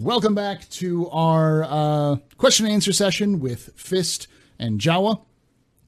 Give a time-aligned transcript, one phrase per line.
[0.00, 5.20] Welcome back to our uh, question and answer session with Fist and Jawa,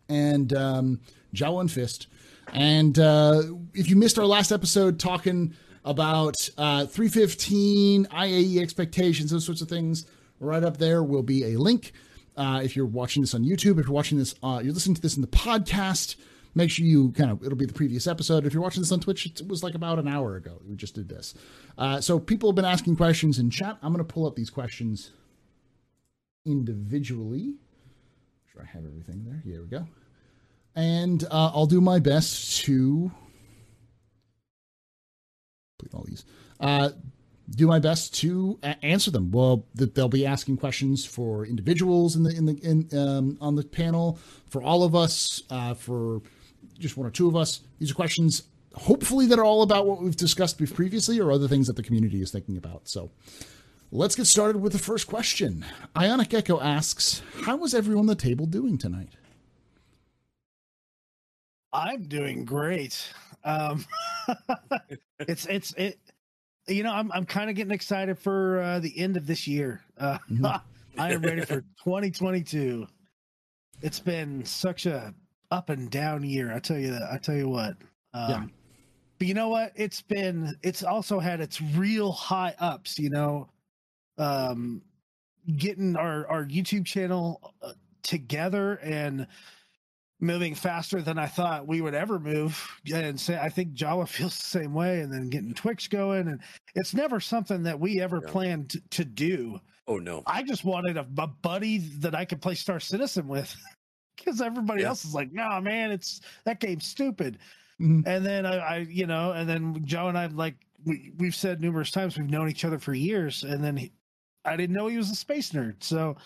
[0.08, 1.00] and um,
[1.32, 2.08] Jawa and Fist.
[2.52, 3.42] And uh,
[3.72, 5.54] if you missed our last episode talking
[5.84, 10.06] about uh, 315 IAE expectations, those sorts of things,
[10.40, 11.92] right up there will be a link.
[12.36, 15.02] Uh, if you're watching this on YouTube, if you're watching this, uh, you're listening to
[15.02, 16.16] this in the podcast.
[16.54, 18.44] Make sure you kind of it'll be the previous episode.
[18.44, 20.60] If you're watching this on Twitch, it was like about an hour ago.
[20.66, 21.34] We just did this.
[21.78, 23.78] Uh, so people have been asking questions in chat.
[23.82, 25.10] I'm going to pull up these questions
[26.44, 27.46] individually.
[27.46, 29.40] Make sure I have everything there.
[29.44, 29.86] Here we go.
[30.74, 33.10] And uh, I'll do my best to
[35.78, 36.24] complete all these.
[36.58, 36.90] Uh,
[37.54, 39.30] do my best to answer them.
[39.30, 43.56] Well, th- they'll be asking questions for individuals in the in the in um, on
[43.56, 46.22] the panel, for all of us, uh, for
[46.78, 47.60] just one or two of us.
[47.78, 51.66] These are questions, hopefully, that are all about what we've discussed previously or other things
[51.66, 52.88] that the community is thinking about.
[52.88, 53.10] So.
[53.92, 55.64] Let's get started with the first question.
[55.96, 59.08] Ionic Echo asks, "How is everyone at the table doing tonight?"
[61.72, 63.12] I'm doing great.
[63.44, 63.84] Um,
[65.20, 65.98] it's it's it.
[66.68, 69.82] You know, I'm I'm kind of getting excited for uh, the end of this year.
[69.98, 70.62] Uh, Mhm.
[70.98, 72.86] I am ready for 2022.
[73.82, 75.14] It's been such a
[75.50, 76.52] up and down year.
[76.52, 77.08] I tell you that.
[77.12, 77.76] I tell you what.
[78.14, 78.44] Um, Yeah.
[79.18, 79.72] But you know what?
[79.76, 80.56] It's been.
[80.62, 82.98] It's also had its real high ups.
[82.98, 83.48] You know,
[84.16, 84.80] um,
[85.58, 89.26] getting our our YouTube channel uh, together and
[90.22, 92.62] moving faster than I thought we would ever move.
[92.94, 95.00] And say I think Jawa feels the same way.
[95.00, 96.40] And then getting Twitch going, and
[96.74, 98.30] it's never something that we ever Yeah.
[98.30, 99.60] planned to, to do.
[99.86, 100.22] Oh no.
[100.26, 103.54] I just wanted a, a buddy that I could play Star Citizen with.
[104.20, 104.88] Because everybody Yeah.
[104.88, 107.38] else is like, no, man, it's that game's stupid.
[107.80, 108.06] Mhm.
[108.06, 110.54] And then I, I, you know, and then Joe and I, like,
[110.84, 113.42] we, we've said numerous times, we've known each other for years.
[113.42, 113.92] And then he,
[114.44, 115.82] I didn't know he was a space nerd.
[115.82, 116.16] So,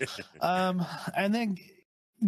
[0.40, 0.84] um,
[1.16, 1.56] and then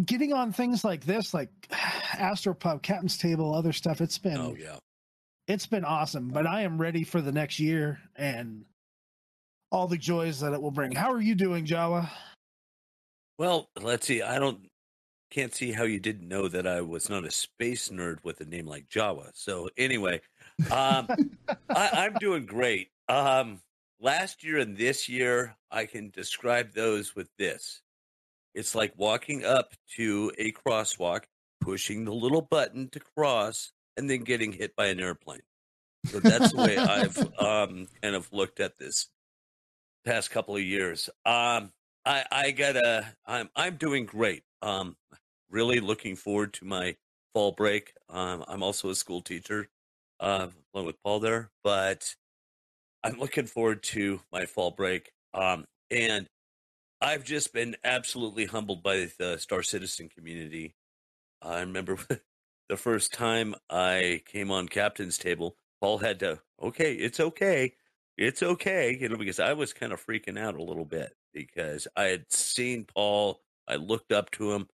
[0.05, 4.77] getting on things like this, like Astropub, Captain's Table, other stuff, it's been, Oh yeah.
[5.47, 6.29] it's been awesome.
[6.29, 8.63] But I am ready for the next year and
[9.71, 10.93] all the joys that it will bring.
[10.93, 12.09] How are you doing, Jawa?
[13.37, 14.21] Well, let's see.
[14.21, 14.66] I don't
[15.29, 18.45] can't see how you didn't know that I was not a space nerd with a
[18.45, 19.31] name like Jawa.
[19.33, 20.21] So anyway,
[20.71, 21.07] um,
[21.69, 22.89] I, I'm doing great.
[23.09, 23.61] Um,
[23.99, 27.81] last year and this year, I can describe those with this.
[28.53, 31.23] It's like walking up to a crosswalk,
[31.61, 35.41] pushing the little button to cross, and then getting hit by an airplane.
[36.05, 39.07] So that's the way I've um, kind of looked at this
[40.05, 41.09] past couple of years.
[41.25, 41.71] Um,
[42.05, 44.43] I, I gotta, I'm, I'm doing great.
[44.61, 44.95] Um,
[45.49, 46.95] really looking forward to my
[47.33, 47.93] fall break.
[48.09, 49.69] Um, I'm also a school teacher,
[50.19, 52.15] uh, along with Paul there, but
[53.03, 55.11] I'm looking forward to my fall break.
[55.33, 56.27] Um, and
[56.99, 60.75] I've just been absolutely humbled by the Star Citizen community.
[61.41, 61.97] I remember
[62.69, 67.75] the first time I came on captain's table, Paul had to, okay, it's okay.
[68.17, 71.87] It's okay, you know, because I was kind of freaking out a little bit because
[71.95, 74.67] I had seen Paul, I looked up to him.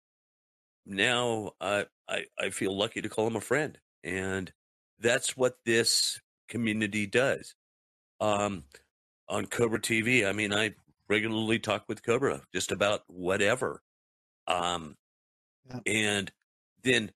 [0.86, 3.78] Now I I, I feel lucky to call him a friend.
[4.04, 4.52] And
[4.98, 7.54] that's what this community does.
[8.20, 8.64] Um
[9.28, 10.74] on Cobra TV, I mean, I
[11.08, 13.82] regularly talk with Cobra just about whatever.
[14.48, 14.96] Um
[15.66, 15.80] Yeah.
[15.86, 16.32] and
[16.84, 17.12] then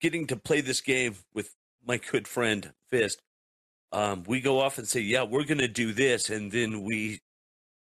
[0.00, 3.20] getting to play this game with my good friend Fist,
[3.92, 7.20] um, we go off and say, "Yeah, we're going to do this," and then we,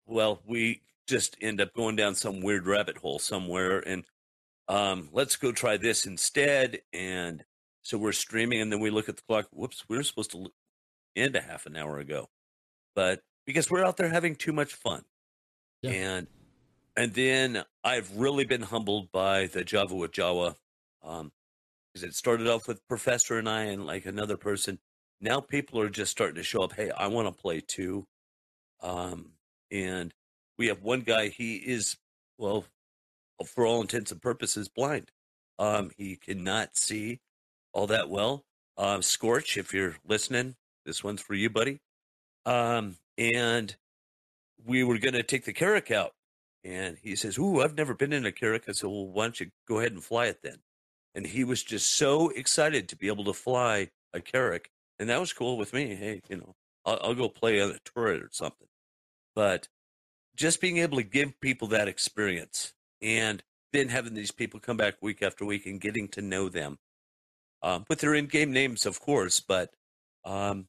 [0.06, 4.04] well, we just end up going down some weird rabbit hole somewhere, and
[4.68, 6.80] um, let's go try this instead.
[6.92, 7.44] And
[7.82, 9.48] so we're streaming, and then we look at the clock.
[9.52, 10.52] Whoops, we were supposed to
[11.16, 12.28] end a half an hour ago,
[12.94, 15.02] but because we're out there having too much fun,
[15.82, 15.90] Yeah.
[15.90, 16.26] and
[16.96, 20.54] and then I've really been humbled by the Java with Jawa.
[21.02, 21.32] Um,
[21.92, 24.78] because it started off with Professor and I and like another person.
[25.20, 26.72] Now people are just starting to show up.
[26.72, 28.06] Hey, I want to play too.
[28.80, 29.32] Um,
[29.70, 30.12] and
[30.58, 31.28] we have one guy.
[31.28, 31.96] He is
[32.38, 32.64] well,
[33.44, 35.10] for all intents and purposes, blind.
[35.58, 37.20] Um, he cannot see
[37.72, 38.44] all that well.
[38.76, 40.56] Um, Scorch, if you're listening,
[40.86, 41.80] this one's for you, buddy.
[42.46, 43.76] Um, and
[44.64, 46.12] we were going to take the Carrack out,
[46.64, 49.40] and he says, "Ooh, I've never been in a Carrack." I said, "Well, why don't
[49.40, 50.58] you go ahead and fly it then?"
[51.14, 55.20] and he was just so excited to be able to fly a Carrack, and that
[55.20, 55.94] was cool with me.
[55.94, 58.68] Hey, you know, I'll, I'll go play on a turret or something.
[59.34, 59.68] But
[60.36, 63.42] just being able to give people that experience, and
[63.72, 66.78] then having these people come back week after week and getting to know them,
[67.62, 69.70] um, with their in-game names, of course, but
[70.24, 70.66] um,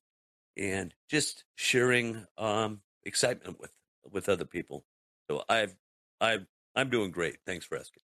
[0.58, 3.72] and just sharing um, excitement with
[4.12, 4.86] with other people.
[5.30, 5.76] So I've
[6.20, 6.46] I've
[6.76, 7.38] I'm doing great.
[7.46, 8.02] Thanks for asking.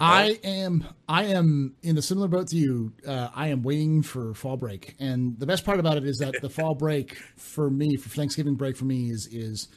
[0.00, 2.92] I am I am in a similar boat to you.
[3.06, 6.40] Uh, I am waiting for fall break, and the best part about it is that
[6.40, 9.68] the fall break for me, for Thanksgiving break for me, is is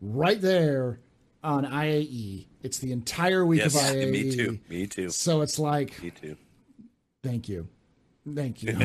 [0.00, 1.00] right there
[1.42, 2.46] on IAE.
[2.62, 4.10] It's the entire week yes, of IAE.
[4.10, 4.58] Me too.
[4.68, 5.10] Me too.
[5.10, 6.36] So it's like, me too.
[7.22, 7.68] Thank you.
[8.34, 8.76] Thank you.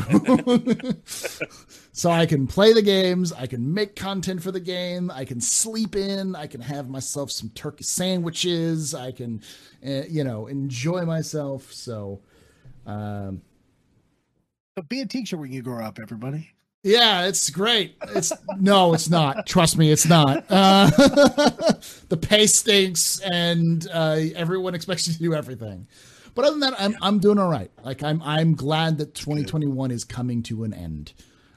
[1.92, 5.40] so I can play the games, I can make content for the game, I can
[5.40, 9.44] sleep in, I can have myself some turkey sandwiches, I can,
[9.86, 11.72] uh, you know, enjoy myself.
[11.72, 12.20] So,
[12.88, 13.42] um,
[14.76, 16.52] so be a teacher when you grow up, everybody.
[16.84, 17.96] Yeah, it's great.
[18.16, 19.46] It's no, it's not.
[19.46, 20.46] Trust me, it's not.
[20.58, 20.90] Uh,
[22.10, 25.88] the pay stinks, and uh, everyone expects you to do everything.
[26.38, 27.72] But other than that, I'm I'm doing all right.
[27.84, 31.14] Like I'm I'm glad that 2021 is coming to an end.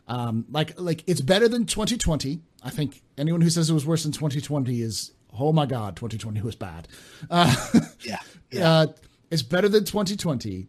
[0.08, 2.40] Um, like like it's better than 2020.
[2.62, 6.40] I think anyone who says it was worse than 2020 is oh my god, 2020
[6.40, 6.88] was bad.
[7.28, 7.54] Uh,
[8.00, 8.70] yeah, yeah.
[8.70, 8.86] Uh,
[9.30, 10.66] it's better than 2020,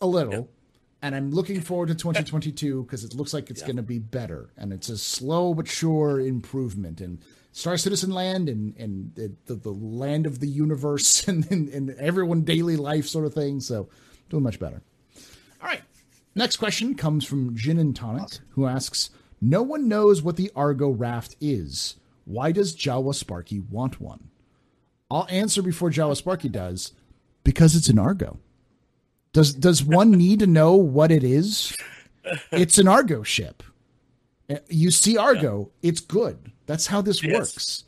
[0.00, 0.32] a little.
[0.32, 0.48] Yep.
[1.02, 4.48] And I'm looking forward to 2022 because it looks like it's going to be better.
[4.56, 7.02] And it's a slow but sure improvement.
[7.02, 7.20] And
[7.56, 12.42] Star Citizen Land and and the, the, land of the universe and, and, and everyone
[12.42, 13.60] daily life sort of thing.
[13.60, 13.88] So
[14.28, 14.82] doing much better.
[15.62, 15.80] All right.
[16.34, 18.44] Next question comes from Gin and Tonic, awesome.
[18.50, 19.08] who asks,
[19.40, 21.94] "No one knows what the Argo raft is.
[22.26, 24.28] Why does Jawa Sparky want one?"
[25.10, 26.92] I'll answer before Jawa Sparky does,
[27.42, 28.38] because it's an Argo.
[29.32, 31.74] Does does one need to know what it is?
[32.52, 33.62] It's an Argo ship.
[34.68, 36.52] You see Argo, it's good.
[36.66, 37.34] That's how this yes.
[37.34, 37.84] works.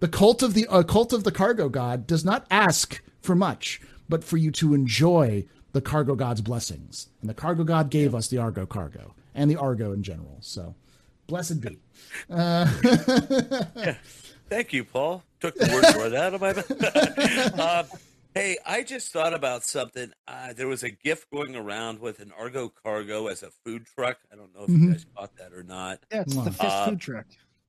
[0.00, 3.80] The cult of the uh, cult of the cargo god does not ask for much,
[4.08, 7.08] but for you to enjoy the cargo god's blessings.
[7.20, 8.18] And the cargo god gave yeah.
[8.18, 10.38] us the Argo cargo and the Argo in general.
[10.40, 10.74] So,
[11.26, 11.78] blessed be.
[12.30, 12.70] Uh,
[13.76, 13.96] yeah.
[14.48, 15.22] Thank you, Paul.
[15.40, 17.58] Took the words right out of my mouth.
[17.58, 17.84] uh,
[18.34, 20.12] hey, I just thought about something.
[20.28, 24.18] Uh, there was a gift going around with an Argo cargo as a food truck.
[24.32, 24.84] I don't know if mm-hmm.
[24.84, 26.00] you guys caught that or not.
[26.12, 27.26] Yeah, it's the Fist uh, food truck.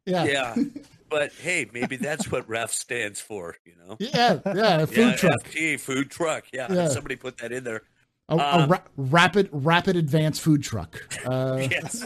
[0.07, 0.23] Yeah.
[0.23, 0.55] Yeah.
[1.09, 3.95] But hey, maybe that's what RAFT stands for, you know?
[3.97, 5.43] Yeah, yeah, food yeah, truck.
[5.45, 6.45] FT, food truck.
[6.51, 6.87] Yeah, yeah.
[6.89, 7.83] somebody put that in there.
[8.27, 11.01] A, um, a ra- rapid, rapid advance food truck.
[11.25, 11.65] Uh...
[11.71, 12.05] yes.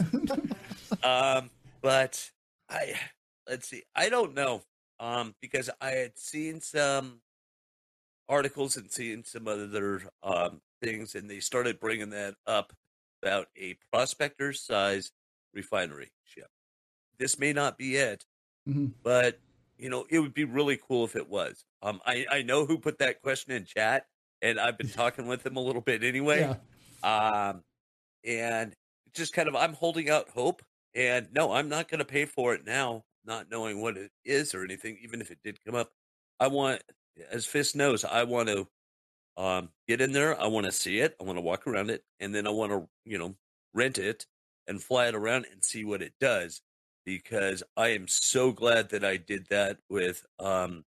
[1.02, 1.50] um,
[1.80, 2.30] but
[2.70, 2.94] I
[3.48, 3.82] let's see.
[3.96, 4.62] I don't know.
[5.00, 7.22] Um, because I had seen some
[8.28, 12.72] articles and seen some other um things, and they started bringing that up
[13.20, 15.10] about a prospector size
[15.52, 16.51] refinery ship
[17.22, 18.24] this may not be it,
[18.68, 18.86] mm-hmm.
[19.04, 19.38] but
[19.78, 21.64] you know, it would be really cool if it was.
[21.82, 24.06] Um, I I know who put that question in chat,
[24.42, 26.40] and I've been talking with him a little bit anyway.
[27.04, 27.48] Yeah.
[27.48, 27.62] Um,
[28.24, 28.74] and
[29.14, 30.62] just kind of, I'm holding out hope.
[30.94, 34.54] And no, I'm not going to pay for it now, not knowing what it is
[34.54, 34.98] or anything.
[35.02, 35.90] Even if it did come up,
[36.38, 36.82] I want,
[37.30, 38.68] as Fist knows, I want to
[39.36, 40.38] um, get in there.
[40.38, 41.16] I want to see it.
[41.20, 43.34] I want to walk around it, and then I want to, you know,
[43.74, 44.26] rent it
[44.66, 46.60] and fly it around and see what it does
[47.04, 50.84] because I am so glad that I did that with um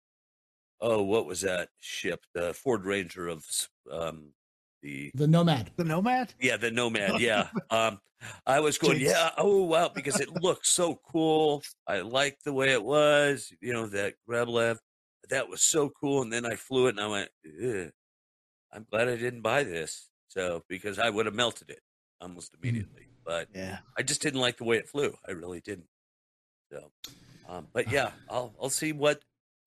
[0.81, 2.21] oh what was that ship?
[2.33, 3.45] The Ford Ranger of
[3.91, 4.33] um
[4.81, 5.71] the the Nomad.
[5.75, 6.33] The Nomad?
[6.39, 7.47] Yeah the Nomad yeah.
[7.69, 7.99] Um
[8.45, 11.61] I was going yeah oh wow because it looked so cool.
[11.87, 14.77] I liked the way it was you know that Grablev
[15.29, 17.29] that was so cool and then I flew it and I went
[18.71, 21.79] I'm glad I didn't buy this so because I would have melted it
[22.19, 22.61] almost mm.
[22.61, 23.79] immediately but yeah.
[23.97, 25.15] I just didn't like the way it flew.
[25.27, 25.87] I really didn't
[26.73, 26.91] so,
[27.49, 29.21] um, but yeah, I'll I'll see what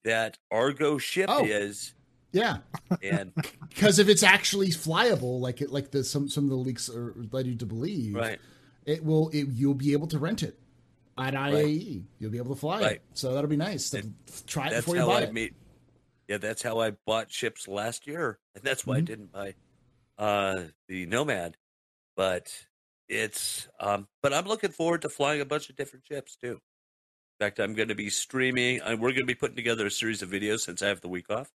[0.04, 1.94] that Argo ship oh, is.
[2.32, 2.58] Yeah,
[3.02, 3.32] and
[3.68, 7.14] because if it's actually flyable, like it, like the some some of the leaks are
[7.32, 8.38] led you to believe, right?
[8.84, 9.30] It will.
[9.30, 10.58] It, you'll be able to rent it
[11.18, 11.52] at IAE.
[11.52, 12.02] Right.
[12.18, 12.92] You'll be able to fly right.
[12.92, 13.02] it.
[13.14, 13.90] So that'll be nice.
[13.90, 14.04] To
[14.46, 15.54] try it before you buy I it.
[16.28, 19.02] Yeah, that's how I bought ships last year, and that's why mm-hmm.
[19.02, 19.54] I didn't buy
[20.18, 21.56] uh, the Nomad.
[22.16, 22.52] But
[23.08, 26.60] it's um, but I'm looking forward to flying a bunch of different ships too.
[27.38, 28.80] In fact, I'm going to be streaming.
[28.80, 31.08] and we're going to be putting together a series of videos since I have the
[31.08, 31.52] week off.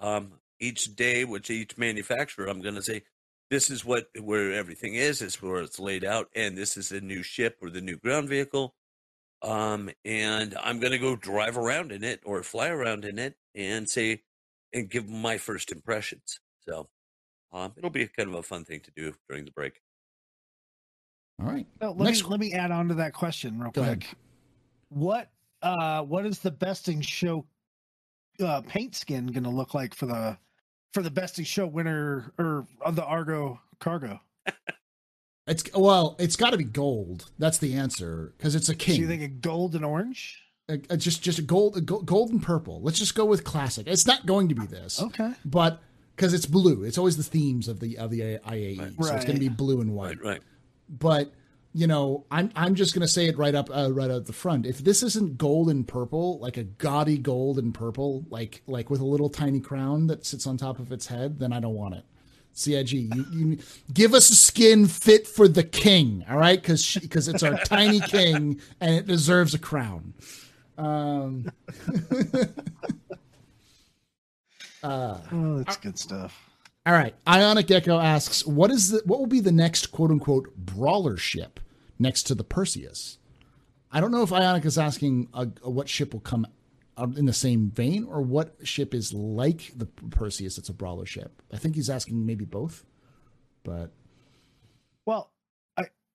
[0.00, 3.02] Um, each day, which each manufacturer, I'm going to say,
[3.48, 5.20] this is what where everything is.
[5.20, 7.96] This is where it's laid out, and this is the new ship or the new
[7.98, 8.74] ground vehicle.
[9.42, 13.36] Um, and I'm going to go drive around in it or fly around in it
[13.54, 14.22] and say
[14.72, 16.40] and give my first impressions.
[16.66, 16.88] So
[17.52, 19.80] um, it'll be kind of a fun thing to do during the break.
[21.40, 21.66] All right.
[21.80, 22.24] let Next.
[22.24, 24.04] me let me add on to that question real Go quick.
[24.04, 24.16] Ahead
[24.92, 25.30] what
[25.62, 27.44] uh what is the best in show
[28.42, 30.36] uh paint skin gonna look like for the
[30.92, 34.20] for the best in show winner or of the Argo cargo?
[35.44, 37.28] It's well, it's got to be gold.
[37.36, 39.00] That's the answer because it's a So king.
[39.00, 40.40] you think a gold and orange?
[40.68, 42.80] A- a- just just a gold, a go- gold and purple.
[42.80, 43.88] Let's just go with classic.
[43.88, 45.32] It's not going to be this, Okay.
[45.44, 45.82] but
[46.14, 48.94] because it's blue, it's always the themes of the of the IAE.
[49.02, 50.18] So it's going to be blue and white.
[50.22, 50.40] Right, right.
[50.88, 51.32] But
[51.74, 54.32] you know, I'm I'm just going to say it right up uh, right at the
[54.32, 54.66] front.
[54.66, 59.00] If this isn't gold and purple, like a gaudy gold and purple, like like with
[59.00, 61.94] a little tiny crown that sits on top of its head, then I don't want
[61.94, 62.04] it.
[62.54, 63.58] CIG, you, you
[63.94, 66.60] give us a skin fit for the king, all right?
[66.60, 70.12] Because because it's our tiny king and it deserves a crown.
[70.76, 71.50] Um,
[74.84, 76.50] Oh, that's good stuff.
[76.84, 77.14] All right.
[77.28, 81.60] Ionic Gecko asks, "What is the what will be the next quote unquote brawler ship
[81.98, 83.18] next to the Perseus?"
[83.92, 86.46] I don't know if Ionic is asking uh, what ship will come
[87.16, 90.58] in the same vein or what ship is like the Perseus.
[90.58, 91.42] It's a brawler ship.
[91.52, 92.84] I think he's asking maybe both,
[93.64, 93.92] but
[95.04, 95.31] Well,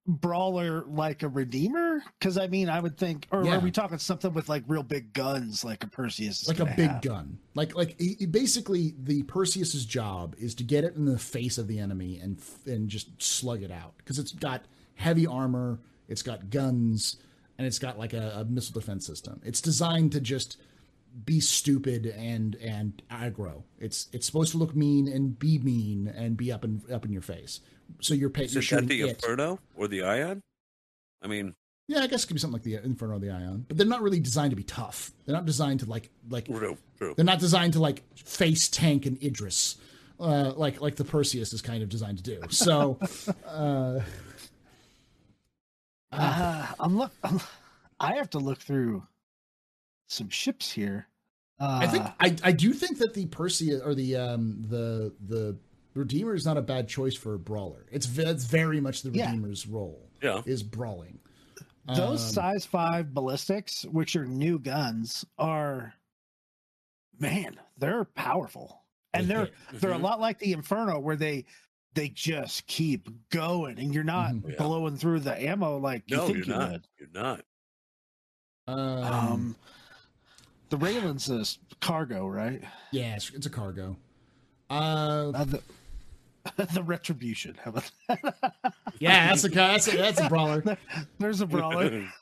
[0.07, 2.01] brawler like a redeemer?
[2.17, 3.57] Because I mean, I would think, or Yeah.
[3.57, 6.47] are we talking something with like real big guns, like a Perseus?
[6.47, 7.01] like a big have?
[7.01, 7.37] gun.
[7.55, 7.97] Like like
[8.31, 12.39] basically the Perseus's job is to get it in the face of the enemy and
[12.65, 14.63] and just slug it out because it's got
[14.95, 17.17] heavy armor, it's got guns,
[17.57, 19.41] and it's got like a, a missile defense system.
[19.43, 20.57] It's designed to just
[21.25, 23.63] be stupid and and aggro.
[23.79, 27.11] It's it's supposed to look mean and be mean and be up and up in
[27.11, 27.59] your face.
[28.01, 29.09] So you're pay, Is you're that the it.
[29.09, 30.41] Inferno or the Ion?
[31.21, 31.55] I mean,
[31.87, 33.87] Yeah, I guess it could be something like the Inferno or the Ion, but they're
[33.87, 35.11] not really designed to be tough.
[35.25, 37.13] They're not designed to like like true, true.
[37.15, 39.77] They're not designed to like face tank and Idris,
[40.19, 42.41] uh, like like the Perseus is kind of designed to do.
[42.49, 42.99] So,
[43.47, 43.99] uh,
[46.11, 47.11] Uh, I'm look.
[47.23, 47.39] I'm,
[47.99, 49.03] I have to look through
[50.07, 51.07] some ships here.
[51.59, 55.57] Uh, I think I, I do think that the Perseus or the um the the
[55.97, 57.85] Redeemer is not a bad choice for a brawler.
[57.91, 59.27] It's ve- it's very much the Yeah.
[59.31, 60.41] Redeemer's role Yeah.
[60.45, 61.19] is brawling.
[61.95, 65.93] those um, size five ballistics, which are new guns, are
[67.17, 69.53] man, they're powerful, and They they're hit.
[69.81, 70.01] they're a Mhm.
[70.01, 71.45] lot like the Inferno, where they
[71.93, 74.49] they just keep going, and you're not Mhm.
[74.51, 74.55] Yeah.
[74.57, 76.71] blowing through the ammo like you No, think you're you not.
[76.73, 76.87] would.
[76.99, 77.45] You're not.
[78.67, 79.55] Um, Um,
[80.69, 82.61] the Railen's is cargo, right?
[82.91, 83.95] yeah, it's, it's a cargo.
[84.69, 85.63] Uh, Uh, the,
[86.73, 87.57] the Retribution.
[87.63, 88.73] How about that?
[88.99, 90.77] yeah, that's a that's a, that's a brawler.
[91.19, 92.07] There's a brawler.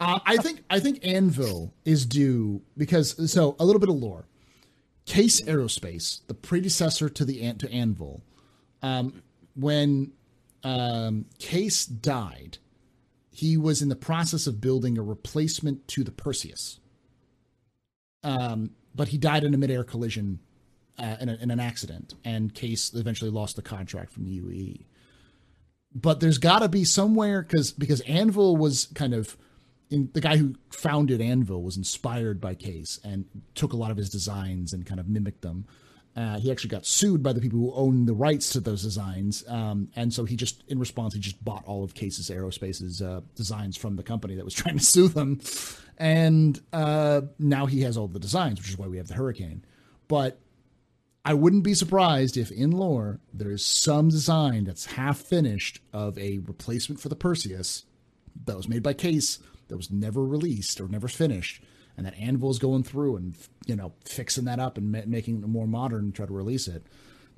[0.00, 4.26] Uh, I think I think Anvil is due because so a little bit of lore.
[5.06, 8.20] Case Aerospace, the predecessor to the An- to Anvil,
[8.82, 9.22] um,
[9.54, 10.10] when
[10.64, 12.58] um, Case died,
[13.30, 16.80] he was in the process of building a replacement to the Perseus.
[18.24, 20.40] Um, but he died in a midair collision
[20.98, 24.74] uh, in, a, in an accident, and Case eventually lost the contract from the UE.
[25.94, 29.36] But there's got to be somewhere because because Anvil was kind of
[29.90, 33.96] in, the guy who founded Anvil was inspired by Case and took a lot of
[33.96, 35.66] his designs and kind of mimicked them.
[36.16, 39.42] Uh, he actually got sued by the people who owned the rights to those designs,
[39.48, 43.20] um, and so he just, in response, he just bought all of Case's Aerospace's uh,
[43.34, 45.40] designs from the company that was trying to sue them,
[45.98, 49.64] and uh, now he has all the designs, which is why we have the Hurricane.
[50.06, 50.38] But
[51.24, 56.18] I wouldn't be surprised if in lore there is some design that's half finished of
[56.18, 57.84] a replacement for the Perseus
[58.44, 59.38] that was made by Case
[59.68, 61.62] that was never released or never finished,
[61.96, 63.34] and that Anvil's going through and
[63.66, 66.68] you know fixing that up and ma- making it more modern and try to release
[66.68, 66.86] it.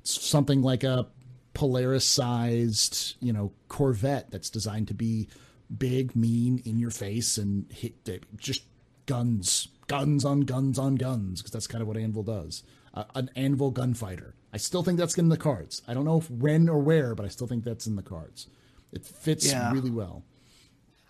[0.03, 1.07] Something like a
[1.53, 5.29] Polaris-sized you know Corvette that's designed to be
[5.75, 7.95] big, mean, in your face, and hit
[8.37, 8.63] just
[9.05, 12.63] guns, guns on guns on guns, because that's kind of what Anvil does.
[12.97, 14.33] Uh, an Anvil gunfighter.
[14.53, 15.83] I still think that's in the cards.
[15.87, 18.47] I don't know if when or where, but I still think that's in the cards.
[18.91, 19.71] It fits Yeah.
[19.71, 20.23] really well.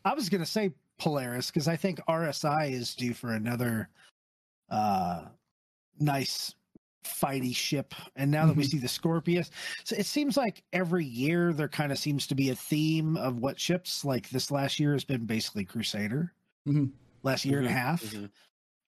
[0.03, 3.87] I was gonna say Polaris because I think RSI is due for another
[4.69, 5.29] uh
[5.97, 6.55] nice
[7.05, 7.93] fighty ship.
[8.17, 8.71] And now that we Mhm.
[8.71, 9.49] see the Scorpius,
[9.85, 13.37] so it seems like every year there kind of seems to be a theme of
[13.37, 14.03] what ships.
[14.03, 16.33] Like this last year has been basically Crusader.
[16.67, 16.91] Mhm.
[17.23, 18.13] Last year and a Mhm, half.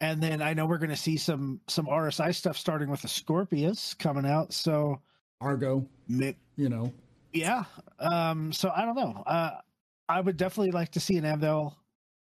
[0.01, 3.93] And then I know we're gonna see some some RSI stuff starting with the Scorpius
[3.93, 4.53] coming out.
[4.53, 5.01] So
[5.41, 6.93] Argo, you know,
[7.33, 7.63] yeah.
[7.99, 9.23] Um, so I don't know.
[9.25, 9.59] Uh,
[10.07, 11.77] I would definitely like to see an Anvil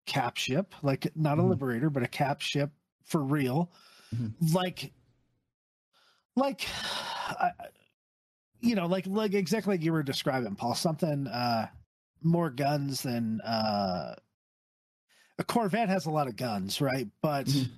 [0.07, 1.51] cap ship, like not a Mhm.
[1.51, 2.71] Liberator, but a cap ship
[3.05, 3.73] for real.
[4.15, 4.33] Mhm.
[4.55, 4.93] Like,
[6.37, 6.67] like,
[7.29, 7.53] I,
[8.61, 10.75] you know, like like exactly like you were describing, Paul.
[10.75, 11.69] Something uh,
[12.23, 14.15] more guns than uh,
[15.39, 17.09] a Corvette has a lot of guns, right?
[17.21, 17.71] But Mhm.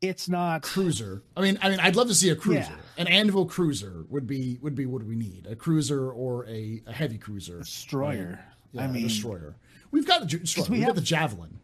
[0.00, 1.22] it's not cruiser.
[1.36, 2.72] I mean, I mean, I'd love to see a cruiser.
[2.72, 2.76] Yeah.
[2.98, 5.46] An anvil cruiser would be would be what we need.
[5.46, 7.58] A cruiser or a, a heavy cruiser.
[7.60, 8.38] destroyer.
[8.72, 9.56] Yeah, I a mean, destroyer.
[9.90, 10.68] We've got the ju- destroyer.
[10.70, 11.58] we We've got the javelin.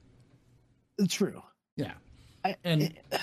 [1.08, 1.42] true.
[1.76, 1.92] Yeah,
[2.44, 3.20] I, And- it-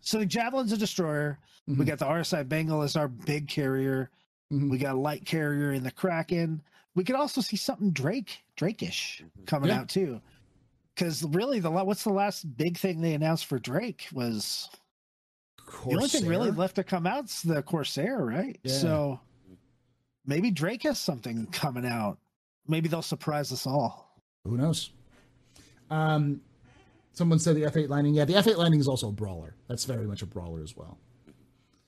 [0.00, 1.38] so the javelin's a destroyer.
[1.66, 1.86] We Mhm.
[1.86, 4.10] got the RSI Bengal as our big carrier.
[4.50, 4.70] Mhm.
[4.70, 6.62] We got a light carrier in the Kraken.
[6.96, 9.80] We could also see something Drake, Drakeish coming Yeah.
[9.80, 10.20] out too.
[11.00, 14.68] Because really, the what's the last big thing they announced for Drake was
[15.86, 18.58] the only thing really left to come out's the Corsair, right?
[18.62, 18.74] Yeah.
[18.74, 19.20] So
[20.26, 22.18] maybe Drake has something coming out.
[22.68, 24.14] Maybe they'll surprise us all.
[24.44, 24.90] Who knows?
[25.90, 26.42] Um,
[27.14, 28.12] someone said the F8 Lightning.
[28.12, 29.54] Yeah, the F8 Lightning is also a brawler.
[29.68, 30.98] That's very much a brawler as well.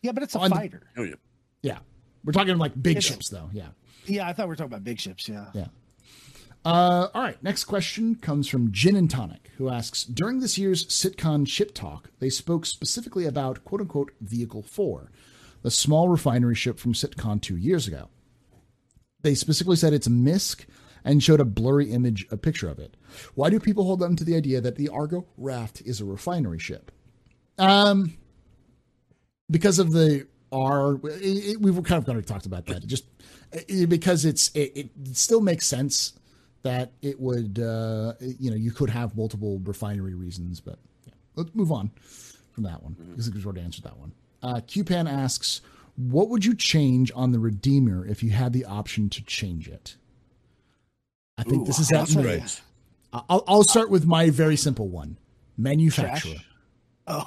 [0.01, 0.85] Yeah, but it's a On the- fighter.
[0.97, 1.15] Oh, yeah.
[1.63, 1.79] Yeah,
[2.25, 3.51] we're talking like big It's- ships though.
[3.53, 3.69] Yeah.
[4.07, 5.29] Yeah, I thought we were talking about big ships.
[5.29, 5.51] Yeah.
[5.53, 5.67] Yeah.
[6.65, 7.43] Uh, all right.
[7.43, 12.11] Next question comes from Gin and Tonic, who asks During this year's CitCon Ship Talk,
[12.21, 15.11] they spoke specifically about quote unquote Vehicle 4,
[15.63, 18.09] the small refinery ship from CitCon two years ago.
[19.23, 20.67] They specifically said it's a MISC
[21.05, 22.97] and showed a blurry image, a picture of it.
[23.35, 26.61] Why do people hold on to the idea that the Argo raft is a refinery
[26.61, 26.93] ship?
[27.59, 28.17] Um,
[29.51, 32.85] because of the R, it, it, we've kind of already talked about that.
[32.85, 33.05] It just
[33.89, 36.15] because it's it, it still makes sense
[36.63, 41.15] that it would uh, you know you could have multiple refinery reasons, but yeah.
[41.37, 41.91] let's move on
[42.53, 44.13] from that one because we've already answered that one.
[44.43, 45.61] Uh, QPan asks,
[45.97, 49.97] "What would you change on the Redeemer if you had the option to change it?"
[51.39, 52.11] I think Ooh, this is at.
[52.11, 52.61] Right.
[53.13, 55.19] I'll, I'll start with my very simple one:
[55.57, 56.35] manufacturer.
[56.35, 56.47] Trash?
[57.07, 57.25] Oh.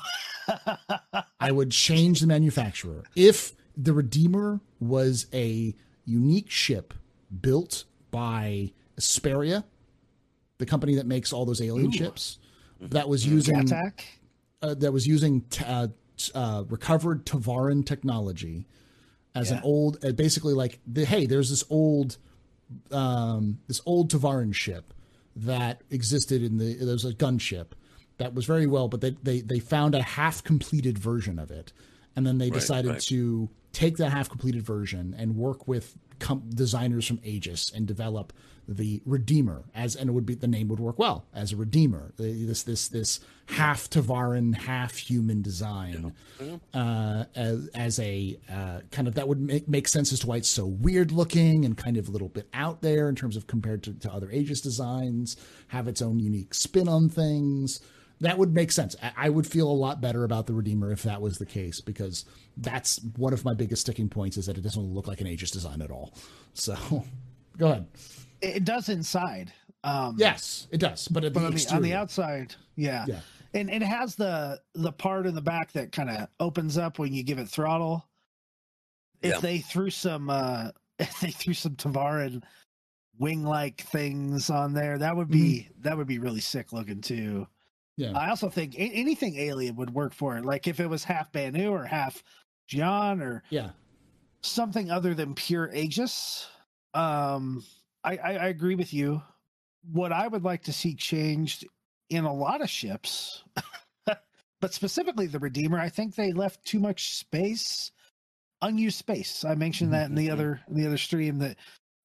[1.40, 3.04] I would change the manufacturer.
[3.16, 5.74] If the Redeemer was a
[6.06, 6.94] unique ship
[7.42, 9.64] built by Esperia,
[10.58, 12.40] the company that makes all those alien ships,
[12.80, 13.72] that was using
[14.62, 15.88] uh, that was using t- uh,
[16.18, 18.66] t- uh, recovered Tevarin technology
[19.36, 22.18] as an old, uh, basically like the hey, there's this old,
[22.92, 24.94] um, this old Tevarin ship
[25.36, 27.68] that existed in the there was a gunship
[28.18, 31.74] that was very well, but they they they found a half completed version of it,
[32.16, 33.02] and then they decided right.
[33.02, 38.34] to take that half completed version and work with com- designers from Aegis and develop
[38.68, 42.14] the Redeemer as and it would be the name would work well as a Redeemer.
[42.18, 46.14] This this this half Tevarin, half human design
[46.74, 50.38] uh, as, as a uh, kind of that would make, make sense as to why
[50.38, 53.46] it's so weird looking and kind of a little bit out there in terms of
[53.46, 57.80] compared to, to other Aegis designs, have its own unique spin on things.
[58.22, 58.96] That would make sense.
[59.04, 61.82] I, I would feel a lot better about the Redeemer if that was the case
[61.82, 62.26] because
[62.58, 65.52] that's one of my biggest sticking points is that it doesn't look like an Aegis
[65.52, 66.14] design at all.
[66.54, 66.76] So,
[67.58, 67.88] go ahead.
[68.42, 69.52] It, it does inside.
[69.84, 73.06] Um, Yes, it does, but at but the on the, on the outside, yeah.
[73.08, 73.20] Yeah.
[73.54, 76.98] And and it has the the part in the back that kind of opens up
[77.00, 78.06] when you give it throttle.
[79.22, 79.40] If Yeah.
[79.40, 82.42] they threw some uh if they threw some Tevarin
[83.20, 87.48] wing like things on there, that would be that would be really sick looking too.
[87.98, 90.46] Yeah, I also think anything alien would work for it.
[90.46, 92.24] Like if it was half Banu or half
[92.70, 93.72] Xi'an or yeah,
[94.44, 96.48] something other than pure Aegis.
[96.94, 97.64] Um,
[98.04, 99.22] I, I, I agree with you.
[99.92, 101.66] What I would like to see changed
[102.10, 103.44] in a lot of ships,
[104.06, 107.92] but specifically the Redeemer, I think they left too much space,
[108.62, 109.46] unused space.
[109.46, 110.34] I mentioned that in the Mhm.
[110.34, 111.58] other in the other stream that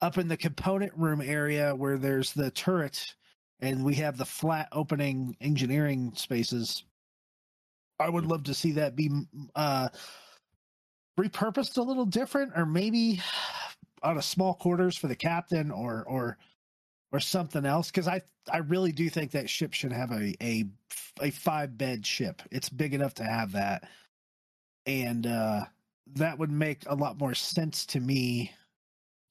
[0.02, 3.14] up in the component room area where there's the turret
[3.60, 6.84] and we have the flat opening engineering spaces.
[7.98, 9.10] I would love to see that be
[9.54, 9.88] uh
[11.18, 13.20] repurposed a little different or maybe
[14.02, 16.38] on a small quarters for the captain or or
[17.12, 18.20] or something else because i
[18.50, 20.64] i really do think that ship should have a a
[21.20, 23.84] a five bed ship it's big enough to have that
[24.86, 25.60] and uh
[26.14, 28.50] that would make a lot more sense to me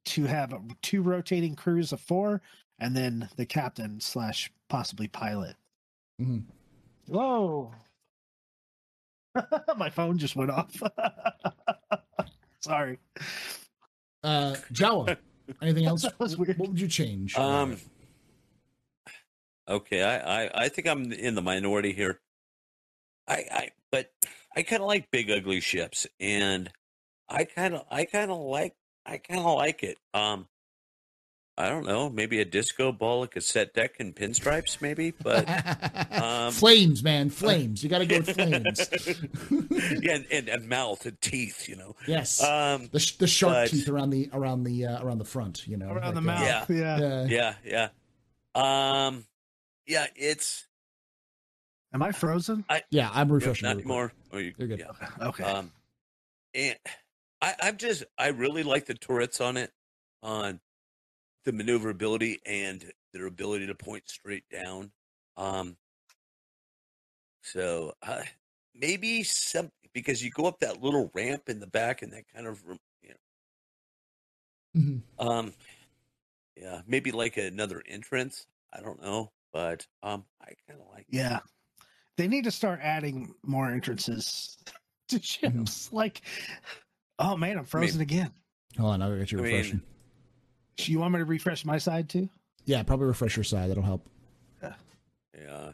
[0.06, 2.42] to have two rotating crews of four
[2.80, 5.56] and then the captain slash possibly pilot
[6.22, 6.44] Mhm.
[7.08, 7.72] whoa
[9.78, 10.82] my phone just went off
[12.60, 13.00] sorry
[14.24, 15.15] Uh, Jawa,
[15.62, 16.02] anything else?
[16.02, 16.58] That was weird.
[16.58, 17.38] What would you change?
[17.38, 17.78] Um.
[19.68, 22.20] Okay, I, I I think I'm in the minority here.
[23.30, 24.12] I I but
[24.58, 26.70] I kind of like big ugly ships, and
[27.30, 29.98] I kind of I kind of like I kind of like it.
[30.13, 30.48] Um,
[31.60, 35.12] I don't know, maybe a disco ball, a cassette deck, and pinstripes, maybe.
[35.12, 35.45] But
[36.12, 37.84] um, flames, man, flames.
[37.84, 38.89] You got to go with flames.
[40.02, 41.98] yeah, and, and, and mouth and teeth, you know.
[42.08, 45.26] yes, Um, the sh- the shark but- teeth around the around the uh, around the
[45.26, 45.67] front.
[45.67, 46.98] You know, around the like, mouth uh, Yeah.
[47.00, 47.54] yeah, yeah.
[47.65, 47.89] yeah,
[48.56, 49.08] yeah.
[49.08, 49.26] Um,
[49.86, 50.65] yeah, it's
[51.93, 52.63] Am I frozen?
[52.89, 53.67] Yeah, I'm refreshing.
[53.67, 54.13] not anymore.
[54.32, 54.80] Oh, you, You're good.
[54.80, 55.28] Yeah.
[55.28, 55.43] Okay.
[55.43, 55.72] Um,
[56.54, 56.78] and
[57.41, 59.72] I, I'm just, I really like the turrets on it,
[60.22, 60.60] on
[61.45, 64.91] the maneuverability and their ability to point straight down.
[65.38, 65.78] Um,
[67.41, 68.21] so uh,
[68.75, 72.45] maybe some because you go up that little ramp in the back and that kind
[72.47, 73.13] of, rem- you
[74.78, 75.02] Mhm.
[75.17, 75.54] um,
[76.56, 78.45] yeah, maybe like another entrance.
[78.71, 81.06] I don't know, but um, I kind of like.
[81.10, 81.15] it.
[81.15, 81.39] yeah.
[82.17, 84.58] They need to start adding more entrances
[85.08, 85.91] to ships.
[85.93, 86.21] Like,
[87.17, 88.32] oh man, I'm frozen again.
[88.78, 89.82] Hold on, I'll get you I mean- refreshing.
[90.88, 92.30] You want me to refresh my side too?
[92.65, 93.70] yeah, probably refresh your side.
[93.70, 94.08] That'll help.
[94.62, 94.74] Yeah.
[95.36, 95.70] Yeah.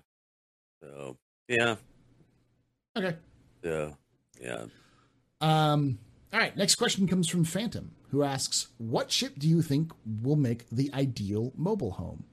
[0.82, 1.76] So yeah.
[2.98, 3.15] Okay.
[3.63, 3.98] So
[4.41, 4.65] yeah.
[5.41, 6.00] Um,
[6.32, 6.56] all right.
[6.56, 9.91] Next question comes from Phantom, who asks, "What ship do you think
[10.22, 12.24] will make the ideal mobile home?"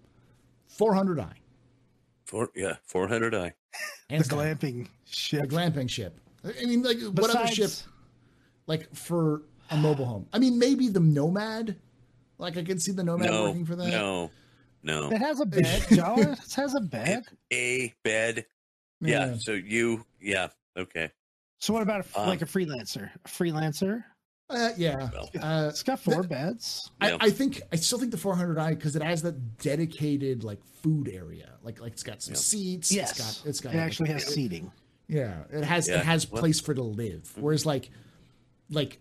[0.79, 1.33] 400i.
[2.27, 3.53] Four yeah, four hundred I.
[4.09, 4.57] Hands the down.
[4.57, 5.45] glamping A ship.
[5.49, 6.19] glamping ship.
[6.45, 7.71] I mean, like, what other ship,
[8.67, 10.27] like, for a mobile home?
[10.33, 11.77] I mean, maybe the Nomad.
[12.43, 13.89] Like, I could see the Nomad No, working for that.
[13.89, 14.31] no,
[14.83, 15.11] no.
[15.13, 15.65] It has a bed.
[15.89, 17.23] Jawa it has a bed.
[17.53, 18.45] A bed.
[19.01, 19.37] Yeah.
[19.39, 21.11] So you yeah, okay.
[21.61, 23.11] So what about a, Um, like a freelancer?
[23.25, 24.03] A freelancer?
[24.51, 25.09] Uh, yeah.
[25.13, 26.91] Well, Uh, It's got four beds.
[27.01, 27.17] I, Yeah.
[27.21, 31.51] I think I still think the 400i because it has that dedicated like food area.
[31.63, 32.41] Like like it's got some Yeah.
[32.41, 32.91] seats.
[32.93, 34.73] Yes, It's got it's got it like, actually has seating.
[35.07, 37.33] Yeah, it has Yeah, it has well- place for to live.
[37.37, 37.91] Whereas like
[38.69, 38.99] like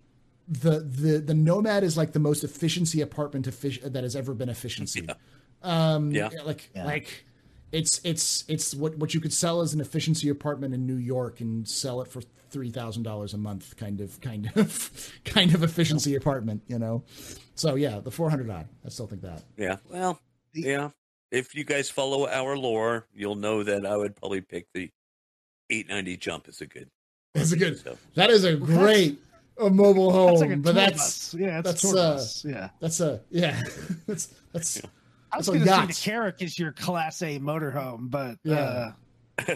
[0.47, 4.49] the the the Nomad is like the most efficiency apartment effic- that has ever been
[4.49, 5.07] efficiency.
[5.63, 6.29] Um Yeah.
[6.43, 6.85] like Yeah.
[6.85, 7.25] like
[7.71, 11.39] it's it's it's what what you could sell as an efficiency apartment in New York
[11.39, 15.61] and sell it for three thousand dollars a month, kind of kind of kind of
[15.63, 17.03] efficiency apartment, you know.
[17.55, 18.65] So yeah, the four hundred i.
[18.83, 19.43] I still think that.
[19.55, 19.77] Yeah.
[19.89, 20.19] Well,
[20.53, 20.89] The- yeah.
[21.29, 24.89] If you guys follow our lore, you'll know that I would probably pick the
[25.69, 26.89] 890 jump as a good.
[27.33, 27.79] That's a good.
[27.79, 29.17] So, That is a great
[29.61, 31.41] a mobile home, That's like a but that's bus.
[31.41, 32.45] yeah, it's that's, a tour uh, bus.
[32.45, 32.69] Yeah.
[32.79, 33.61] That's a yeah.
[34.07, 34.81] that's that's
[35.31, 35.87] I was going to say got.
[35.87, 38.91] the Carrack is your Class A motorhome, but Yeah.
[39.47, 39.55] uh,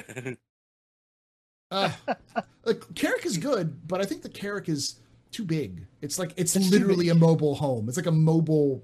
[1.72, 1.90] uh,
[2.66, 4.96] like Carrack is good, but I think the Carrack is
[5.32, 5.86] too big.
[6.02, 7.88] It's like it's, It's literally a mobile home.
[7.90, 8.84] It's like a mobile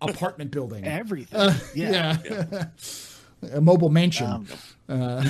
[0.00, 0.84] apartment building.
[0.86, 1.38] everything.
[1.38, 2.16] Uh, yeah.
[2.24, 2.64] yeah.
[3.52, 4.26] a mobile mansion.
[4.26, 4.46] Um,
[4.88, 5.24] uh,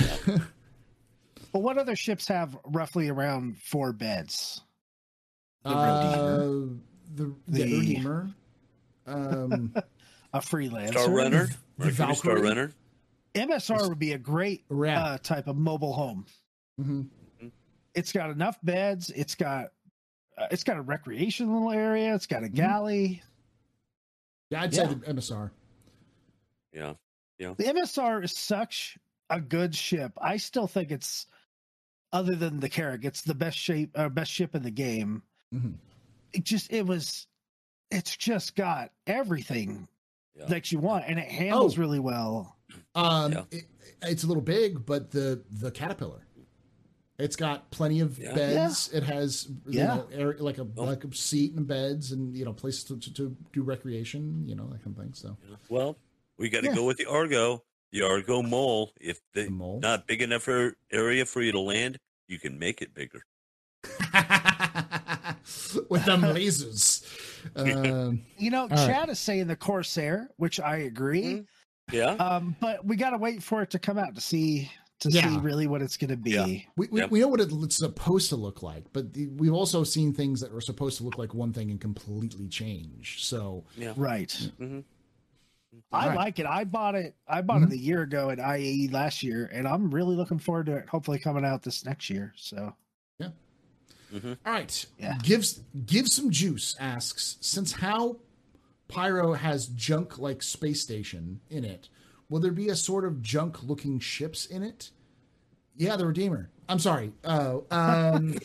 [1.51, 4.61] but what other ships have roughly around four beds?
[5.65, 6.75] The uh, the
[7.15, 8.29] the The- Redeemer.
[9.07, 9.73] Um,
[10.33, 10.89] a freelancer.
[10.91, 11.47] Star Runner,
[11.77, 12.71] the Mercury Star Runner.
[13.33, 16.25] MSR would be a great uh, type of mobile home.
[16.79, 17.07] mhm.
[17.93, 19.09] It's got enough beds.
[19.09, 19.71] It's got
[20.37, 22.13] uh, it's got a recreational area.
[22.15, 23.21] It's got a galley.
[24.51, 24.87] Yeah, I'd Yeah.
[24.87, 25.51] say the MSR.
[26.73, 26.93] Yeah.
[27.39, 27.53] Yeah.
[27.57, 28.97] The MSR is such
[29.29, 30.11] a good ship.
[30.21, 31.25] I still think it's
[32.13, 35.23] other than the Carrack, it's the best shape uh, best ship in the game.
[35.53, 35.75] Mhm.
[36.33, 37.27] It just it was
[37.91, 39.87] it's just got everything
[40.37, 40.45] Yeah.
[40.47, 41.81] that you want and it handles Oh.
[41.81, 42.57] really well.
[42.95, 43.43] Um, Yeah.
[43.51, 43.65] it,
[44.01, 46.25] it's a little big, but the the caterpillar,
[47.17, 48.33] it's got plenty of Yeah.
[48.33, 48.89] beds.
[48.91, 49.87] It has you Yeah.
[49.87, 50.83] know, air, like a Oh.
[50.83, 54.55] like a seat and beds, and you know places to, to, to do recreation, you
[54.55, 55.13] know that kind of thing.
[55.13, 55.55] So Yeah.
[55.69, 55.97] Well,
[56.37, 56.75] we got to Yeah.
[56.75, 57.63] go with the Argo.
[57.91, 58.91] The Argo mole.
[58.99, 59.79] If the the mole.
[59.79, 63.23] not big enough for area for you to land, you can make it bigger.
[65.89, 67.03] with them lasers.
[67.55, 68.77] Um, You know, right.
[68.87, 71.23] Chad is saying the Corsair, which I agree.
[71.23, 71.45] Mhm.
[71.91, 72.11] Yeah.
[72.13, 75.37] Um, but we got to wait for it to come out to see to see
[75.39, 76.31] really what it's going to be.
[76.31, 76.45] Yeah.
[76.77, 77.11] we, we, Yep.
[77.11, 80.53] we know what it's supposed to look like, but the, we've also seen things that
[80.53, 83.23] are supposed to look like one thing and completely change.
[83.25, 83.93] So yeah.
[83.97, 84.31] Right.
[84.57, 84.79] hmm
[85.91, 86.15] I Right.
[86.15, 86.45] like it.
[86.45, 87.13] I bought it.
[87.27, 87.67] I bought Mhm.
[87.67, 90.87] it a year ago at IAE last year, and I'm really looking forward to it.
[90.87, 92.33] Hopefully, coming out this next year.
[92.37, 92.73] So
[94.11, 94.85] hmm All right.
[94.99, 95.17] Yeah.
[95.23, 98.17] Gives give some juice asks since how
[98.87, 101.89] Pyro has junk like space station in it,
[102.29, 104.91] will there be a sort of junk looking ships in it?
[105.75, 106.49] Yeah, the Redeemer.
[106.69, 107.11] I'm sorry.
[107.23, 108.35] Oh, um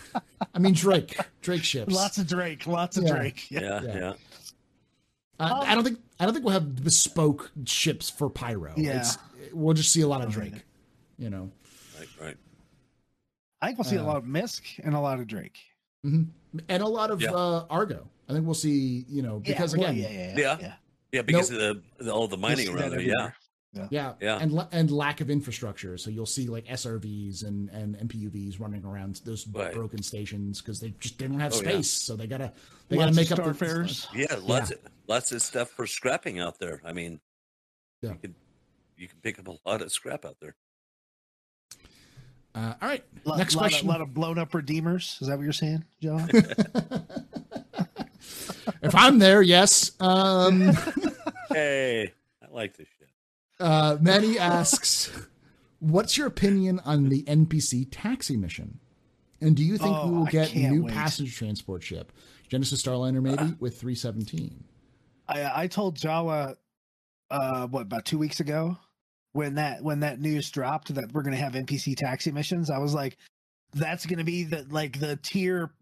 [0.54, 1.18] I mean Drake.
[1.42, 1.94] Drake ships.
[1.94, 2.66] lots of Drake.
[2.66, 3.12] Lots of Yeah.
[3.14, 3.50] Drake.
[3.50, 3.60] Yeah.
[3.60, 3.80] Yeah.
[3.82, 3.96] Yeah.
[3.98, 4.12] Yeah.
[5.38, 8.72] Uh, I don't think I don't think we'll have bespoke ships for Pyro.
[8.76, 9.00] Yeah.
[9.00, 9.18] It's,
[9.52, 10.64] we'll just see a lot of Drake.
[11.18, 11.50] You know.
[13.66, 13.70] Right.
[13.70, 13.72] Right.
[13.72, 15.58] I think we'll see a Uh, lot of MISC and a lot of Drake.
[16.02, 16.24] hmm
[16.68, 17.32] And a lot of Yeah.
[17.32, 18.08] uh, Argo.
[18.28, 20.58] I think we'll see, you know, because yeah, well, again, yeah, yeah, Yeah.
[20.60, 20.74] yeah.
[21.12, 21.22] Yeah.
[21.22, 23.00] Because of the, the all the You'll mining around there.
[23.00, 23.12] Yeah.
[23.12, 23.36] everywhere.
[23.90, 24.38] Yeah, Yeah.
[24.38, 25.98] and and lack of infrastructure.
[25.98, 29.72] So you'll see like SRVs and and MPUVs running around those Right.
[29.74, 31.70] broken stations because they just didn't have Oh, yeah.
[31.72, 31.90] space.
[31.92, 32.52] So they gotta
[32.88, 34.06] they Lots gotta make up the Starfarers.
[34.14, 34.34] Yeah.
[34.42, 36.80] Lots of lots of stuff for scrapping out there.
[36.84, 37.20] I mean,
[38.02, 38.12] Yeah.
[38.12, 38.34] you can
[38.96, 40.56] you can pick up a lot of scrap out there.
[42.56, 43.04] Uh, all right.
[43.24, 43.86] Lot, Next lot question.
[43.86, 45.18] Of, lot of blown up redeemers.
[45.20, 46.18] Is that what you're saying, Joe?
[48.82, 49.92] if I'm there, yes.
[50.00, 50.72] Um,
[51.50, 53.08] Hey, I like this shit.
[53.60, 55.10] uh, Manny asks,
[55.78, 58.78] "What's your opinion on the NPC taxi mission?
[59.40, 60.92] And do you think Oh, we will get can't new wait.
[60.94, 62.12] passenger transport ship,
[62.48, 64.64] Genesis Starliner, maybe with 317?"
[65.28, 66.56] I I told Jawa
[67.30, 68.76] uh what about two weeks ago
[69.36, 72.94] when that when that news dropped that we're gonna have NPC taxi missions, I was
[72.94, 73.18] like,
[73.74, 75.72] that's gonna be the like the tier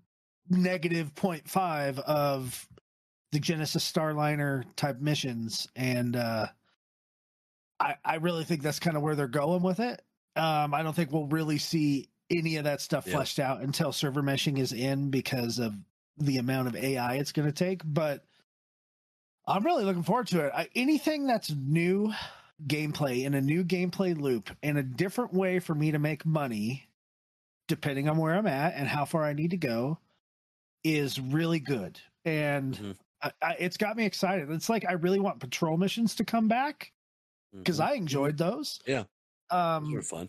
[0.51, 2.69] negative 0.5 of
[3.31, 5.69] the Genesis Starliner type missions.
[5.77, 6.49] And uh
[7.79, 10.03] I I really think that's kind of where they're going with it.
[10.37, 13.15] Um I don't think we'll really see any of that stuff Yeah.
[13.15, 15.75] fleshed out until server meshing is in because of
[16.19, 17.83] the amount of AI it's gonna take.
[17.85, 18.25] But
[19.47, 20.53] I'm really looking forward to it.
[20.55, 22.13] I, anything that's new
[22.67, 26.89] gameplay in a new gameplay loop and a different way for me to make money,
[27.69, 29.99] depending on where I'm at and how far I need to go,
[30.85, 32.01] is really good.
[32.25, 32.99] And Mhm.
[33.23, 34.51] I, I, it's got me excited.
[34.51, 36.93] It's like I really want patrol missions to come back
[37.53, 37.85] because Mhm.
[37.85, 38.81] I enjoyed those.
[38.87, 39.05] Yeah.
[39.51, 40.29] Um, Those were fun.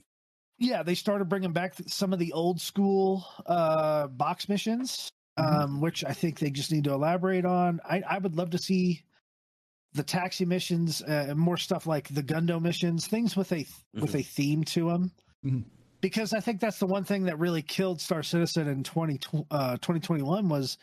[0.60, 5.46] yeah, they started bringing back some of the old school uh, box missions, Mhm.
[5.46, 7.82] um, which I think they just need to elaborate on.
[7.86, 9.04] I, I would love to see
[9.96, 14.14] the taxi missions uh, and more stuff like the Gundo missions, things with a with
[14.16, 15.12] a theme to them.
[15.44, 15.64] Mhm.
[16.02, 19.78] Because I think that's the one thing that really killed Star Citizen in 20, uh,
[19.78, 20.78] 2021 was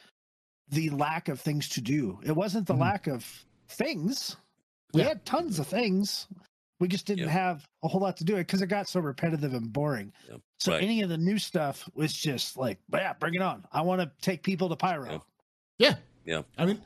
[0.69, 2.19] the lack of things to do.
[2.25, 2.81] It wasn't the Mhm.
[2.81, 3.25] lack of
[3.69, 4.37] things.
[4.95, 5.09] We Yeah.
[5.09, 6.27] had tons of things.
[6.81, 7.31] We just didn't Yeah.
[7.31, 10.13] have a whole lot to do it because it got so repetitive and boring.
[10.29, 10.39] Yeah.
[10.59, 10.83] So Right.
[10.83, 13.65] any of the new stuff was just like, yeah, bring it on.
[13.71, 15.23] I want to take people to Pyro.
[15.79, 15.89] Yeah.
[15.91, 15.97] Yeah.
[16.25, 16.43] Yeah.
[16.59, 16.83] I mean,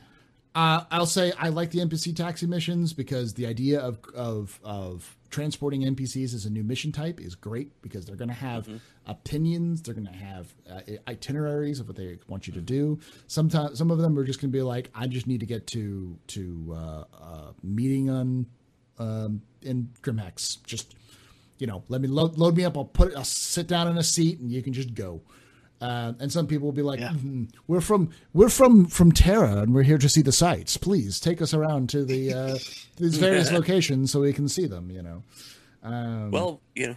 [0.56, 5.16] uh, I'll say I like the NPC taxi missions because the idea of of of
[5.30, 8.80] transporting NPCs as a new mission type is great because they're going to have Mhm.
[9.06, 12.98] opinions, they're going to have uh, itineraries of what they want you to do.
[13.26, 15.66] Sometimes some of them are just going to be like, I just need to get
[15.68, 18.46] to to uh, uh, meeting on
[18.98, 20.62] um, in Grimhex.
[20.64, 20.94] Just
[21.58, 22.76] you know, let me load, load me up.
[22.76, 25.20] I'll put I'll sit down in a seat and you can just go.
[25.80, 27.10] Uh, and some people will be like, Yeah.
[27.12, 30.76] "Mhm, "We're from we're from from Terra, and we're here to see the sights.
[30.78, 32.58] Please take us around to the uh,
[32.96, 35.22] these various locations so we can see them." You know.
[35.82, 36.96] Um, Well, you know,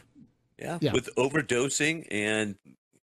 [0.57, 0.93] yeah, Yeah.
[0.93, 2.55] with overdosing and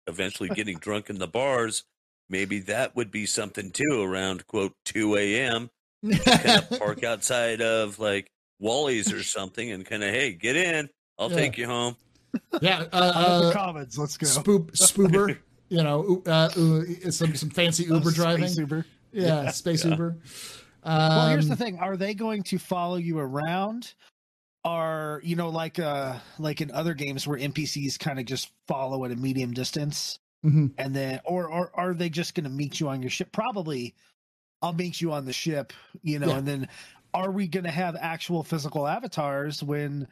[0.06, 1.84] eventually getting drunk in the bars,
[2.28, 5.70] maybe that would be something too around quote 2 a.m.
[6.24, 10.90] kind of park outside of like Wally's or something and kind of, hey, get in.
[11.18, 11.36] I'll Yeah.
[11.36, 11.96] take you home.
[12.60, 14.26] yeah, Out of uh, the comments, let's go.
[14.26, 15.38] spoop, spoober.
[15.74, 18.52] You know, uh, uh, some some fancy Uber space driving.
[18.52, 18.86] Uber.
[19.12, 19.90] Yeah, space Yeah.
[19.92, 20.16] Uber.
[20.84, 23.94] Well, here's the Um, thing: Are they going to follow you around?
[24.64, 29.04] Are you know like uh like in other games where NPCs kind of just follow
[29.04, 30.72] at a medium distance, mhm.
[30.78, 33.32] and then or or are they just going to meet you on your ship?
[33.32, 33.94] Probably,
[34.62, 36.38] I'll meet you on the ship, you know, Yeah.
[36.38, 36.68] and then
[37.12, 40.06] are we going to have actual physical avatars when?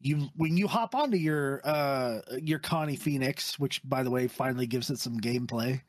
[0.00, 4.66] You when you hop onto your uh your Connie Phoenix, which by the way finally
[4.66, 5.80] gives it some gameplay.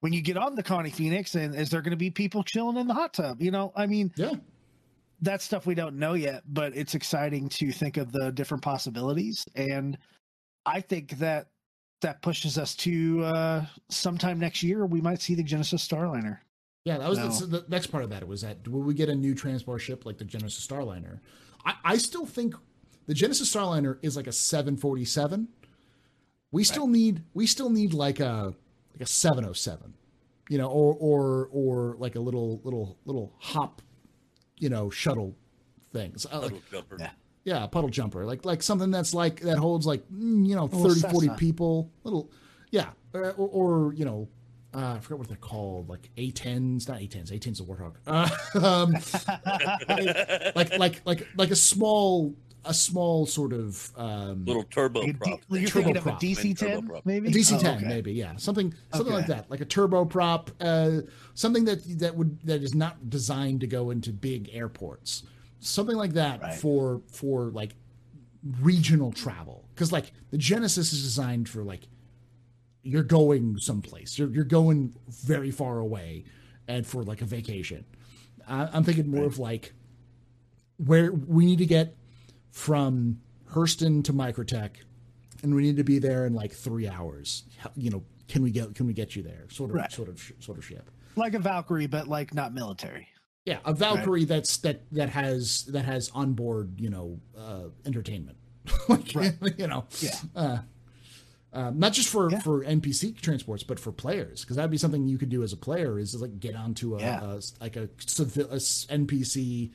[0.00, 2.76] When you get on the Connie Phoenix, and is there going to be people chilling
[2.76, 3.40] in the hot tub?
[3.40, 4.34] You know, I mean, Yeah.
[5.22, 9.44] that's stuff we don't know yet, but it's exciting to think of the different possibilities.
[9.54, 9.96] And
[10.66, 11.48] I think that
[12.02, 14.84] that pushes us to uh, sometime next year.
[14.86, 16.38] We might see the Genesis Starliner.
[16.84, 17.28] Yeah, that was No.
[17.46, 18.26] the, the next part of that.
[18.28, 21.20] Was that will we get a new transport ship like the Genesis Starliner?
[21.64, 22.54] I, I still think
[23.06, 25.48] the Genesis Starliner is like a 747.
[26.52, 28.54] We still need we still need like a
[28.92, 29.94] like a 707,
[30.48, 33.82] you know, or or or like a little little little hop,
[34.58, 35.36] you know, shuttle
[35.92, 36.22] things.
[36.22, 36.96] So, uh, like, jumper.
[36.98, 37.10] Yeah.
[37.44, 40.94] yeah, puddle jumper, like like something that's like that holds like mm, you know little
[40.94, 42.30] 30, 40 people, little
[42.70, 44.28] yeah, or, or, or you know,
[44.74, 48.28] uh, I forget what they're called, like A10s, not A10s, A10s a warthog, uh,
[48.66, 48.92] um,
[50.56, 52.34] like like like like a small
[52.66, 55.40] a small sort of um, Little turbo Like prop.
[55.48, 56.10] you're Turbo thinking of a.
[56.12, 57.86] DC Turbo 10, maybe a DC Oh, ten, okay.
[57.88, 62.62] maybe, yeah, something something like that, like a turboprop, uh, something that that would that
[62.62, 65.22] is not designed to go into big airports,
[65.60, 66.54] something like that Right.
[66.54, 67.74] for for like
[68.60, 71.88] regional travel, because like the Genesis is designed for like
[72.82, 76.24] you're going someplace, you're you're going very far away,
[76.68, 77.84] and for like a vacation.
[78.48, 79.72] I, I'm thinking more of like
[80.76, 81.96] where we need to get
[82.56, 83.20] from
[83.52, 84.70] Hurston to Microtech,
[85.42, 87.44] and we need to be there in like three hours.
[87.58, 89.44] How- You know, can we get can we get you there?
[89.50, 89.92] Sort of Right.
[89.92, 90.90] sort of sort of ship.
[91.16, 93.08] like a Valkyrie, but like not military.
[93.44, 98.38] Yeah, a Valkyrie that's that that has that has onboard you know uh, entertainment.
[98.88, 99.34] like, Right.
[99.58, 100.16] You know, Yeah.
[100.34, 100.58] Uh,
[101.52, 102.40] Um, not just for Yeah.
[102.40, 105.56] for NPC transports, but for players, because that'd be something you could do as a
[105.58, 107.22] player is like get onto a, Yeah.
[107.34, 108.58] a like a, a
[108.90, 109.72] NPC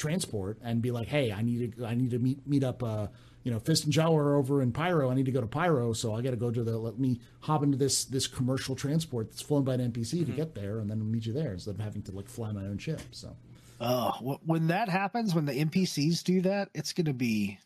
[0.00, 2.82] transport and be like, hey, I need to I need to meet meet up.
[2.82, 3.06] Uh,
[3.44, 5.10] you know, Fist and Jawa are over in Pyro.
[5.10, 6.76] I need to go to Pyro, so I got to go to the.
[6.76, 10.54] Let me hop into this this commercial transport that's flown by an NPC to get
[10.54, 13.00] there, and then meet you there instead of having to like fly my own ship.
[13.12, 13.34] So
[13.80, 17.58] Oh, wh- when that happens, when the NPCs do that, it's going to be.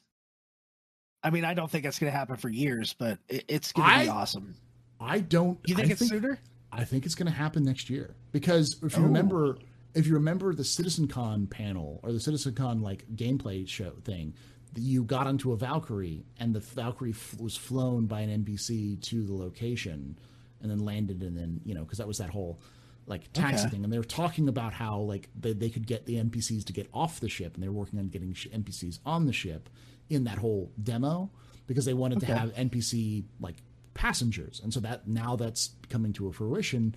[1.25, 3.89] I mean, I don't think it's going to happen for years, but it, it's going
[3.91, 4.55] to be I- awesome.
[5.01, 5.59] I don't.
[5.67, 6.39] You think I it's sooner?
[6.71, 9.07] I think it's going to happen next year because if you Oh.
[9.07, 9.59] remember,
[9.95, 14.35] if you remember the CitizenCon panel or the CitizenCon like gameplay show thing,
[14.77, 19.23] you got onto a Valkyrie and the Valkyrie f- was flown by an NPC to
[19.25, 20.19] the location
[20.61, 22.61] and then landed and then you know because that was that whole
[23.07, 23.69] like taxi Okay.
[23.71, 23.85] thing.
[23.85, 26.89] And they were talking about how like they, they could get the NPCs to get
[26.93, 29.69] off the ship and they were working on getting sh- NPCs on the ship
[30.09, 31.31] in that whole demo
[31.67, 33.57] because they wanted to have NPC like
[33.93, 34.61] passengers.
[34.65, 36.95] And so that now that's coming to a fruition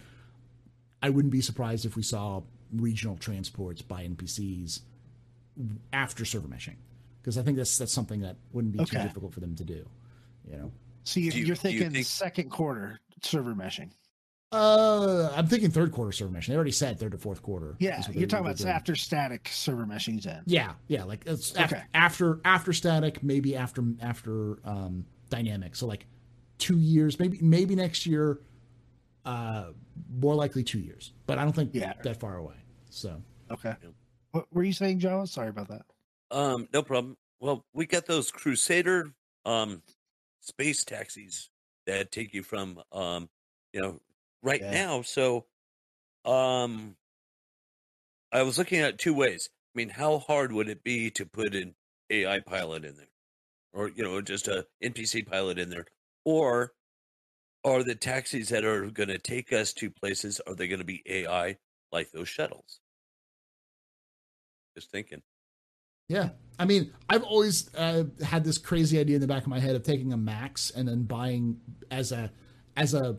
[1.03, 2.41] I wouldn't be surprised if we saw
[2.73, 4.81] regional transports by NPCs
[5.93, 6.75] after server meshing
[7.21, 9.85] because I think that's that's something that wouldn't be too difficult for them to do
[10.49, 10.71] you know
[11.03, 13.89] So you, Do you- you're do you thinking think- second quarter server meshing.
[14.51, 18.01] uh I'm thinking third quarter server meshing they already said third to fourth quarter Yeah,
[18.01, 18.69] they- you're talking about doing.
[18.69, 20.41] after static server meshing's in.
[20.45, 21.83] Yeah, yeah, like it's af- Okay.
[21.93, 25.75] after after static, maybe after after um, dynamic.
[25.75, 26.05] So like
[26.59, 28.39] two years, maybe maybe next year.
[29.25, 29.71] Uh,
[30.09, 31.93] more likely two years, but I don't think Yeah.
[32.03, 32.55] that far away.
[32.89, 33.75] So Okay.
[33.81, 33.89] Yeah.
[34.31, 35.25] What were you saying, Joe?
[35.25, 35.83] Sorry about that.
[36.31, 37.17] Um, no problem.
[37.39, 39.13] Well, we got those Crusader
[39.45, 39.81] um
[40.41, 41.49] space taxis
[41.85, 43.29] that take you from um,
[43.73, 44.01] you know,
[44.43, 44.71] right Yeah.
[44.71, 45.01] now.
[45.01, 45.45] So
[46.25, 46.95] um
[48.31, 49.49] I was looking at it two ways.
[49.73, 51.75] I mean, how hard would it be to put an
[52.09, 53.07] AI pilot in there?
[53.73, 55.85] Or, you know, just a NPC pilot in there?
[56.25, 56.73] Or
[57.67, 60.85] are the taxis that are going to take us to places are they going to
[60.85, 61.57] be AI
[61.91, 62.79] like those shuttles?
[64.75, 65.21] Just thinking.
[66.07, 69.59] yeah, I mean, I've always uh, had this crazy idea in the back of my
[69.59, 71.59] head of taking a max and then buying
[71.91, 72.31] as a
[72.75, 73.17] as a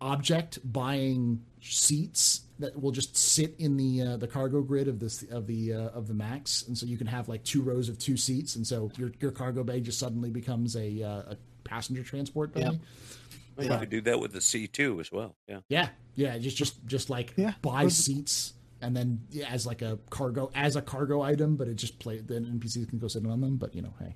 [0.00, 5.22] object buying seats that will just sit in the uh, the cargo grid of this
[5.24, 7.98] of the uh, of the max, and so you can have like two rows of
[7.98, 12.02] two seats, and so your your cargo bay just suddenly becomes a uh, a passenger
[12.02, 12.62] transport bay.
[12.62, 12.70] Yeah.
[13.56, 13.72] Well, Yeah.
[13.74, 15.36] You could do that with the C2 as well.
[15.48, 15.60] Yeah.
[15.68, 17.54] Yeah, yeah, just just just like Yeah.
[17.62, 21.66] buy Was- seats and then yeah, as like a cargo as a cargo item, but
[21.68, 23.56] it just play then NPCs can go sit on them.
[23.56, 24.14] But you know, hey,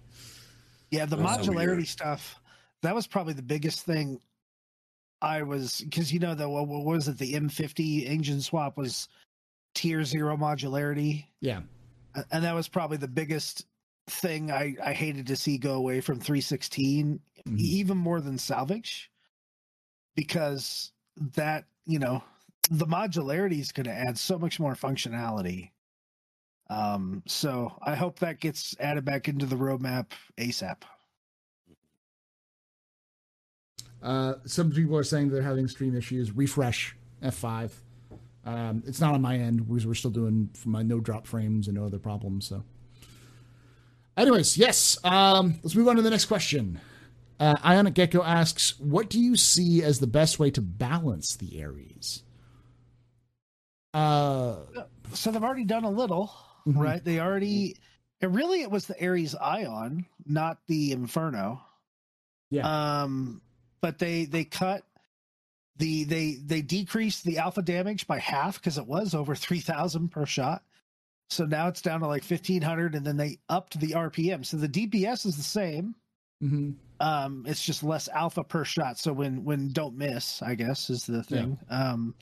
[0.91, 1.87] Yeah, the That's modularity weird.
[1.89, 2.41] stuff.
[2.83, 4.21] That was probably the biggest thing.
[5.23, 7.19] I was because you know the what, what was it?
[7.19, 9.09] The M50 engine swap was
[9.75, 11.61] tier zero modularity, yeah,
[12.33, 13.67] and that was probably the biggest
[14.09, 17.59] thing I I hated to see go away from 316, Mhm.
[17.59, 19.10] even more than salvage,
[20.15, 20.93] because
[21.35, 22.23] that you know
[22.71, 25.71] the modularity is going to add so much more functionality.
[26.69, 30.77] Um, so I hope that gets added back into the roadmap ASAP.
[34.03, 36.35] Uh, some people are saying they're having stream issues.
[36.35, 37.73] Refresh F5.
[38.45, 41.77] Um, it's not on my end because we're still doing my no drop frames and
[41.77, 42.47] no other problems.
[42.47, 42.63] So,
[44.17, 44.97] anyways, yes.
[45.05, 46.81] Um, let's move on to the next question.
[47.41, 51.65] Uh, Ionic Gecko asks, "What do you see as the best way to balance the
[51.65, 52.23] Ares?"
[53.93, 54.57] Uh,
[55.15, 56.31] so they've already done a little,
[56.67, 56.77] Mhm.
[56.77, 57.03] right?
[57.03, 57.77] They already,
[58.21, 61.63] and really, it was the Ares Ion, not the Inferno.
[62.51, 63.03] Yeah.
[63.03, 63.41] Um,
[63.81, 64.85] but they they cut
[65.77, 70.11] the they they decreased the alpha damage by half because it was over three thousand
[70.11, 70.63] per shot.
[71.31, 74.45] So now it's down to like fifteen hundred, and then they upped the RPM.
[74.45, 75.95] So the DPS is the same.
[76.43, 76.75] mhm.
[77.01, 78.99] Um, it's just less alpha per shot.
[78.99, 81.59] So when when don't miss, I guess is the thing.
[81.71, 82.15] Um,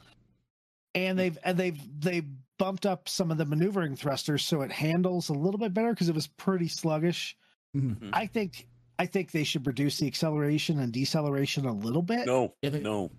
[0.95, 2.23] and they've and they've they
[2.59, 6.09] bumped up some of the maneuvering thrusters so it handles a little bit better because
[6.09, 7.37] it was pretty sluggish.
[7.77, 8.11] Mhm.
[8.12, 8.67] I think
[8.99, 12.27] I think they should reduce the acceleration and deceleration a little bit.
[12.27, 13.11] No, Yeah, they- no.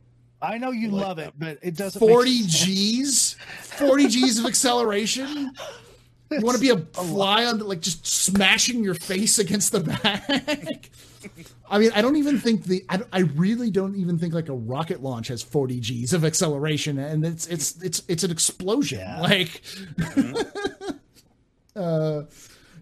[0.42, 1.28] I know you I like love that.
[1.28, 2.00] it, but it doesn't.
[2.02, 2.60] make 40 sense.
[2.66, 3.34] G's?
[3.64, 5.52] 40 G's of acceleration?
[6.32, 7.10] You want to be a It's a lot.
[7.14, 10.90] fly on, the, like just smashing your face against the back?
[11.70, 14.54] I mean, I don't even think the, I, I really don't even think like a
[14.54, 19.00] rocket launch has 40 G's of acceleration, and it's it's it's it's an explosion.
[19.00, 19.22] Yeah.
[19.22, 19.62] Like,
[21.76, 22.24] uh,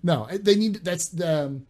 [0.04, 1.66] no, they need that's the um,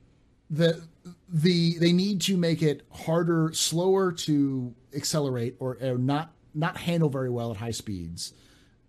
[0.50, 0.82] the
[1.30, 7.10] the they need to make it harder, slower to accelerate or, or not not handle
[7.10, 8.34] very well at high speeds,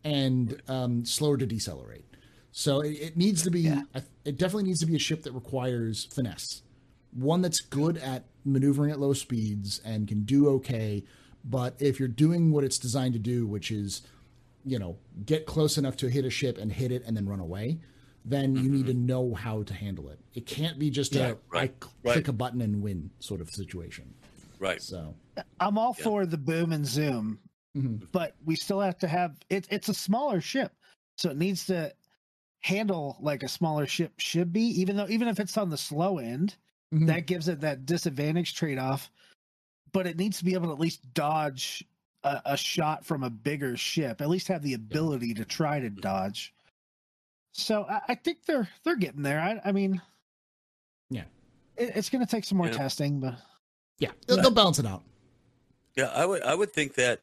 [0.05, 2.05] and um, slower to decelerate.
[2.51, 3.61] So it, it needs to be.
[3.63, 3.83] Yeah.
[4.25, 6.63] It definitely needs to be a ship that requires finesse,
[7.13, 11.05] one that's good at maneuvering at low speeds and can do okay.
[11.45, 14.03] But if you're doing what it's designed to do, which is,
[14.65, 17.41] you know, get close enough to hit a ship and hit it and then run
[17.41, 17.79] away,
[18.25, 20.19] then you need to know how to handle it.
[20.35, 22.13] It can't be just Yeah, a right, I right.
[22.15, 24.13] click a button and win sort of situation.
[24.59, 24.83] Right.
[24.83, 25.15] So
[25.61, 26.05] I'm all Yeah.
[26.05, 27.39] for the boom and zoom,
[27.77, 28.07] mhm.
[28.13, 29.67] but we still have to have it.
[29.71, 30.73] It's a smaller ship,
[31.17, 31.93] so it needs to
[32.61, 34.63] handle like a smaller ship should be.
[34.81, 36.57] Even though, even if it's on the slow end,
[36.93, 37.07] Mhm.
[37.07, 39.11] that gives it that disadvantage trade off.
[39.93, 41.85] But it needs to be able to at least dodge
[42.25, 44.21] a, a shot from a bigger ship.
[44.21, 46.55] At least have the ability to try to dodge.
[47.53, 49.41] So I, I think they're they're getting there.
[49.41, 50.01] I, I mean,
[51.11, 51.25] Yeah.
[51.77, 52.73] it, it's going to take some more Yeah.
[52.77, 53.35] testing, but
[53.99, 55.03] yeah, they'll, they'll balance it out.
[55.97, 57.23] Yeah, I would I would think that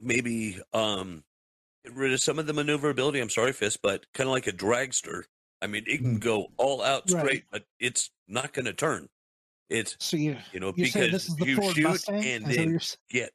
[0.00, 1.22] maybe um
[1.84, 3.20] get rid of some of the maneuverability.
[3.20, 5.24] I'm sorry, Fist, but kind of like a dragster.
[5.60, 6.20] I mean, it can Mhm.
[6.20, 7.20] go all out Right.
[7.20, 9.08] straight, but it's not going to turn.
[9.68, 12.24] It's so you you know you because this is the you Ford shoot Mustang?
[12.24, 13.32] and then get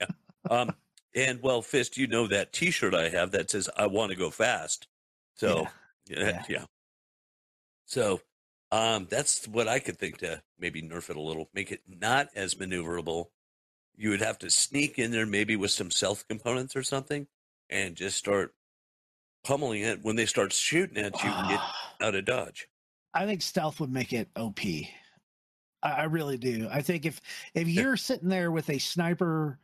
[0.00, 0.06] yeah.
[0.50, 0.74] um
[1.14, 4.30] and well, Fist, you know that T-shirt I have that says "I want to go
[4.30, 4.86] fast."
[5.34, 5.66] So
[6.06, 6.44] yeah, Yeah.
[6.48, 6.64] yeah.
[7.86, 8.20] So
[8.70, 12.28] um that's what I could think to maybe nerf it a little, make it not
[12.34, 13.30] as maneuverable.
[13.96, 17.26] You would have to sneak in there maybe with some stealth components or something
[17.70, 18.54] and just start
[19.44, 21.60] pummeling it when they start shooting at you and get
[22.02, 22.68] out of dodge.
[23.14, 24.60] I think stealth would make it OP.
[25.82, 26.68] I, I really do.
[26.70, 27.20] I think if
[27.54, 29.58] if you're sitting there with a sniper,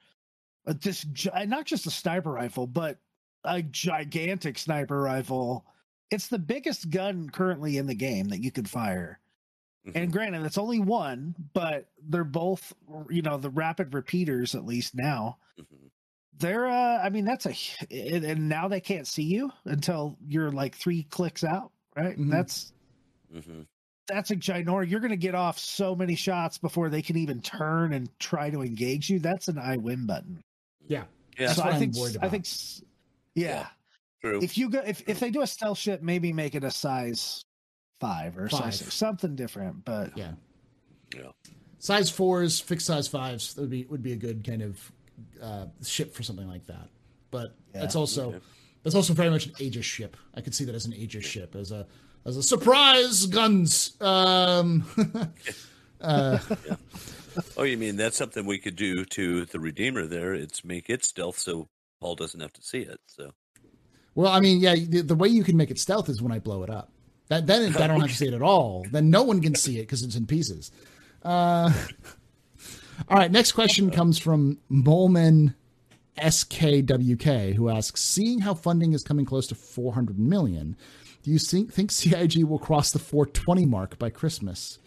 [0.66, 1.06] uh, this
[1.46, 2.98] not just a sniper rifle, but
[3.44, 5.66] a gigantic sniper rifle,
[6.10, 9.20] it's the biggest gun currently in the game that you could fire.
[9.86, 9.98] Mm-hmm.
[9.98, 12.72] And granted, that's only one, but they're both,
[13.10, 15.36] you know, the rapid repeaters at least now.
[15.60, 15.83] Mhm.
[16.38, 17.54] They're, uh, I mean, that's a
[17.90, 22.18] and and now they can't see you until you're like three clicks out, right?
[22.18, 22.30] Mhm.
[22.30, 22.72] That's
[23.32, 23.66] Mhm.
[24.08, 24.90] that's a ginormous.
[24.90, 28.50] You're going to get off so many shots before they can even turn and try
[28.50, 29.18] to engage you.
[29.20, 30.42] That's an I win button.
[30.88, 31.04] Yeah,
[31.38, 32.46] Yeah, That's so what I I'm think worried I think
[33.34, 33.44] yeah.
[33.46, 33.66] Yeah.
[34.20, 34.40] true.
[34.42, 37.44] If you go if if they do a stealth ship, maybe make it a size
[38.00, 38.74] five or size Five.
[38.74, 39.84] six, something different.
[39.84, 40.32] But yeah.
[41.14, 41.30] Yeah.
[41.78, 44.90] Size fours, fixed size fives would be would be a good kind of
[45.42, 46.88] uh, ship for something like that.
[47.30, 48.00] But that's Yeah.
[48.00, 48.40] also Okay.
[48.82, 50.16] that's also very much an Aegis ship.
[50.34, 51.86] I could see that as an Aegis ship as a
[52.24, 54.00] as a surprise guns.
[54.00, 54.84] Um,
[56.00, 56.38] uh,
[57.56, 60.34] Oh, you mean that's something we could do to the Redeemer there?
[60.34, 61.68] It's make it stealth so
[62.00, 63.00] Paul doesn't have to see it.
[63.06, 63.32] So
[64.14, 66.38] well, I mean, yeah, the, the way you can make it stealth is when I
[66.38, 66.92] blow it up.
[67.28, 68.86] That then I don't have to see it at all.
[68.92, 70.70] Then no one can see it because it's in pieces.
[71.22, 71.72] Uh,
[73.08, 75.54] all right, next question comes from Molman
[76.18, 80.76] SKWK, who asks, "Seeing how funding is coming close to 400 million,
[81.22, 84.78] do you think, think CIG will cross the 420 mark by Christmas?"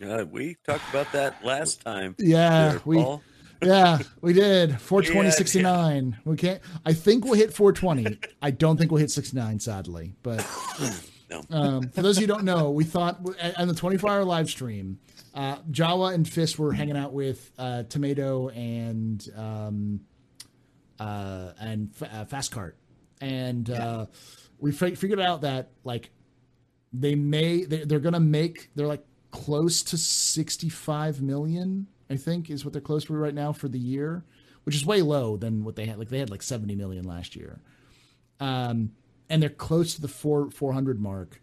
[0.00, 2.16] yeah, we talked about that last time.
[2.18, 3.22] Yeah, there, we Paul.
[3.62, 6.18] yeah we did 420 Yeah, 69.
[6.24, 6.60] We can't.
[6.84, 8.18] I think we'll hit 420.
[8.42, 10.44] I don't think we'll hit 69, sadly, but.
[11.30, 11.42] No.
[11.50, 13.18] Um, for those of you who don't know, we thought
[13.56, 15.00] on the 24 hour live stream,
[15.34, 20.00] uh, Jawa and Fist were hanging out with uh, Tomato and um,
[20.98, 22.76] uh, and F- uh, Fast Cart,
[23.20, 24.06] and uh,
[24.58, 26.10] we fi- figured out that like
[26.92, 31.88] they may they, they're gonna make they're like close to 65 million.
[32.08, 34.24] I think is what they're close to right now for the year,
[34.64, 35.98] which is way low than what they had.
[35.98, 37.60] Like they had like 70 million last year.
[38.38, 38.92] Um,
[39.30, 41.40] and they're close to the four 400 mark.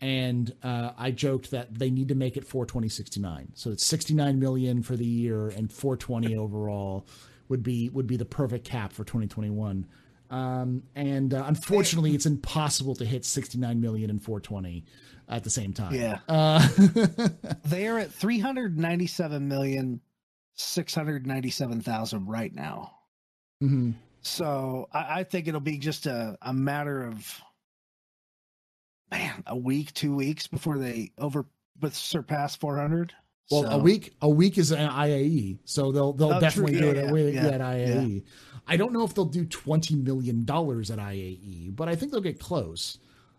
[0.00, 3.52] And uh, I joked that they need to make it 42069.
[3.54, 7.06] So it's 69 million for the year and 420 overall
[7.48, 9.86] would be would be the perfect cap for 2021.
[10.30, 14.84] Um, and uh, unfortunately, it's impossible to hit 69 million and 420
[15.28, 15.94] at the same time.
[15.94, 16.18] Yeah.
[16.28, 16.66] Uh,
[17.64, 20.00] they are at three hundred ninety seven million
[20.54, 22.92] six hundred ninety seven thousand right now.
[23.62, 23.94] mhm.
[24.22, 27.40] So I, I think it'll be just a, a matter of
[29.10, 31.46] man, a week, two weeks before they over
[31.78, 33.12] but surpass four hundred.
[33.50, 36.80] Well, a week a week is an IAE, so they'll they'll Oh, definitely true.
[36.80, 38.22] do Yeah, it at, yeah, wi- yeah, at IAE.
[38.66, 42.20] I don't know if they'll do twenty million dollars at IAE, but I think they'll
[42.22, 42.98] get close.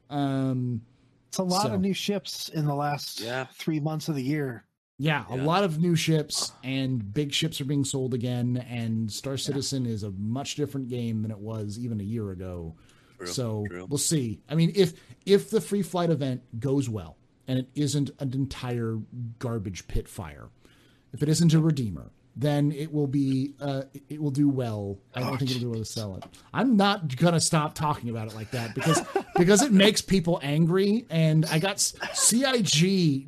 [0.09, 0.82] Um,
[1.30, 3.45] It's a lot so- of new ships in the last Yeah.
[3.57, 4.66] three months of the year.
[4.99, 9.36] yeah, a lot of new ships and big ships are being sold again, and Star
[9.38, 12.76] Citizen is a much different game than it was even a year ago.
[13.18, 13.86] True, so true.
[13.89, 14.41] we'll see.
[14.49, 14.93] I mean, if
[15.26, 18.97] if the free flight event goes well and it isn't an entire
[19.39, 20.49] garbage pit fire,
[21.13, 24.97] if it isn't a redeemer, then it will be uh, it will do well.
[25.13, 26.26] I don't Oh, think it'll do well to sell it.
[26.53, 29.01] I'm not gonna stop talking about it like that because
[29.38, 33.28] because it makes people angry, and I got CIG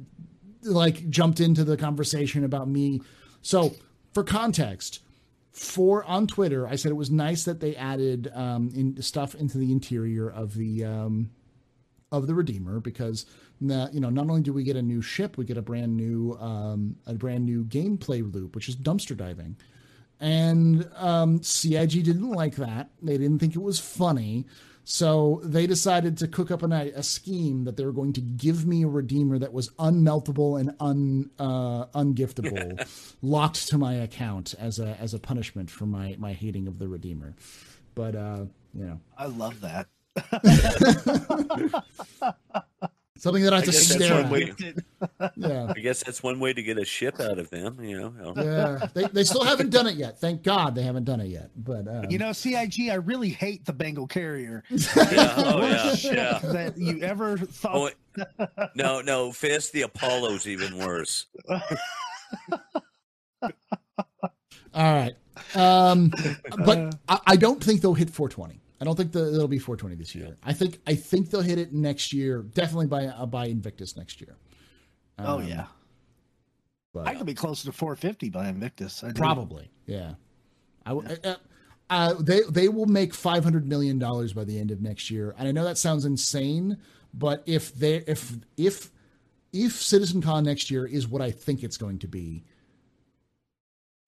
[0.64, 3.02] like jumped into the conversation about me.
[3.42, 3.76] So
[4.14, 5.00] for context,
[5.58, 9.58] for on Twitter, I said it was nice that they added um, in stuff into
[9.58, 11.32] the interior of the um,
[12.12, 13.26] of the Redeemer because
[13.60, 16.38] you know not only do we get a new ship, we get a brand new
[16.40, 19.58] um, a brand new gameplay loop, which is dumpster diving.
[20.20, 22.90] And um, CIG didn't like that.
[23.02, 24.46] They didn't think it was funny.
[24.90, 28.66] So they decided to cook up a, a scheme that they were going to give
[28.66, 32.88] me a redeemer that was unmeltable and un uh, ungiftable,
[33.22, 36.88] locked to my account as a as a punishment for my my hating of the
[36.88, 37.36] redeemer.
[37.96, 39.88] But uh, you know, I love that.
[43.20, 44.30] something that I have to stare at.
[44.32, 44.54] way-
[45.36, 45.72] Yeah.
[45.76, 47.84] I guess that's one way to get a ship out of them.
[47.84, 48.34] You know.
[48.36, 50.20] Yeah, they, they still haven't done it yet.
[50.20, 51.52] Thank God they haven't done it yet.
[51.56, 54.64] But um, You know, CIG, I really hate the Bengal carrier.
[54.72, 55.34] Yeah.
[55.38, 55.96] Oh yeah.
[55.96, 56.40] Ship Yeah.
[56.44, 57.94] that you ever thought.
[58.18, 59.32] Oh, no, no.
[59.32, 61.26] Fist the Apollo's even worse.
[63.42, 63.52] all
[64.76, 65.16] right,
[65.56, 66.12] um,
[66.66, 68.60] but I, I don't think they'll hit 420.
[68.80, 70.36] I don't think the, it'll be 420 this year.
[70.44, 72.44] I think I think they'll hit it next year.
[72.44, 74.36] Definitely by uh, by Invictus next year.
[75.20, 75.66] oh Um, yeah,
[76.94, 79.04] but I could be closer to 450 by Invictus.
[79.04, 79.14] I do.
[79.14, 80.14] probably yeah.
[80.86, 81.36] I w- uh,
[81.90, 85.48] uh, they they will make 500 million dollars by the end of next year, and
[85.48, 86.78] I know that sounds insane,
[87.14, 88.92] but if they if if
[89.54, 92.44] if Citizen Con next year is what I think it's going to be,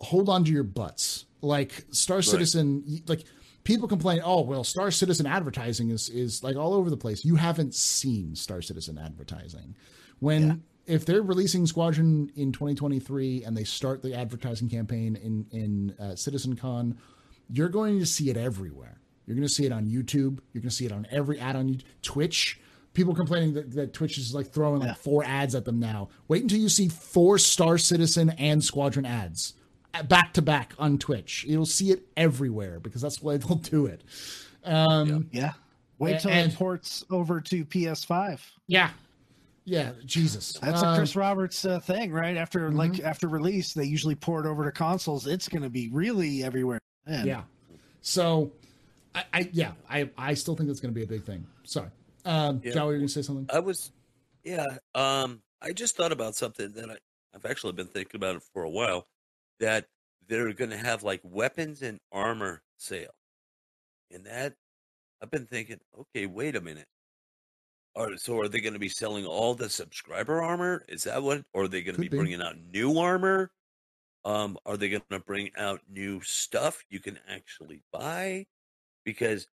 [0.01, 1.25] hold on to your butts.
[1.41, 3.23] Like Star Citizen, like
[3.63, 7.23] people complain, oh well, Star Citizen advertising is is like all over the place.
[7.25, 9.75] You haven't seen Star Citizen advertising.
[10.19, 15.95] When if they're releasing Squadron in 2023 and they start the advertising campaign in in
[15.99, 16.97] uh, Citizen Con,
[17.49, 18.99] you're going to see it everywhere.
[19.25, 20.39] You're going to see it on YouTube.
[20.53, 21.81] You're going to see it on every ad on.
[22.01, 22.59] Twitch.
[22.95, 24.93] People complaining that, that Twitch is like throwing like Yeah.
[24.95, 26.09] four ads at them now.
[26.27, 29.53] Wait until you see four Star Citizen and Squadron ads
[30.07, 31.45] back to back on Twitch.
[31.47, 34.03] You'll see it everywhere because that's the way they'll do it.
[34.63, 35.53] Um, Yeah.
[35.97, 38.39] Wait till And- it ports over to PS5.
[38.67, 38.91] yeah.
[39.65, 39.91] Yeah.
[40.05, 40.53] Jesus.
[40.53, 42.37] That's Uh, a Chris Roberts uh, thing, right?
[42.37, 43.05] After like Mm-hmm.
[43.05, 45.27] after release, they usually port over to consoles.
[45.27, 46.79] It's going to be really everywhere.
[47.05, 47.27] Man.
[47.27, 47.43] Yeah.
[48.01, 48.51] So,
[49.13, 51.45] I, I yeah, I I still think that's going to be a big thing.
[51.65, 51.89] Sorry,
[52.25, 52.71] um, Yeah.
[52.73, 53.45] Joe, you going to say something?
[53.53, 53.91] I was,
[54.43, 54.65] yeah.
[54.95, 56.95] Um, I just thought about something that I,
[57.35, 59.05] I've actually been thinking about it for a while.
[59.59, 59.85] That
[60.27, 63.13] they're going to have like weapons and armor sale,
[64.11, 64.53] and that
[65.21, 65.79] I've been thinking.
[65.99, 66.87] Okay, wait a minute.
[67.95, 70.85] Are so are they going to be selling all the subscriber armor?
[70.87, 71.43] Is that what?
[71.53, 72.17] Or are they going to be be.
[72.17, 73.51] bringing out new armor?
[74.25, 78.45] Um, are they going to bring out new stuff you can actually buy?
[79.03, 79.47] Because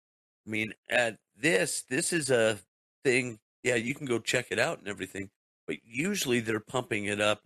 [0.47, 2.59] I mean, at this, this is a
[3.05, 3.39] thing.
[3.63, 5.31] Yeah, you can go check it out and everything,
[5.67, 7.41] but usually they're pumping it up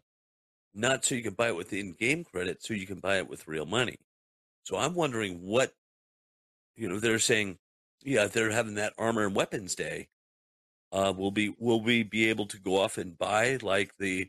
[0.75, 3.49] not so you can buy it with in-game credit, so you can buy it with
[3.49, 3.97] real money.
[4.65, 5.73] So I'm wondering what,
[6.77, 7.59] you know, they're saying,
[8.03, 10.09] yeah, they're having that armor and weapons day.
[10.93, 14.29] Uh, will be will we be able to go off and buy like the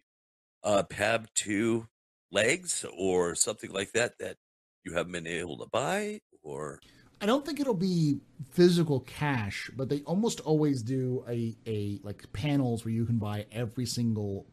[0.63, 1.87] uh, Pab two
[2.31, 4.37] legs or something like that that
[4.83, 6.79] you haven't been able to buy or
[7.21, 8.19] I don't think it'll be
[8.49, 13.45] physical cash, but they almost always do a a like panels where you can buy
[13.51, 14.47] every single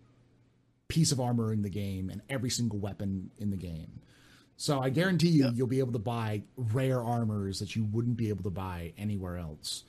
[0.88, 4.00] piece of armor in the game and every single weapon in the game.
[4.56, 5.50] So I guarantee you, Yeah.
[5.54, 9.36] you'll be able to buy rare armors that you wouldn't be able to buy anywhere
[9.36, 9.84] else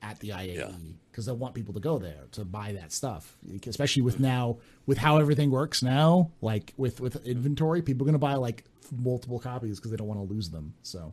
[0.00, 3.36] at the IAE because they want people to go there to buy that stuff.
[3.66, 8.12] Especially with now, with how everything works now, like with with inventory, people are going
[8.14, 8.64] to buy like
[8.96, 10.74] multiple copies because they don't want to lose them.
[10.82, 11.12] So.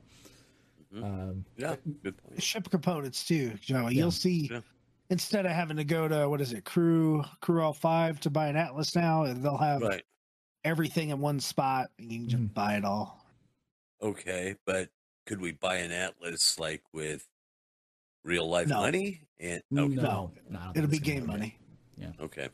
[0.94, 2.44] Um, yeah, good point.
[2.44, 3.96] Ship components too, Joey.
[3.96, 4.60] You'll see Yeah.
[5.12, 8.48] Instead of having to go to what is it, Crew Crew All Five to buy
[8.48, 10.04] an Atlas now, they'll have right.
[10.64, 12.54] everything in one spot, and you can just Mhm.
[12.54, 13.24] buy it all.
[14.02, 14.90] Okay, but
[15.28, 17.28] could we buy an atlas like with
[18.24, 18.78] real life No.
[18.80, 19.22] money?
[19.40, 20.02] And No, okay, no,
[20.60, 21.28] I don't It'll be game work.
[21.28, 21.60] money.
[21.98, 22.14] Yeah.
[22.20, 22.50] Okay,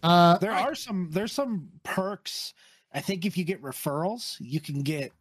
[0.00, 2.54] Uh, There are some there's some perks.
[2.92, 5.12] I think if you get referrals, you can get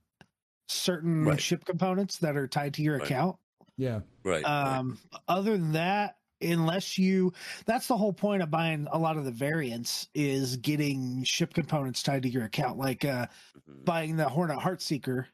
[0.67, 1.41] certain Right.
[1.41, 3.05] ship components that are tied to your Right.
[3.07, 3.39] account.
[3.79, 4.43] yeah, right.
[4.43, 4.45] right.
[4.45, 7.33] Um, other than that, unless you,
[7.65, 12.03] that's the whole point of buying a lot of the variants is getting ship components
[12.03, 12.77] tied to your account.
[12.77, 13.27] Like uh,
[13.67, 13.85] Mhm.
[13.85, 15.25] buying the Hornet Heartseeker,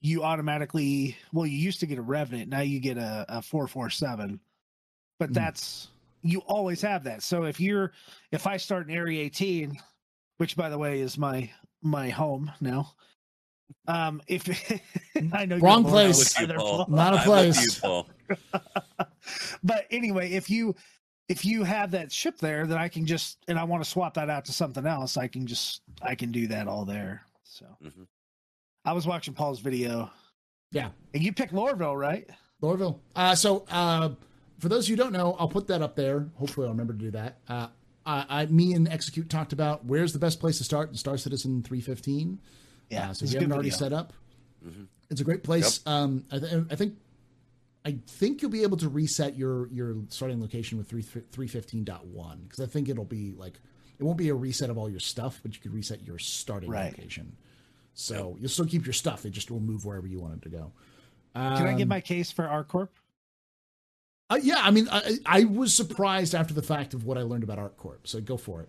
[0.00, 4.40] you automatically, well, you used to get a Revenant, now you get a, a 447.
[5.18, 5.34] But Mm.
[5.34, 5.88] that's,
[6.22, 7.22] you always have that.
[7.22, 7.92] So if you're,
[8.32, 9.78] if I start in Area 18,
[10.38, 11.50] which by the way is my
[11.82, 12.94] my home now.
[13.86, 14.48] Um, if
[15.32, 16.38] I know Wrong place.
[16.38, 16.86] You, Paul.
[16.88, 17.74] Not a I'm with place.
[17.76, 18.08] you, Paul.
[19.62, 20.74] but anyway, if you
[21.28, 24.14] if you have that ship there, then I can just and I want to swap
[24.14, 25.16] that out to something else.
[25.16, 27.22] I can just I can do that all there.
[27.44, 28.06] So Mhm.
[28.84, 30.10] I was watching Paul's video.
[30.72, 30.88] Yeah.
[31.14, 32.28] And you picked Lorville, right?
[32.62, 32.98] Lorville.
[33.14, 34.10] Uh, so uh,
[34.58, 36.28] for those who don't know, I'll put that up there.
[36.36, 37.38] Hopefully, I'll remember to do that.
[37.48, 37.66] Uh,
[38.06, 41.16] I, I, me and Execute talked about where's the best place to start in Star
[41.16, 42.40] Citizen 315.
[42.90, 43.10] Yeah.
[43.10, 43.78] Uh, so it's if you haven't already video.
[43.78, 44.12] set up,
[44.66, 44.86] Mhm.
[45.10, 45.80] it's a great place.
[45.86, 46.98] Um, I, th- I think
[47.84, 52.60] I think you'll be able to reset your your starting location with 3 315.1 because
[52.60, 53.58] I think it'll be like
[53.98, 56.70] it won't be a reset of all your stuff, but you could reset your starting
[56.70, 56.90] Right.
[56.96, 57.36] location.
[57.94, 60.48] So you'll still keep your stuff; it just will move wherever you want it to
[60.48, 60.72] go.
[61.34, 62.88] Can I give Um, my case for ArcCorp?
[64.30, 67.42] Uh, yeah, I mean, I, I was surprised after the fact of what I learned
[67.42, 67.98] about ArcCorp.
[68.04, 68.68] So go for it.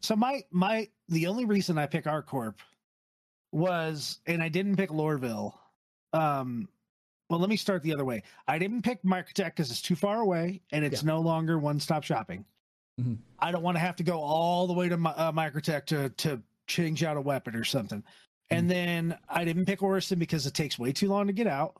[0.00, 2.54] So my my the only reason I pick ArcCorp
[3.52, 5.54] was and I didn't pick Lorville.
[6.12, 6.68] Um
[7.28, 8.22] well let me start the other way.
[8.48, 12.44] I didn't pick Microtech because it's too far away and it's no longer one-stop shopping.
[13.00, 13.18] Mhm.
[13.38, 16.42] I don't want to have to go all the way to uh, Microtech to to
[16.66, 18.02] change out a weapon or something.
[18.50, 21.76] And then I didn't pick Orison because it takes way too long to get out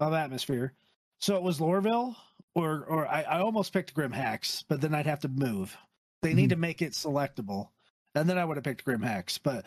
[0.00, 0.72] of atmosphere.
[1.20, 2.16] So it was Lorville
[2.54, 5.76] or or I, I almost picked Grim Hex, but then I'd have to move.
[6.22, 6.54] They need Mhm.
[6.54, 7.68] to make it selectable.
[8.16, 9.38] And then I would have picked Grim Hex.
[9.38, 9.64] But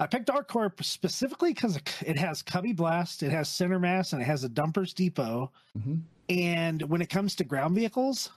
[0.00, 4.24] I picked ArcCorp specifically because it has Cubby Blast, it has Center Mass, and it
[4.24, 5.50] has a Dumpers Depot.
[5.80, 5.96] hmm
[6.28, 8.30] And when it comes to ground vehicles,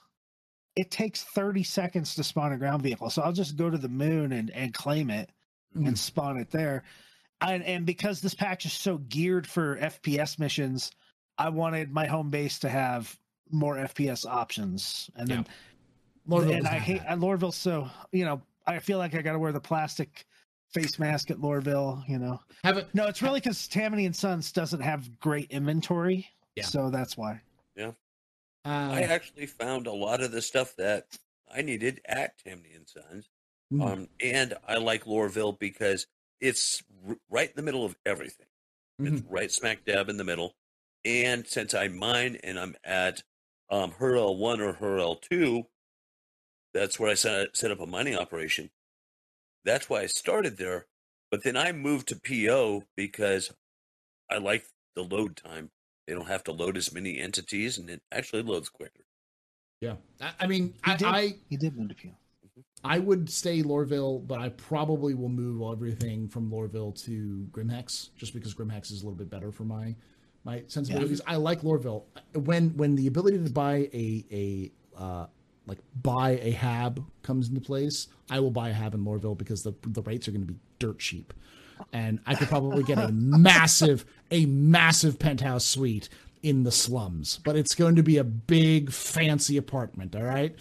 [0.75, 3.09] it takes 30 seconds to spawn a ground vehicle.
[3.09, 5.29] So I'll just go to the moon and, and claim it
[5.75, 5.87] Mhm.
[5.87, 6.83] and spawn it there.
[7.41, 10.91] And, and because this patch is so geared for FPS missions,
[11.37, 13.17] I wanted my home base to have
[13.51, 15.09] more FPS options.
[15.15, 15.47] And then
[16.27, 17.21] Lorville and I hate and
[17.53, 20.25] So you know, I feel like I got to wear the plastic
[20.75, 22.07] face mask at Lorville.
[22.07, 22.39] You know.
[22.63, 22.87] Have it.
[22.93, 26.27] no, it's really because Tammany and Sons doesn't have great inventory.
[26.55, 26.63] Yeah.
[26.65, 27.41] So that's why.
[27.75, 27.91] Yeah.
[28.63, 31.17] I Uh, actually found a lot of the stuff that
[31.53, 33.29] I needed at Tammany and Sons.
[33.73, 33.81] Mhm.
[33.85, 36.07] Um, and I like Lorville because
[36.39, 38.47] it's r- right in the middle of everything.
[38.99, 40.55] It's right smack dab in the middle.
[41.03, 43.23] And since I mine and I'm at
[43.69, 45.67] um, HURL one or HURL two,
[46.73, 48.69] that's where I set, set up a mining operation.
[49.65, 50.85] That's why I started there.
[51.31, 53.51] But then I moved to PO because
[54.31, 55.71] I like the load time.
[56.07, 59.05] They don't have to load as many entities, and it actually loads quicker.
[59.81, 59.95] yeah.
[60.21, 61.07] I, I mean, He I, did.
[61.07, 62.13] I He did move to PO.
[62.83, 68.33] I would stay Lorville, but I probably will move everything from Lorville to Grimhex, just
[68.33, 69.95] because Grimhex is a little bit better for my
[70.43, 71.19] my sensibilities.
[71.25, 72.03] I like Lorville.
[72.33, 75.25] When when the ability to buy a a uh,
[75.67, 79.63] like buy a hab comes into place, I will buy a hab in Lorville because
[79.63, 81.33] the the rates are going to be dirt cheap,
[81.93, 86.09] and I could probably get a massive a massive penthouse suite
[86.45, 90.15] in the slums, but it's going to be a big fancy apartment.
[90.15, 90.55] All right.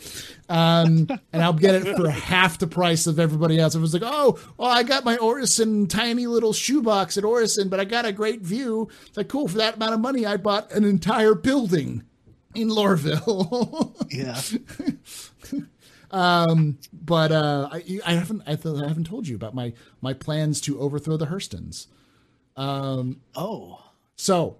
[0.49, 3.75] Um, and I'll get it for half the price of everybody else.
[3.75, 7.81] It was like, oh, well, I got my Orison tiny little shoebox at Orison, but
[7.81, 8.89] I got a great view.
[9.07, 12.03] It's like, cool, for that amount of money, I bought an entire building
[12.55, 13.95] in Lorville.
[14.11, 14.41] Yeah.
[16.11, 20.13] um, but uh, I, I haven't, I, th- I haven't told you about my my
[20.13, 21.87] plans to overthrow the Hurstons.
[22.57, 23.83] Um, oh.
[24.15, 24.59] so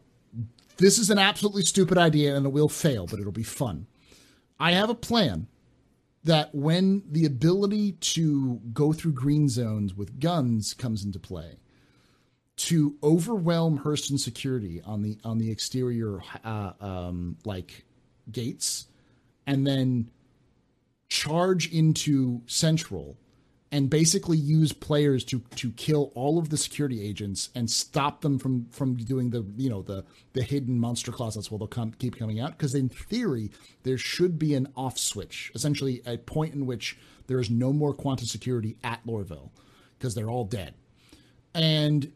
[0.79, 3.87] this is an absolutely stupid idea and it will fail, but it'll be fun.
[4.59, 5.47] I have a plan
[6.25, 11.59] that when the ability to go through green zones with guns comes into play,
[12.57, 17.84] to overwhelm Hurston security on the on the exterior uh, um, like
[18.31, 18.87] gates,
[19.47, 20.11] and then
[21.09, 23.17] charge into Central
[23.75, 28.39] and basically use players to to kill all of the security agents and stop them
[28.39, 32.17] from from doing the you know the the hidden monster closets while they'll come keep
[32.17, 32.57] coming out.
[32.57, 33.51] Because in theory
[33.83, 36.97] there should be an off switch essentially a point in which
[37.27, 39.51] there is no more quantum security at Lorville
[39.99, 40.75] because they're all dead.
[41.53, 42.13] And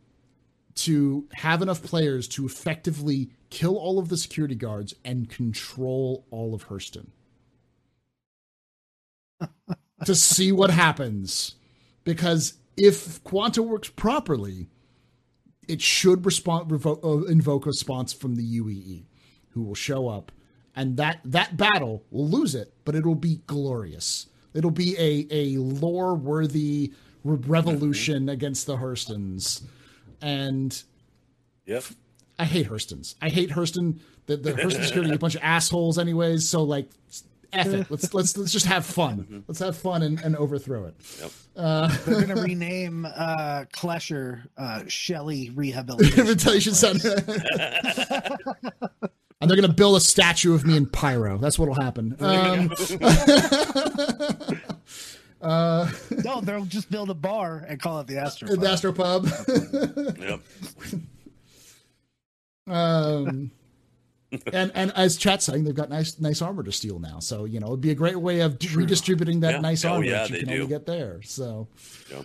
[0.77, 6.55] to have enough players to effectively kill all of the security guards and control all
[6.55, 7.09] of Hurston
[10.05, 11.55] to see what happens.
[12.05, 14.69] Because if Quanta works properly,
[15.67, 19.05] it should respond revo- uh, invoke a response from the UEE,
[19.51, 20.33] who will show up,
[20.75, 24.27] and that that battle will lose it, but it'll be glorious.
[24.55, 26.93] It'll be a a lore worthy
[27.25, 29.63] re- revolution against the Hurstons,
[30.23, 30.83] and
[31.67, 31.85] Yep.
[32.39, 33.15] I hate Hurstons.
[33.21, 33.99] I hate Hurston.
[34.27, 36.49] The the Hurston security are a bunch of assholes, anyways.
[36.49, 36.89] So like,
[37.53, 37.91] f it.
[37.91, 39.45] Let's let's let's just have fun.
[39.49, 40.95] Let's have fun and, and overthrow it.
[41.21, 41.31] Yep.
[41.57, 46.17] Uh, They're gonna rename uh Klesher uh Shelley Rehabilitation.
[46.17, 47.17] Rehabilitation Center.
[49.41, 51.39] And they're gonna build a statue of me in pyro.
[51.39, 52.17] That's what'll happen.
[52.19, 52.71] Um,
[55.41, 55.91] uh,
[56.25, 58.49] No, they'll just build a bar and call it the Astro.
[58.57, 59.29] the Astro Pub.
[60.19, 60.41] Yep.
[62.71, 63.51] Um,
[64.53, 67.19] and and as chat's saying, they've got nice nice armor to steal now.
[67.19, 69.61] So you know it'd be a great way of redistributing that Yeah.
[69.61, 71.23] nice Oh, armor yeah, that you they can only get there.
[71.23, 71.69] So
[72.11, 72.25] Yep.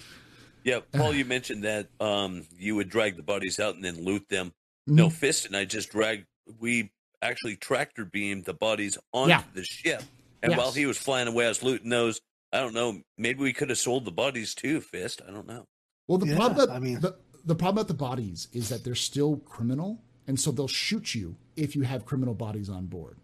[0.66, 4.30] Yeah, Paul, you mentioned that um, you would drag the bodies out and then loot
[4.30, 4.48] them.
[4.88, 4.96] Mm-hmm.
[4.96, 6.26] No, Fist and I just dragged.
[6.60, 6.90] We
[7.22, 9.44] actually tractor beamed the bodies onto Yeah.
[9.54, 10.02] the ship,
[10.42, 10.58] and Yes.
[10.58, 12.22] while he was flying away, I was looting those.
[12.54, 13.02] I don't know.
[13.18, 15.22] Maybe we could have sold the bodies too, Fist.
[15.28, 15.66] I don't know.
[16.08, 17.16] Well, the Yeah, problem, I mean- the,
[17.46, 21.36] the problem about the bodies is that they're still criminal, and so they'll shoot you
[21.56, 23.18] if you have criminal bodies on board.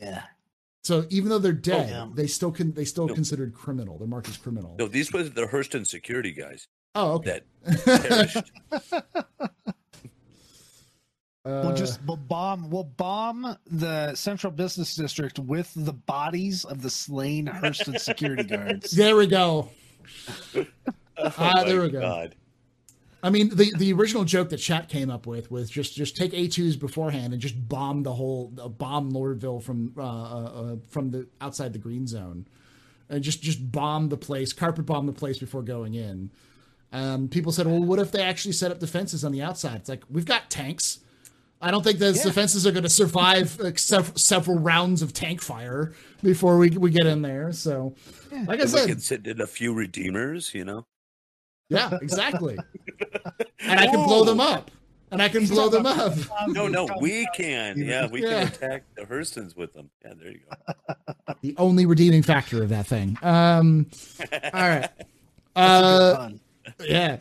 [0.00, 0.22] Yeah.
[0.84, 2.08] So even though they're dead, yeah.
[2.14, 3.14] they still can they still No.
[3.14, 3.98] considered criminal.
[3.98, 4.74] They're marked as criminal.
[4.78, 7.40] No, these were the Hurston security guys Oh, okay.
[7.64, 8.52] that perished.
[11.44, 16.82] We'll Uh, just we'll bomb we'll bomb the central business district with the bodies of
[16.82, 18.90] the slain Hurston security guards.
[18.90, 19.68] there we go.
[21.20, 22.00] Oh Ah, there we go.
[22.00, 22.36] God.
[23.22, 26.32] I mean, the the original joke that Chat came up with was just just take
[26.32, 31.10] A2s beforehand and just bomb the whole uh, bomb Lorville from uh, uh, uh, from
[31.10, 32.46] the outside the green zone,
[33.08, 36.30] and just just bomb the place, carpet bomb the place before going in.
[36.92, 39.88] Um, people said, "Well, what if they actually set up defenses on the outside?" It's
[39.88, 41.00] like we've got tanks.
[41.60, 42.22] I don't think those Yeah.
[42.26, 45.92] defenses are going to survive like, sev- several rounds of tank fire
[46.22, 47.52] before we we get in there.
[47.52, 47.96] So,
[48.30, 50.86] like I And we said, could send in a few redeemers, you know.
[51.68, 52.56] Yeah, exactly.
[53.60, 54.70] and I can blow them up,
[55.10, 56.14] and I can blow them up.
[56.48, 57.78] No, no, we can.
[57.78, 58.44] Yeah, we Yeah.
[58.44, 59.90] can attack the Hurstons with them.
[60.04, 61.34] Yeah, there you go.
[61.42, 63.16] the only redeeming factor of that thing.
[63.22, 63.86] Um,
[64.32, 64.88] all right.
[65.56, 66.30] Uh,
[66.84, 67.16] yeah.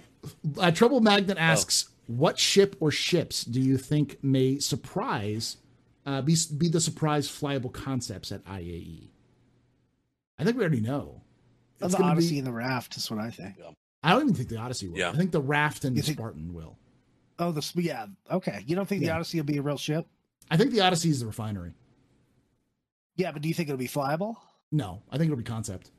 [0.59, 5.57] Uh, Trouble Magnet asks, "What ship or ships do you think may surprise,
[6.05, 9.09] uh, be be the surprise flyable concepts at IAE?"
[10.37, 11.21] I think we already know.
[11.81, 13.55] It's the gonna be- Odyssey and the Raft is what I think.
[14.03, 14.97] I don't even think the Odyssey will.
[14.97, 15.09] Yeah.
[15.09, 16.77] I think the Raft and You the think- Spartan will.
[17.39, 18.07] Oh, the yeah.
[18.31, 20.07] Okay, you don't think the Odyssey will be a real ship?
[20.49, 21.73] I think the Odyssey is the refinery.
[23.15, 24.35] Yeah, but do you think it'll be flyable?
[24.71, 25.91] No, I think it'll be concept.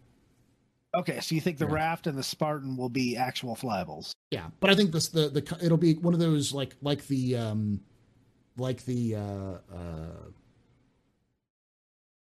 [0.96, 1.74] Okay, so you think the Yeah.
[1.74, 4.12] Raft and the Spartan will be actual flyables?
[4.30, 7.36] Yeah, but I think this the the it'll be one of those like like the
[7.36, 7.80] um
[8.56, 10.30] like the uh uh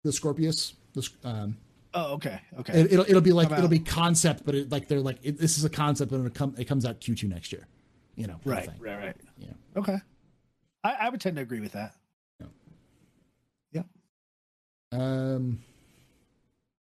[0.04, 0.74] the Scorpius.
[0.94, 1.58] The, um,
[1.94, 2.74] Oh, okay, okay.
[2.74, 5.58] it, it'll it'll be like it'll be concept, but it, like they're like it, this
[5.58, 7.68] is a concept, and it come it comes out Q two next year.
[8.16, 9.16] You know, kind of right, right, right.
[9.38, 9.50] Yeah.
[9.76, 9.98] Okay,
[10.84, 11.94] I, I would tend to agree with that.
[12.40, 12.48] Yeah.
[13.74, 13.84] yeah.
[14.98, 15.60] Um.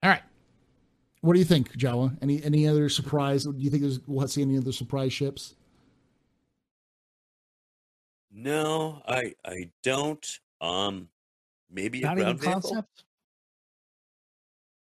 [0.02, 0.22] All right.
[1.22, 2.16] What do you think, Jawa?
[2.22, 3.44] Any any other surprise?
[3.44, 5.54] Do you think there's, we'll see any other surprise ships?
[8.30, 10.24] No, I I don't.
[10.60, 11.08] Um,
[11.70, 12.60] maybe a Not even ground vehicle.
[12.60, 13.04] concept.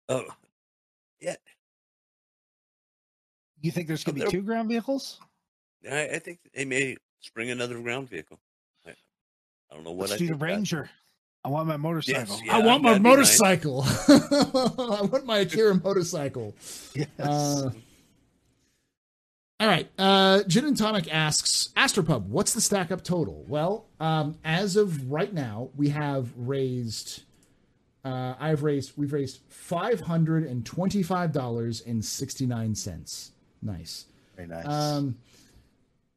[0.09, 0.25] Oh,
[1.21, 1.37] yeah.
[3.61, 5.19] You think there's going to be two ground vehicles?
[5.91, 8.39] I, I think they may spring another ground vehicle.
[8.87, 8.91] I,
[9.71, 10.91] I don't know what Let's I do the think that- Ranger.
[11.45, 12.41] I want my motorcycle.
[12.45, 13.41] Yeah, I want my that'd be nice.
[13.41, 13.85] motorcycle.
[14.99, 16.55] I want my Akira motorcycle.
[16.95, 17.09] Yes.
[17.19, 17.71] Uh,
[19.61, 19.89] all right.
[19.99, 23.45] Uh, Gin and Tonic asks Astropub, what's the stack up total?
[23.49, 27.23] Well, um, as of right now, we have raised.
[28.09, 28.93] Uh, I've raised.
[28.97, 33.33] We've raised five hundred and twenty-five dollars and sixty-nine cents.
[33.61, 34.07] Nice.
[34.37, 34.67] Very nice.
[34.67, 35.17] Um,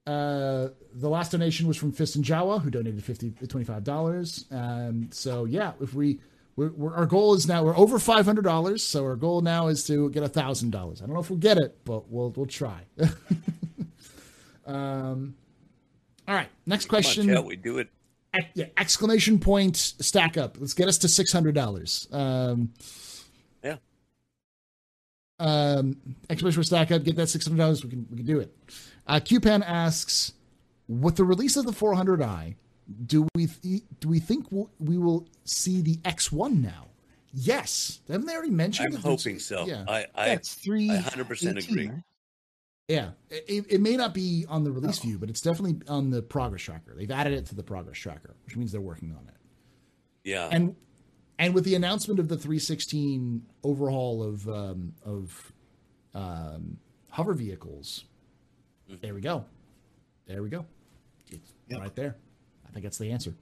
[0.08, 4.52] uh, the last donation was from Fist and Jawa, who donated 50 $25.
[4.52, 6.20] Um, so yeah, if we,
[6.56, 8.80] we're, we're, our goal is now we're over $500.
[8.80, 11.02] So our goal now is to get a thousand dollars.
[11.02, 12.82] I don't know if we'll get it, but we'll, we'll try.
[14.66, 15.36] um,
[16.28, 16.50] all right.
[16.66, 17.46] Next Come on, question.
[17.46, 17.90] we do it.
[18.34, 20.58] Ex- yeah, exclamation point stack up.
[20.60, 22.08] Let's get us to six hundred dollars.
[22.12, 22.74] Um,
[23.64, 23.78] Yeah.
[25.40, 25.98] Um,
[26.30, 27.04] exclamation point stack up.
[27.04, 27.84] Get that six hundred dollars.
[27.84, 28.56] We can we can do it.
[29.08, 30.34] Uh, QPan asks,
[30.88, 32.56] with the release of the 400i,
[33.08, 36.88] do we th- do we think we'll, we will see the X1 now?
[37.34, 38.00] Yes.
[38.08, 38.94] Haven't they already mentioned?
[38.96, 39.66] I'm hoping so.
[39.66, 39.86] Yeah.
[39.88, 40.92] I I, That's three.
[40.92, 41.92] I 100% agree.
[42.92, 46.22] Yeah, it, it may not be on the release view, but it's definitely on the
[46.22, 46.94] progress tracker.
[46.94, 49.36] They've added it to the progress tracker, which means they're working on it.
[50.30, 50.50] yeah.
[50.52, 50.76] and
[51.40, 55.54] and with the announcement of the 316 overhaul of um, of
[56.14, 56.78] um,
[57.10, 58.04] hover vehicles,
[59.02, 59.46] there we go,
[60.26, 60.66] there we go,
[61.30, 61.80] it's Yep.
[61.80, 62.18] right there.
[62.68, 63.34] I think that's the answer.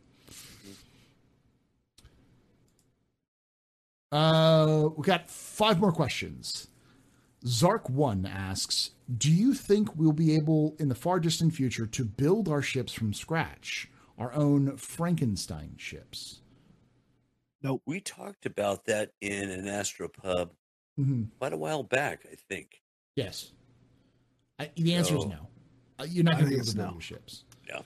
[4.12, 6.68] Uh, we got five more questions.
[7.46, 12.04] Zark One asks, "Do you think we'll be able in the far distant future to
[12.06, 13.90] build our ships from scratch?
[14.20, 16.42] our own Frankenstein ships.
[17.64, 20.50] No, we talked about that in an Astropub
[20.98, 22.82] hmm quite a while back, I think.
[23.16, 23.54] Yes.
[24.60, 25.32] I, the answer is No.
[25.32, 25.48] no.
[26.00, 26.94] Uh, you're not going to be able to build no.
[26.96, 27.46] your ships.
[27.68, 27.82] Yeah.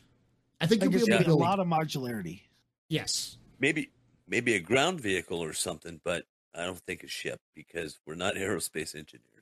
[0.59, 2.41] I think I you'll be able to get a lot of modularity.
[2.89, 3.37] yes.
[3.59, 3.91] Maybe
[4.27, 6.25] maybe a ground vehicle or something, but
[6.55, 9.32] I don't think a ship because we're not aerospace engineers.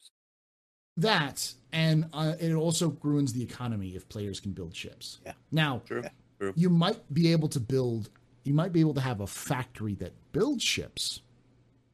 [1.02, 5.20] That and uh, it also ruins the economy if players can build ships.
[5.26, 5.34] Yeah.
[5.52, 6.04] Now, True.
[6.40, 6.54] True.
[6.56, 8.10] you might be able to build.
[8.44, 11.22] You might be able to have a factory that builds ships,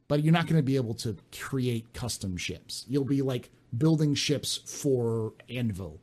[0.08, 2.84] but you're not going to be able to create custom ships.
[2.88, 6.00] You'll be like building ships for Anvil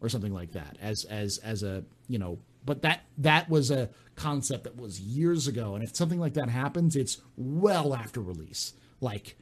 [0.00, 2.38] or something like that as as as a you know.
[2.66, 6.48] But that that was a concept that was years ago, and if something like that
[6.48, 9.36] happens, it's well after release, like.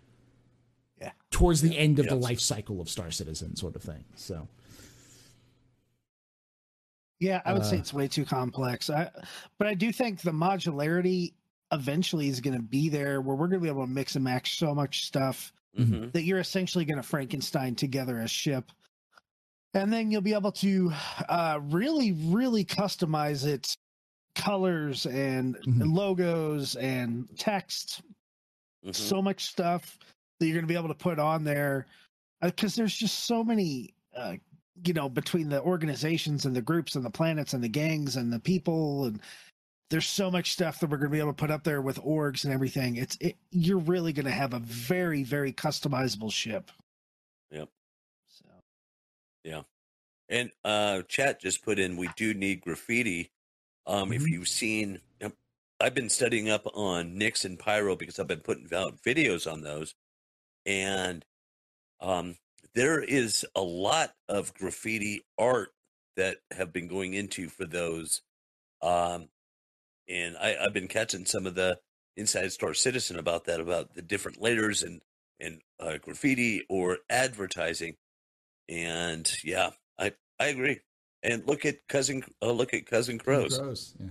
[1.32, 4.04] Towards the end of the life cycle of Star Citizen, sort of thing.
[4.14, 4.46] So
[7.20, 8.90] Yeah, I would say Uh, it's way too complex.
[8.90, 9.10] I,
[9.58, 11.34] but I do think the modularity
[11.70, 14.24] eventually is going to be there where we're going to be able to mix and
[14.24, 18.70] match so much stuff hmm that you're essentially going to Frankenstein together a ship.
[19.72, 20.92] And then you'll be able to
[21.28, 23.76] uh, really, really customize its
[24.34, 25.94] colors and Mhm.
[25.94, 28.02] logos and text.
[28.82, 29.98] hmm So much stuff
[30.42, 31.86] that you're going to be able to put on there
[32.42, 34.34] because there's just so many, uh,
[34.84, 38.32] you know, between the organizations and the groups and the planets and the gangs and
[38.32, 39.20] the people and
[39.90, 42.00] there's so much stuff that we're going to be able to put up there with
[42.02, 42.96] orgs and everything.
[42.96, 46.70] It's it, you're really going to have a very very customizable ship.
[47.50, 47.68] Yep.
[48.28, 48.44] So
[49.44, 49.62] yeah.
[50.28, 53.30] And uh, chat just put in we do need graffiti.
[53.86, 54.30] Um, If Mhm.
[54.30, 55.00] you've seen,
[55.80, 59.62] I've been studying up on Nix and Pyro because I've been putting out videos on
[59.62, 59.94] those,
[60.66, 61.24] and
[62.00, 62.36] um,
[62.74, 65.70] there is a lot of graffiti art
[66.16, 68.22] that have been going into for those.
[68.82, 69.28] Um,
[70.08, 71.78] and I, I've been catching some of the
[72.16, 75.00] Inside Star Citizen about that, about the different layers and
[75.40, 77.96] and uh, graffiti or advertising.
[78.68, 80.80] And yeah, I I agree.
[81.22, 83.58] And look at cousin uh, look at Cousin Crow's.
[83.58, 83.94] Crows.
[83.98, 84.06] Yeah.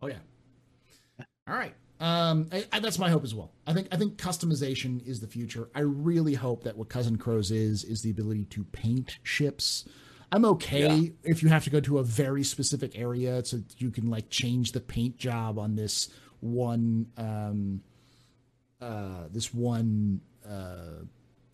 [0.00, 1.24] Oh yeah.
[1.46, 1.74] All right.
[2.00, 3.50] Um, I, I, that's my hope as well.
[3.66, 5.68] I think I think customization is the future.
[5.74, 9.84] I really hope that what Cousin Crow's is is the ability to paint ships.
[10.30, 11.10] I'm okay Yeah.
[11.24, 14.72] if you have to go to a very specific area so you can like change
[14.72, 16.08] the paint job on this
[16.40, 17.80] one um
[18.80, 21.02] uh this one uh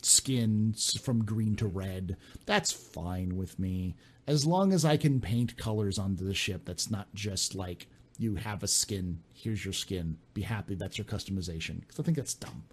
[0.03, 2.17] skin from green to red.
[2.45, 3.95] That's fine with me.
[4.27, 7.87] As long as I can paint colors onto the ship, that's not just like
[8.19, 11.81] you have a skin, here's your skin, be happy, that's your customization.
[11.81, 12.65] Because I think that's dumb.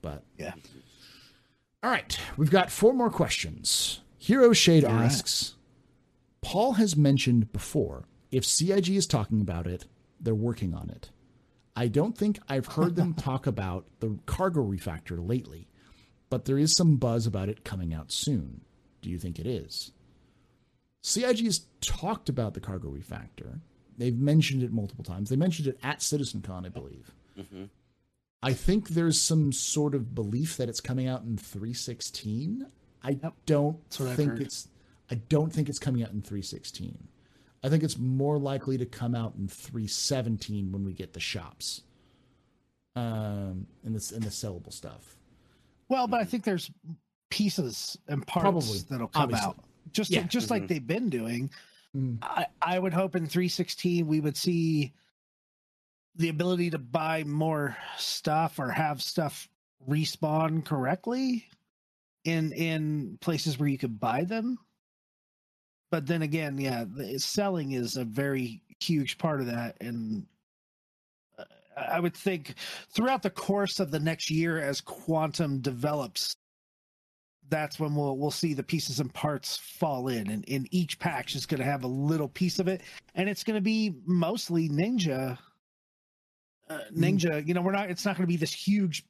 [0.00, 0.54] But yeah,
[1.82, 4.00] all right, we've got four more questions.
[4.18, 5.04] Hero Shade All right.
[5.04, 5.54] asks
[6.40, 9.86] Paul has mentioned before if CIG is talking about it,
[10.20, 11.10] they're working on it.
[11.76, 15.68] I don't think I've heard them talk about the cargo refactor lately,
[16.30, 18.62] but there is some buzz about it coming out soon.
[19.00, 19.92] Do you think it is?
[21.02, 23.60] CIG has talked about the cargo refactor.
[23.98, 25.28] They've mentioned it multiple times.
[25.28, 27.10] They mentioned it at CitizenCon, I believe.
[27.36, 27.64] hmm
[28.40, 32.66] I think there's some sort of belief that it's coming out in 316.
[33.02, 33.34] I Yep.
[33.46, 34.68] don't That's what I've think it's
[35.10, 37.08] I don't think it's coming out in 316.
[37.64, 41.82] I think it's more likely to come out in 317 when we get the shops.
[42.94, 45.16] Um and the and the sellable stuff.
[45.88, 46.70] well, but I think there's
[47.30, 49.46] pieces and parts Probably, that'll come obviously.
[49.48, 49.56] out
[49.92, 50.22] just Yeah.
[50.28, 50.68] just like Mhm.
[50.68, 51.50] they've been doing.
[51.96, 52.18] Mm.
[52.22, 54.92] I, I would hope in 316 we would see
[56.16, 59.48] the ability to buy more stuff or have stuff
[59.88, 61.46] respawn correctly
[62.24, 64.58] in in places where you could buy them.
[65.90, 66.84] But then again, yeah,
[67.16, 70.26] selling is a very huge part of that, and
[71.38, 71.44] uh,
[71.76, 72.54] I would think
[72.90, 76.36] throughout the course of the next year, as quantum develops,
[77.50, 81.34] that's when we'll we'll see the pieces and parts fall in, and, and each patch
[81.34, 82.82] is going to have a little piece of it,
[83.14, 85.38] and it's going to be mostly ninja.
[86.68, 87.90] Uh, ninja, you know, we're not.
[87.90, 89.04] It's not going to be this huge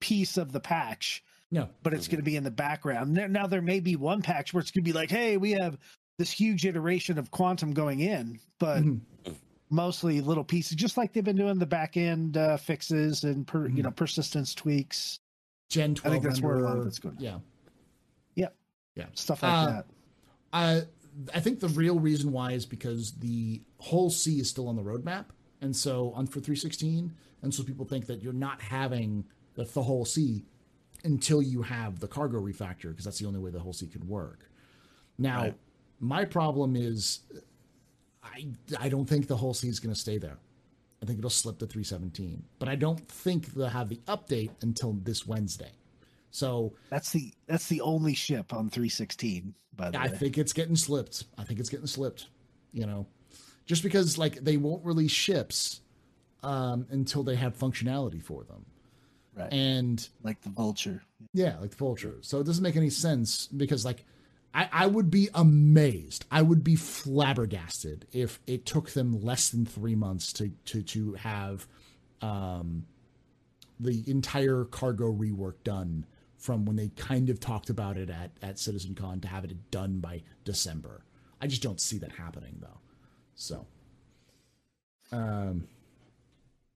[0.00, 1.68] piece of the patch, No.
[1.82, 2.10] but it's Mhm.
[2.12, 3.12] going to be in the background.
[3.14, 5.52] Now, now there may be one patch where it's going to be like, hey, we
[5.52, 5.78] have
[6.18, 9.00] this huge iteration of quantum going in, but Mhm.
[9.70, 13.68] mostly little pieces, just like they've been doing the back end uh, fixes and per,
[13.68, 13.76] Mhm.
[13.76, 15.18] you know persistence tweaks,
[15.70, 17.16] Gen 12 I think that's where a lot of it's going.
[17.18, 17.38] Yeah.
[18.98, 19.06] Yep.
[19.08, 19.14] Yeah.
[19.14, 19.86] stuff like Uh, that.
[20.52, 20.82] I
[21.34, 24.82] I think the real reason why is because the Hull C is still on the
[24.82, 25.26] roadmap,
[25.60, 29.24] and so on for 316, and so people think that you're not having
[29.54, 30.44] the, the Hull C
[31.04, 34.08] until you have the cargo refactor because that's the only way the Hull C could
[34.08, 34.48] work.
[35.18, 35.54] Now, Right.
[35.98, 37.20] my problem is
[38.22, 40.38] I I don't think the whole C is going to stay there.
[41.02, 44.92] I think it'll slip to 317, but I don't think they'll have the update until
[44.94, 45.70] this Wednesday.
[46.30, 49.54] So That's the that's the only ship on 316.
[49.74, 51.24] By the I way, I think it's getting slipped.
[51.38, 52.26] I think it's getting slipped.
[52.72, 53.06] You know,
[53.64, 55.80] just because like they won't release ships
[56.42, 58.66] um, until they have functionality for them,
[59.34, 59.52] right?
[59.52, 61.02] and like the vulture.
[61.32, 62.16] yeah, like the vulture.
[62.20, 64.04] So it doesn't make any sense because like
[64.54, 66.24] I, I would be amazed.
[66.30, 71.14] I would be flabbergasted if it took them less than three months to to to
[71.14, 71.66] have
[72.20, 72.86] um,
[73.78, 76.06] the entire cargo rework done
[76.38, 79.98] from when they kind of talked about it at at CitizenCon to have it done
[79.98, 81.04] by December.
[81.40, 82.80] I just don't see that happening though.
[83.34, 83.66] So,
[85.12, 85.68] um,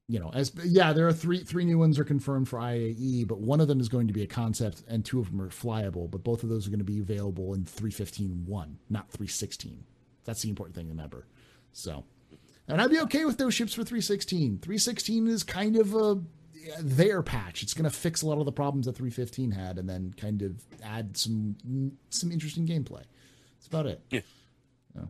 [0.08, 3.40] you know, as yeah, there are three three new ones are confirmed for IAE, but
[3.40, 6.10] one of them is going to be a concept, and two of them are flyable.
[6.10, 8.46] But both of those are going to be available in 315.1,
[8.90, 9.84] not 316.
[10.24, 11.26] That's the important thing to remember.
[11.72, 12.04] So,
[12.68, 14.58] and I'd be okay with those ships for 316.
[14.58, 16.20] 316 is kind of a
[16.80, 17.62] their patch.
[17.62, 20.42] It's going to fix a lot of the problems that 315 had, and then kind
[20.42, 21.56] of add some
[22.10, 23.02] some interesting gameplay.
[23.56, 24.00] That's about it.
[24.10, 24.20] Yeah.
[24.94, 25.02] Yeah.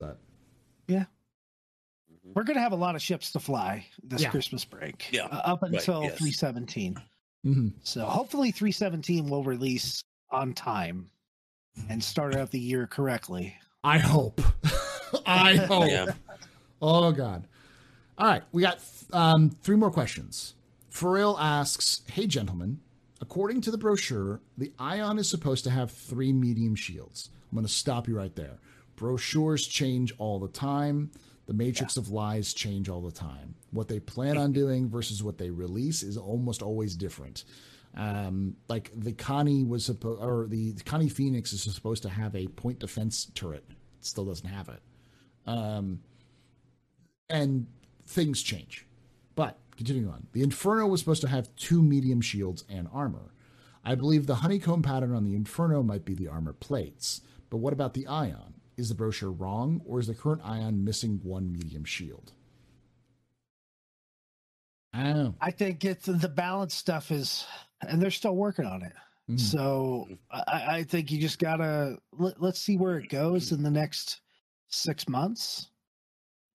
[0.00, 0.18] But
[0.86, 1.04] Yeah.
[2.34, 4.30] We're going to have a lot of ships to fly this Yeah.
[4.30, 5.08] Christmas break.
[5.12, 6.18] Yeah, uh, up right, until yes.
[6.18, 7.00] 317.
[7.46, 7.72] mhm.
[7.82, 11.10] So hopefully 317 will release on time
[11.88, 13.56] and start out the year correctly.
[13.82, 14.40] I hope.
[15.26, 15.88] I hope.
[15.88, 16.12] Yeah.
[16.82, 17.46] Oh God.
[18.18, 18.80] All right, we got
[19.12, 20.54] um, three more questions.
[20.90, 22.80] Farrell asks, "Hey gentlemen,
[23.20, 27.30] according to the brochure, the Ion is supposed to have three medium shields.
[27.50, 28.58] I'm going to stop you right there.
[28.96, 31.12] Brochures change all the time.
[31.46, 33.54] The matrix of lies change all the time.
[33.70, 37.44] What they plan on doing versus what they release is almost always different.
[37.96, 42.48] Um, like the Connie was supposed, or the Connie Phoenix is supposed to have a
[42.48, 43.64] point defense turret.
[43.68, 44.82] It still doesn't have it.
[45.46, 46.00] Um,
[47.30, 47.66] and
[48.08, 48.86] things change.
[49.34, 53.32] But continuing on, the Inferno was supposed to have two medium shields and armor.
[53.84, 57.20] I believe the honeycomb pattern on the Inferno might be the armor plates.
[57.50, 58.54] But what about the Ion?
[58.76, 62.32] Is the brochure wrong, or is the current Ion missing one medium shield?
[64.92, 65.34] I don't know.
[65.40, 67.44] I think it's the balance stuff is,
[67.82, 68.92] and they're still working on it.
[69.30, 69.40] Mhm.
[69.40, 73.70] So I, I think you just gotta let, let's see where it goes in the
[73.70, 74.20] next
[74.68, 75.70] six months.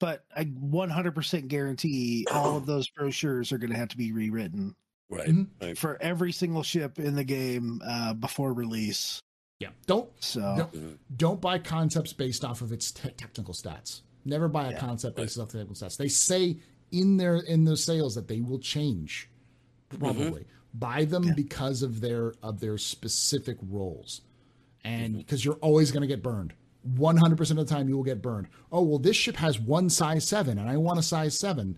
[0.03, 4.75] But I 100% guarantee all of those brochures are going to have to be rewritten
[5.09, 5.29] Right.
[5.29, 5.47] Mhm.
[5.61, 5.77] right.
[5.77, 9.21] for every single ship in the game uh, before release.
[9.59, 9.69] Yeah.
[9.87, 10.41] Don't So
[10.73, 14.01] don't, don't buy concepts based off of its te- technical stats.
[14.25, 15.95] Never buy a Yeah, concept based off the technical stats.
[15.95, 16.57] They say
[16.91, 19.29] in their in those sales that they will change.
[19.87, 21.33] Probably buy them Yeah.
[21.33, 24.19] because of their of their specific roles,
[24.83, 26.53] and because you're always going to get burned.
[26.87, 28.47] 100% of the time you will get burned.
[28.71, 31.77] Oh, well, this ship has one size 7 and I want a size 7.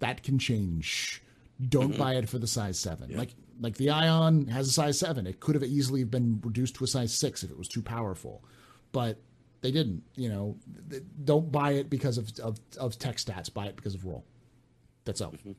[0.00, 1.22] That can change.
[1.60, 1.98] Don't mm-hmm.
[1.98, 3.16] buy it for the size 7.
[3.16, 3.30] Like
[3.60, 5.26] like the Ion has a size 7.
[5.26, 8.44] It could have easily been reduced to a size 6 if it was too powerful.
[8.92, 9.18] But
[9.60, 10.56] they didn't, you know.
[11.24, 14.24] Don't buy it because of of, of tech stats, buy it because of role.
[15.04, 15.32] That's all.
[15.32, 15.52] Mm-hmm.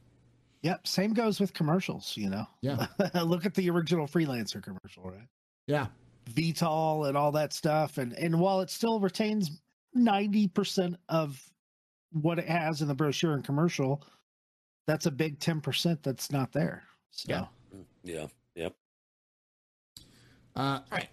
[0.61, 0.87] Yep.
[0.87, 2.45] Same goes with commercials, you know.
[2.61, 2.87] Yeah.
[3.23, 5.27] Look at the original freelancer commercial, right?
[5.67, 5.87] Yeah.
[6.33, 7.97] VTOL and all that stuff.
[7.97, 9.61] And and while it still retains
[9.97, 11.41] 90% of
[12.11, 14.03] what it has in the brochure and commercial,
[14.87, 16.83] that's a big 10% that's not there.
[17.11, 17.45] So Yeah.
[18.03, 18.27] Yeah.
[18.55, 18.75] Yep.
[20.55, 21.09] Uh, all right.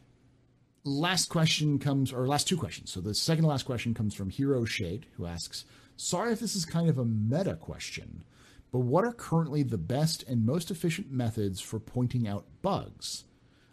[0.84, 2.90] Last question comes, or last two questions.
[2.90, 5.64] So the second to last question comes from Hero Shade, who asks
[5.96, 8.22] Sorry if this is kind of a meta question,
[8.70, 13.24] but what are currently the best and most efficient methods for pointing out bugs?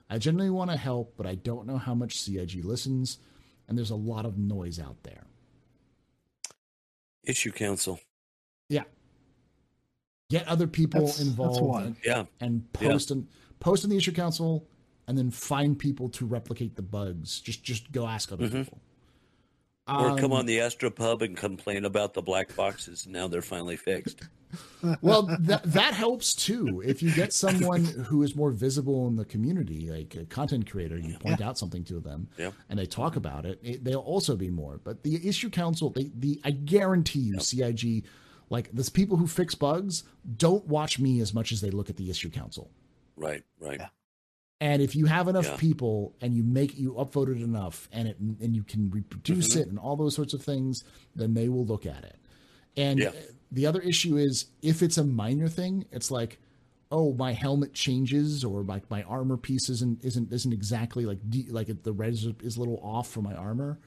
[0.10, 3.18] I generally want to help, but I don't know how much CIG listens,
[3.68, 5.26] and there's a lot of noise out there.
[7.24, 7.99] Issue council.
[8.70, 8.84] Yeah.
[10.30, 11.84] Get other people That's- that's involved one.
[11.84, 12.26] and, Yeah.
[12.39, 12.89] and Yeah.
[12.89, 13.28] post in
[13.60, 14.68] post in the issue council
[15.08, 17.39] and then find people to replicate the bugs.
[17.39, 18.64] Just just go ask other Mhm.
[18.66, 18.82] people.
[19.88, 23.06] Or come Um, on the Astro Pub and complain about the black boxes.
[23.08, 24.22] Now they're finally fixed.
[25.01, 26.82] Well, that that helps too.
[26.86, 30.97] If you get someone who is more visible in the community, like a content creator,
[30.97, 32.51] you point out something to them, Yeah.
[32.70, 34.80] and they talk about it, it, they'll also be more.
[34.84, 38.06] But the issue council, they, the I guarantee you, CIG,
[38.49, 40.04] like the people who fix bugs,
[40.38, 42.70] don't watch me as much as they look at the issue council.
[43.16, 43.43] Right.
[43.60, 43.80] Right.
[43.80, 43.88] Yeah.
[44.62, 45.58] And if you have enough Yeah.
[45.58, 49.60] people and you make you upvote it enough and it and you can reproduce Mm-hmm.
[49.62, 50.84] it and all those sorts of things,
[51.16, 52.16] then they will look at it.
[52.78, 53.12] And Yeah.
[53.54, 56.39] The other issue is if it's a minor thing, it's like,
[56.91, 61.47] oh, my helmet changes or like my armor piece isn't isn't isn't exactly like de-
[61.49, 63.80] like the red is, is a little off for my armor.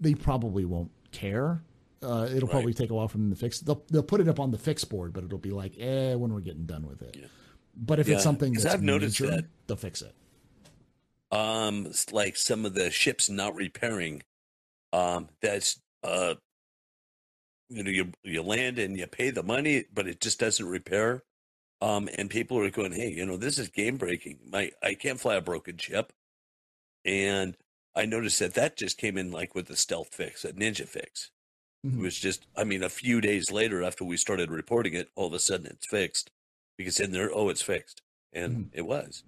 [0.00, 1.62] they probably won't care.
[2.02, 3.60] Uh, it'll probably take a while for them to fix.
[3.60, 6.32] They'll they'll put it up on the fix board, but it'll be like, eh, when
[6.32, 7.16] we're getting done with it.
[7.18, 7.26] Yeah.
[7.74, 9.44] But if Yeah, it's something that's I've noticed major, that.
[9.66, 10.14] they'll fix it.
[11.32, 14.22] um like some of the ships not repairing
[14.92, 16.34] um that's uh
[17.68, 21.22] you know you you land and you pay the money but it just doesn't repair.
[21.80, 25.20] Um and people are going hey you know this is game breaking my i can't
[25.20, 26.12] fly a broken ship.
[27.04, 27.56] And
[27.94, 31.30] i noticed that that just came in like with a stealth fix a ninja fix.
[31.84, 32.00] It Mhm.
[32.00, 35.34] was just i mean a few days later after we started reporting it all of
[35.34, 36.30] a sudden it's fixed
[36.78, 38.02] because in there oh it's fixed.
[38.32, 39.24] And it was.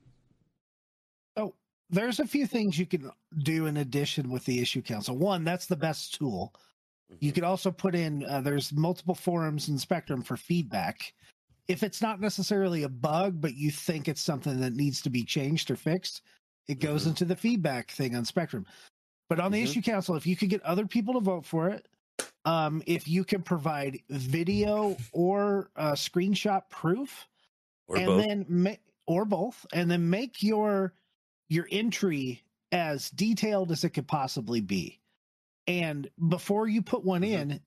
[1.37, 1.55] So
[1.89, 5.17] there's a few things you can do in addition with the issue council.
[5.17, 6.53] One, that's the best tool.
[7.21, 11.15] You could also put in uh, there's multiple forums in Spectrum for feedback.
[11.67, 15.25] If it's not necessarily a bug, but you think it's something that needs to be
[15.25, 16.23] changed or fixed,
[16.67, 17.09] it goes Mhm.
[17.09, 18.67] into the feedback thing on Spectrum.
[19.29, 19.65] But on the Mhm.
[19.65, 21.89] issue council, if you could get other people to vote for it,
[22.45, 27.29] um, if you can provide video or uh, screenshot proof,
[27.89, 30.95] or and both then ma- or both and then make your
[31.49, 32.43] your entry
[32.73, 35.01] as detailed as it could possibly be
[35.69, 37.27] and before you put one Mhm.
[37.53, 37.61] in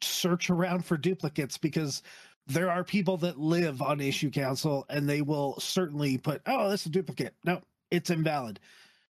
[0.00, 2.02] search around for duplicates because
[2.46, 6.82] there are people that live on issue council and they will certainly put oh this
[6.82, 8.58] is a duplicate no it's invalid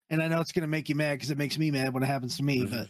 [0.09, 2.03] and i know it's going to make you mad because it makes me mad when
[2.03, 2.71] it happens to me Mhm.
[2.71, 2.89] but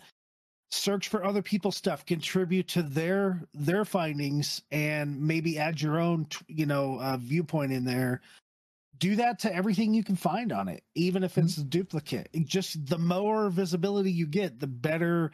[0.70, 6.26] search for other people's stuff contribute to their their findings and maybe add your own
[6.46, 8.20] you know uh, viewpoint in there
[8.98, 12.46] do that to everything you can find on it even if it's a duplicate It
[12.46, 15.30] just the more visibility you get the better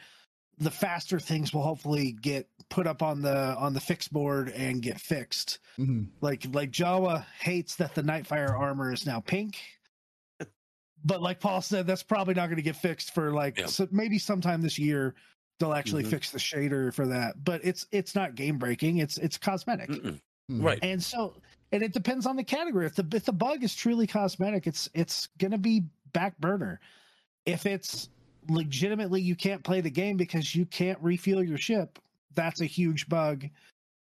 [0.58, 4.80] the faster things will hopefully get put up on the on the fix board and
[4.82, 6.08] get fixed Mhm.
[6.20, 9.58] like like Jawa hates that the Nightfire armor is now pink.
[11.06, 13.66] But like Paul said, that's probably not going to get fixed for like Yeah.
[13.66, 15.14] so maybe sometime this year
[15.58, 16.10] they'll actually Mhm.
[16.10, 17.44] fix the shader for that.
[17.44, 18.98] But it's it's not game breaking.
[18.98, 19.90] It's it's cosmetic.
[19.90, 20.20] Mm-mm.
[20.50, 20.62] Mhm.
[20.64, 21.34] right And so
[21.74, 22.86] and it depends on the category.
[22.86, 26.80] If the if the bug is truly cosmetic, it's it's gonna be back burner.
[27.46, 28.08] If it's
[28.48, 31.98] legitimately you can't play the game because you can't refuel your ship,
[32.34, 33.46] that's a huge bug.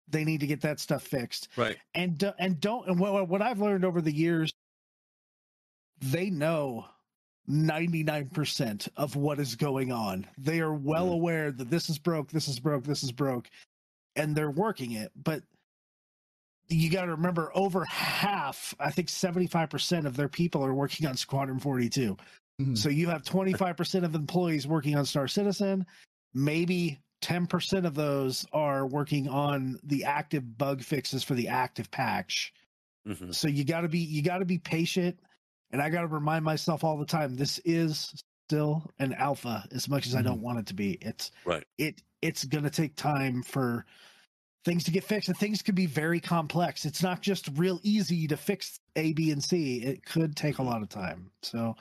[0.09, 3.41] They need to get that stuff fixed right and do- and don't and what, what
[3.41, 4.51] I've learned over the years,
[6.01, 6.88] they know
[7.47, 10.28] ninety nine percent of what is going on.
[10.38, 11.13] They are well Mhm.
[11.13, 13.49] aware that this is broke, this is broke, this is broke,
[14.17, 15.13] and they're working it.
[15.15, 15.43] But
[16.72, 20.74] you got to remember, over half, I think seventy five percent of their people are
[20.74, 22.17] working on Squadron forty two.
[22.61, 22.78] Mhm.
[22.78, 25.86] So you have 25% of employees working on Star Citizen.
[26.34, 32.53] Maybe 10% of those are working on the active bug fixes for the active patch.
[33.07, 33.34] Mhm.
[33.34, 35.17] So you got to be you got to be patient
[35.72, 38.13] and I got to remind myself all the time this is
[38.47, 40.93] still an alpha as much as I don't want it to be.
[41.01, 41.63] It's Right.
[41.80, 43.86] It it's going to take time for
[44.66, 46.86] things to get fixed and things could be very complex.
[46.86, 49.82] It's not just real easy to fix A, B, and C.
[49.82, 51.32] It could take a lot of time.
[51.41, 51.76] So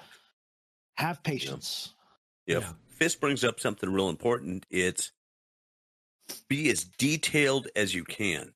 [0.95, 1.95] have patience.
[2.47, 2.61] Yeah.
[2.61, 2.73] Yeah.
[2.89, 4.67] Fist brings up something real important.
[4.71, 5.13] It's
[6.49, 8.53] be as detailed as you can.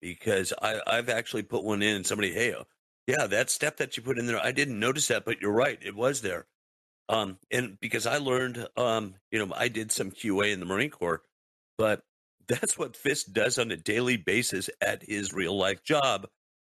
[0.00, 2.64] Because I, I've actually put one in and somebody, hey, uh,
[3.06, 5.78] yeah, that step that you put in there, I didn't notice that, but you're right,
[5.82, 6.46] it was there.
[7.10, 10.90] Um, and because I learned, um, you know, I did some QA in the Marine
[10.90, 11.22] Corps,
[11.76, 12.02] but
[12.50, 16.26] that's what Fist does on a daily basis at his real life job.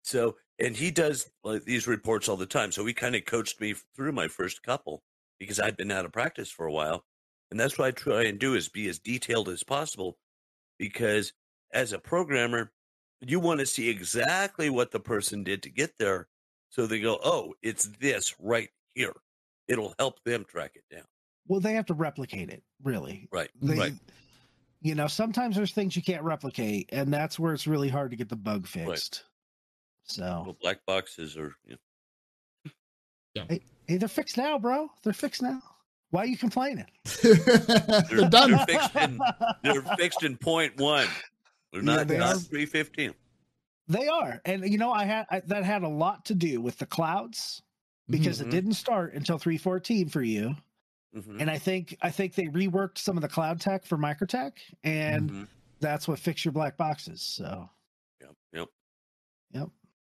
[0.03, 2.72] So, and he does like, these reports all the time.
[2.72, 5.03] So he kind of coached me through my first couple
[5.39, 7.03] because I'd been out of practice for a while.
[7.52, 10.18] And that's what I try and do is be as detailed as possible
[10.80, 11.34] because
[11.72, 12.72] as a programmer,
[13.22, 16.27] you want to see exactly what the person did to get there.
[16.69, 19.14] So they go, oh, it's this right here.
[19.68, 21.06] It'll help them track it down.
[21.47, 23.27] Well, they have to replicate it, really.
[23.31, 23.49] Right.
[23.61, 23.93] They, right.
[24.84, 28.18] You know, sometimes there's things you can't replicate, and that's where it's really hard to
[28.18, 29.23] get the bug fixed.
[30.03, 31.77] So, Well, black boxes are, you
[33.35, 33.45] know,
[33.88, 34.89] hey, they're fixed now, bro.
[35.03, 35.61] They're fixed now.
[36.10, 36.85] Why are you complaining?
[37.23, 38.51] They're done.
[38.51, 39.19] They're fixed in,
[39.64, 41.07] they're fixed in point one.
[41.72, 43.14] They're Yeah, not, they not 315.
[43.88, 46.77] They are, and you know, I had I, that had a lot to do with
[46.77, 47.61] the clouds
[48.10, 48.43] because Mhm.
[48.43, 50.55] it didn't start until 314 for you,
[51.14, 54.53] hmm and I think I think they reworked some of the cloud tech for Microtech,
[54.84, 55.44] and hmm
[55.80, 57.22] that's what fixed your black boxes.
[57.22, 57.69] So,
[58.22, 58.35] Yep.
[58.53, 58.68] Yep.
[59.52, 59.69] yep.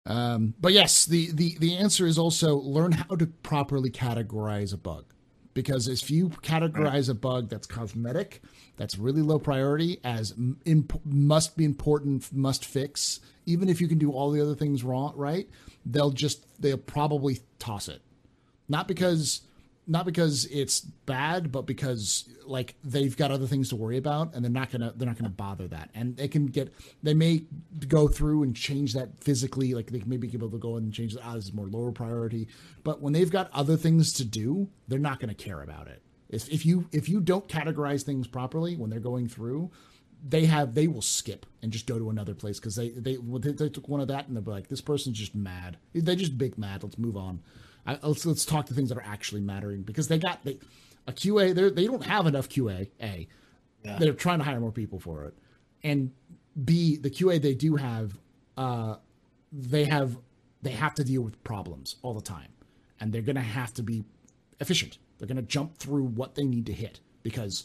[0.04, 4.76] Um, but yes, the, the, the answer is also learn how to properly categorize a
[4.76, 5.06] bug.
[5.54, 8.42] Because if you categorize a bug that's cosmetic,
[8.76, 13.88] that's really low priority, as m- imp- must be important, must fix, even if you
[13.88, 15.48] can do all the other things wrong, right?
[15.86, 18.02] They'll just, they'll probably toss it.
[18.68, 19.42] Not because
[19.86, 24.44] not because it's bad, but because like they've got other things to worry about, and
[24.44, 27.44] they're not gonna they're not gonna bother that, and they can get they may
[27.88, 31.16] go through and change that physically, like they may be able to go and change
[31.22, 32.48] ah, this is more lower priority,
[32.82, 36.02] but when they've got other things to do, they're not gonna care about it.
[36.28, 39.70] If if you if you don't categorize things properly when they're going through,
[40.26, 43.52] they have they will skip and just go to another place because they, they they
[43.52, 45.76] they took one of that and they're like this person's just mad.
[45.92, 46.82] They're just big mad.
[46.82, 47.42] Let's move on.
[47.86, 50.58] I, let's let's talk to things that are actually mattering because they got they
[51.06, 53.28] a QA they they don't have enough QA a
[53.84, 53.98] yeah.
[53.98, 55.34] they're trying to hire more people for it.
[55.82, 56.12] And
[56.64, 58.16] b the QA they do have
[58.56, 58.96] uh
[59.52, 60.16] they have
[60.62, 62.48] they have to deal with problems all the time.
[63.00, 64.04] And they're gonna have to be
[64.60, 64.98] efficient.
[65.18, 67.00] They're gonna jump through what they need to hit.
[67.22, 67.64] Because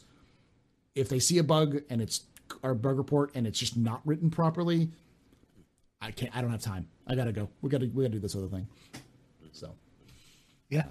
[0.96, 2.24] if they see a bug and it's
[2.64, 4.90] our bug report and it's just not written properly
[6.02, 6.88] I can't I don't have time.
[7.08, 7.50] I gotta go.
[7.62, 8.68] We gotta we gotta do this other thing.
[9.52, 9.76] So
[10.70, 10.86] yeah.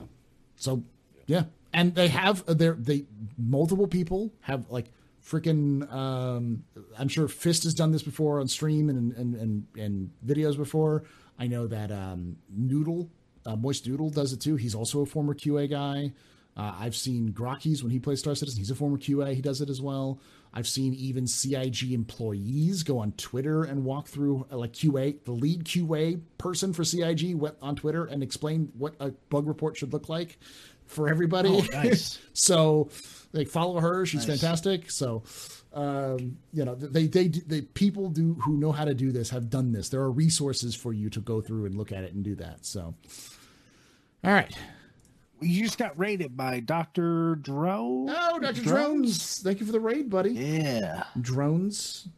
[0.56, 0.82] So
[1.26, 3.04] yeah, and they have uh, their they
[3.36, 4.86] multiple people have like
[5.24, 6.62] freaking um
[6.96, 11.04] i'm sure fist has done this before on stream and and and, and videos before.
[11.38, 13.10] I know that um noodle
[13.46, 14.56] uh, moist Noodle, does it too.
[14.56, 16.12] He's also a former qa guy.
[16.56, 18.58] Uh, i've seen grockies when he plays star citizen.
[18.58, 20.20] He's a former qa he does it as well
[20.58, 25.22] I've seen even CIG employees go on Twitter and walk through uh, like QA.
[25.22, 29.76] The lead QA person for CIG went on Twitter and explained what a bug report
[29.76, 30.36] should look like
[30.86, 31.48] for everybody.
[31.48, 32.18] Oh, nice.
[32.32, 32.90] so
[33.32, 34.04] like follow her.
[34.04, 34.40] She's nice.
[34.40, 34.90] fantastic.
[34.90, 35.22] So
[35.74, 39.50] um, you know they, they they people do who know how to do this have
[39.50, 39.90] done this.
[39.90, 42.66] There are resources for you to go through and look at it and do that.
[42.66, 42.96] So
[44.24, 44.52] all right
[45.40, 47.36] you just got raided by Dr.
[47.36, 48.10] Drone.
[48.10, 48.62] Oh, Dr.
[48.62, 48.64] Drones.
[48.64, 49.42] Drones.
[49.42, 50.30] Thank you for the raid, buddy.
[50.30, 51.04] Yeah.
[51.20, 52.08] Drones.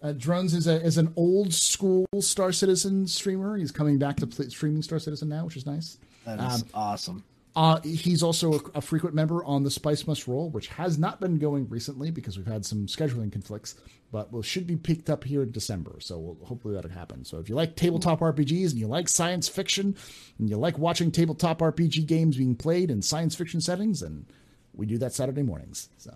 [0.00, 3.56] Uh, Drones is a is an old school Star Citizen streamer.
[3.56, 5.98] He's coming back to play, streaming Star Citizen now, which is nice.
[6.24, 7.24] That is um, awesome.
[7.58, 11.20] Uh, he's also a, a, frequent member on the Spice Must Roll, which has not
[11.20, 13.74] been going recently because we've had some scheduling conflicts,
[14.12, 15.96] but will should be picked up here in December.
[15.98, 17.24] So we'll, hopefully that'll happen.
[17.24, 19.96] So if you like tabletop RPGs and you like science fiction
[20.38, 24.26] and you like watching tabletop RPG games being played in science fiction settings, and
[24.72, 25.88] we do that Saturday mornings.
[25.96, 26.14] So,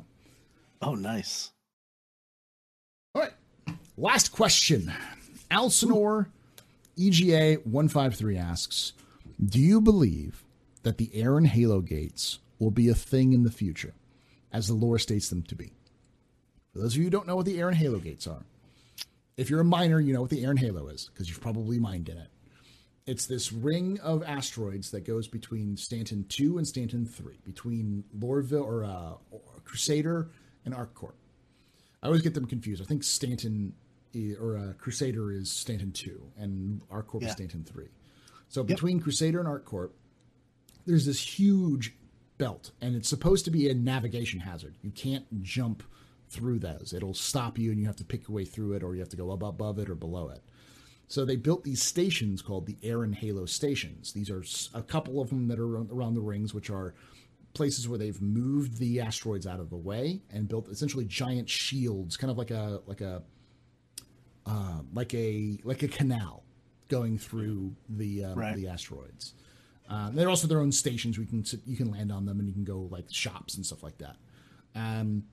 [0.81, 1.51] oh, nice.
[3.16, 3.32] All right,
[3.97, 4.93] last question.
[5.51, 6.27] Alcinor
[6.97, 8.93] EGA one five three asks,
[9.44, 10.44] "Do you believe?"
[10.83, 13.95] That the Aaron Halo gates will be a thing in the future,
[14.53, 15.73] as the lore states them to be.
[16.73, 18.45] For those of you who don't know what the Aaron Halo gates are,
[19.37, 22.09] if you're a miner, you know what the Aaron Halo is because you've probably mined
[22.09, 22.29] in it.
[23.05, 28.65] It's this ring of asteroids that goes between Stanton 2 and Stanton 3, between Lorville
[28.65, 29.15] or, uh,
[29.65, 30.31] Crusader
[30.65, 31.15] and ArcCorp.
[32.03, 32.81] I always get them confused.
[32.83, 33.75] I think Stanton
[34.41, 37.29] or uh, Crusader is Stanton 2 and ArcCorp yeah.
[37.29, 37.87] is Stanton 3.
[38.49, 39.05] So between yep.
[39.05, 39.91] Crusader and ArcCorp,
[40.87, 41.95] there's this huge
[42.39, 44.77] belt, and it's supposed to be a navigation hazard.
[44.83, 45.83] You can't jump
[46.29, 46.93] through those.
[46.93, 49.11] It'll stop you, and you have to pick your way through it, or you have
[49.11, 50.43] to go up above it or below it.
[51.09, 54.13] So they built these stations called the Aaron Halo stations.
[54.13, 54.43] These are
[54.73, 56.95] a couple of them that are around the rings, which are
[57.53, 62.17] places where they've moved the asteroids out of the way and built essentially giant shields,
[62.17, 63.23] kind of like a like a
[64.47, 66.45] uh, like a like a canal
[66.89, 68.57] going through the um, right.
[68.57, 69.35] the asteroids.
[69.89, 71.19] Uh, they're also their own stations.
[71.19, 73.83] We can you can land on them and you can go like shops and stuff
[73.83, 74.17] like that.
[74.75, 75.25] Um,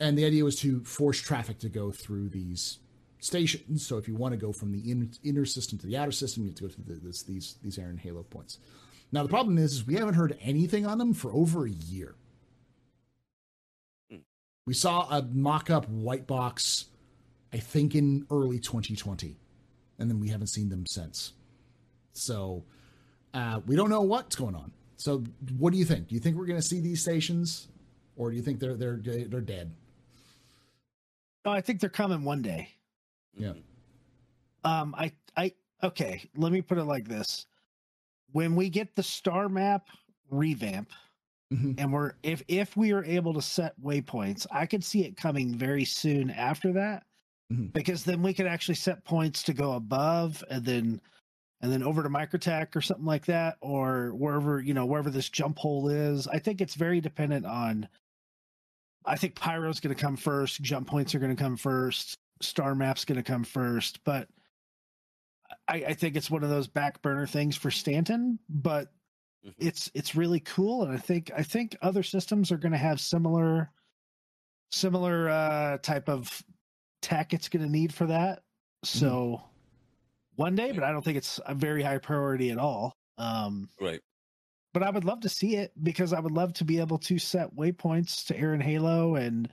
[0.00, 2.78] and the idea was to force traffic to go through these
[3.20, 3.86] stations.
[3.86, 6.42] So if you want to go from the inner, inner system to the outer system,
[6.42, 8.58] you have to go through the, this, these these Aaron Halo points.
[9.12, 12.14] Now the problem is, is we haven't heard anything on them for over a year.
[14.10, 14.18] Hmm.
[14.66, 16.86] We saw a mock-up white box,
[17.52, 19.36] I think in early 2020,
[19.98, 21.32] and then we haven't seen them since.
[22.14, 22.64] So
[23.34, 24.72] uh, we don't know what's going on.
[24.96, 25.24] So,
[25.58, 26.08] what do you think?
[26.08, 27.68] Do you think we're going to see these stations,
[28.16, 29.72] or do you think they're they're they're dead?
[31.44, 32.68] No, I think they're coming one day.
[33.36, 33.54] Yeah.
[34.64, 34.94] Um.
[34.96, 35.12] I.
[35.36, 35.52] I.
[35.82, 36.22] Okay.
[36.36, 37.46] Let me put it like this:
[38.32, 39.88] When we get the star map
[40.30, 40.90] revamp,
[41.52, 41.72] mm-hmm.
[41.78, 45.54] and we're if if we are able to set waypoints, I could see it coming
[45.54, 47.04] very soon after that.
[47.52, 47.66] Mm-hmm.
[47.66, 51.00] Because then we could actually set points to go above, and then
[51.62, 55.30] and then over to Microtech or something like that, or wherever you know wherever this
[55.30, 56.26] jump hole is.
[56.26, 57.88] I think it's very dependent on.
[59.06, 60.60] I think Pyro's going to come first.
[60.60, 62.18] Jump points are going to come first.
[62.40, 64.28] Star Map's going to come first, but
[65.68, 68.40] I, I, think it's one of those back burner things for Stanton.
[68.48, 68.88] But
[69.46, 69.50] mm-hmm.
[69.58, 73.00] it's it's really cool, and I think I think other systems are going to have
[73.00, 73.70] similar
[74.72, 76.42] similar uh, type of
[77.02, 78.38] tech it's going to need for that.
[78.84, 78.98] Mm-hmm.
[78.98, 79.40] So.
[79.40, 79.51] Mm
[80.36, 82.96] one day, but I don't think it's a very high priority at all.
[83.18, 84.00] Um, right.
[84.72, 87.18] but I would love to see it because I would love to be able to
[87.18, 89.48] set waypoints to Aaron Halo and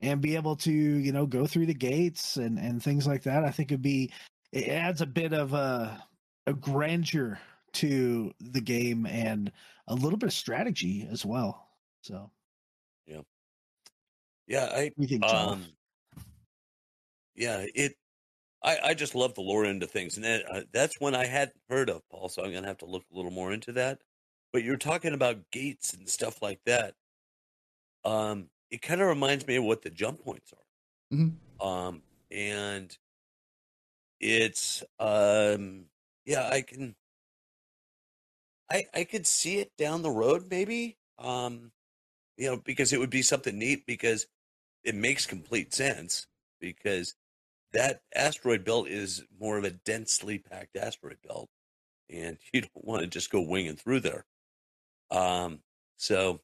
[0.00, 3.44] and be able to you know go through the gates and and things like that.
[3.44, 4.12] I think it'd be
[4.52, 6.02] it adds a bit of a
[6.46, 7.38] a grandeur
[7.74, 9.50] to the game and
[9.88, 11.68] a little bit of strategy as well.
[12.02, 12.30] So
[13.06, 13.20] yeah,
[14.46, 15.52] Yeah, I we think John?
[15.54, 15.64] um
[17.34, 17.94] yeah, it
[18.64, 21.60] I I just love the lore into things and that, uh, that's one I hadn't
[21.68, 24.00] heard of, Paul, so I'm going to have to look a little more into that.
[24.52, 26.94] But you're talking about gates and stuff like that.
[28.04, 31.16] Um it kind of reminds me of what the jump points are.
[31.16, 31.40] Mhm.
[31.60, 32.96] Um and
[34.20, 35.86] it's um
[36.24, 36.94] yeah, I can
[38.70, 40.98] I I could see it down the road maybe.
[41.18, 41.72] Um
[42.38, 44.26] you know, because it would be something neat because
[44.84, 46.26] it makes complete sense
[46.60, 47.14] because
[47.72, 51.48] that asteroid belt is more of a densely packed asteroid belt
[52.10, 54.24] and you don't want to just go winging through there.
[55.10, 55.60] Um
[55.96, 56.40] so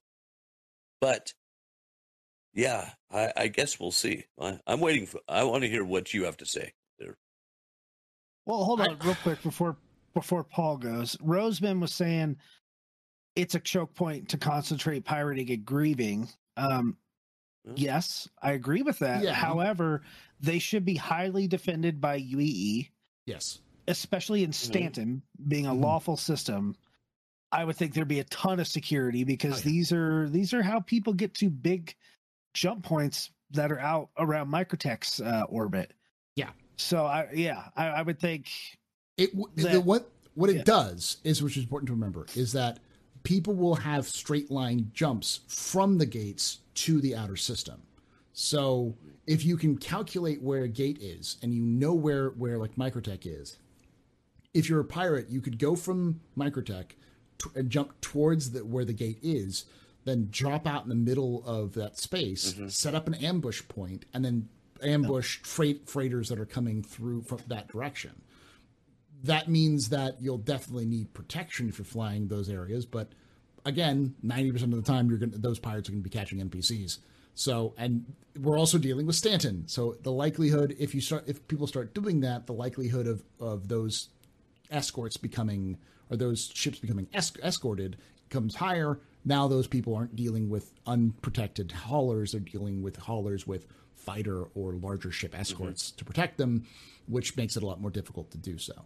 [1.01, 1.33] but
[2.55, 4.25] yeah, I, I guess we'll see.
[4.41, 7.17] I, I'm waiting for I want to hear what you have to say there.
[8.47, 9.77] Well, hold I- on real quick before
[10.15, 11.17] before Paul goes.
[11.17, 12.37] Roseman was saying
[13.37, 16.29] it's a choke point to concentrate pirating and grieving.
[16.57, 17.08] Um, Yeah.
[17.77, 19.23] Yes, I agree with that.
[19.23, 19.33] Yeah.
[19.33, 20.03] However,
[20.41, 22.89] they should be highly defended by UEE,
[23.27, 23.59] Yes.
[23.87, 25.81] especially in Stanton being a Mhm.
[25.81, 26.77] lawful system.
[27.51, 29.63] I would think there'd be a ton of security because Oh, yeah.
[29.65, 31.95] these are these are how people get to big
[32.55, 35.93] jump points that are out around Microtech's uh, orbit.
[36.37, 36.51] Yeah.
[36.77, 38.49] So I yeah I, I would think
[39.17, 40.63] It w- the, what what it yeah.
[40.65, 42.79] does is, which is important to remember, is that
[43.25, 47.83] people will have straight line jumps from the gates to the outer system.
[48.33, 48.97] So
[49.27, 53.21] if you can calculate where a gate is and you know where where like Microtech
[53.25, 53.59] is,
[54.55, 56.91] if you're a pirate, you could go from Microtech
[57.39, 59.65] t- and jump towards the, where the gate is,
[60.05, 62.69] then drop out in the middle of that space, mm-hmm.
[62.69, 64.49] set up an ambush point, and then
[64.83, 68.23] ambush freight freighters that are coming through from that direction
[69.23, 72.87] that means that you'll definitely need protection if you're flying those areas.
[72.87, 73.13] But
[73.69, 76.39] again, ninety percent of the time, you're going those pirates are going to be catching
[76.41, 76.99] NPCs.
[77.35, 78.05] So, and
[78.41, 79.69] we're also dealing with Stanton.
[79.69, 83.69] So the likelihood, if you start, if people start doing that, the likelihood of of
[83.69, 84.09] those
[84.71, 85.79] escorts becoming
[86.11, 87.97] or those ships becoming es- escorted
[88.29, 88.99] comes higher.
[89.25, 94.73] Now those people aren't dealing with unprotected haulers; they're dealing with haulers with fighter or
[94.73, 95.99] larger ship escorts mm-hmm.
[95.99, 96.67] to protect them,
[97.07, 98.85] which makes it a lot more difficult to do so.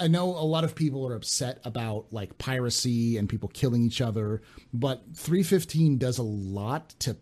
[0.00, 4.00] I know a lot of people are upset about like piracy and people killing each
[4.00, 4.42] other,
[4.72, 7.16] but 315 does a lot to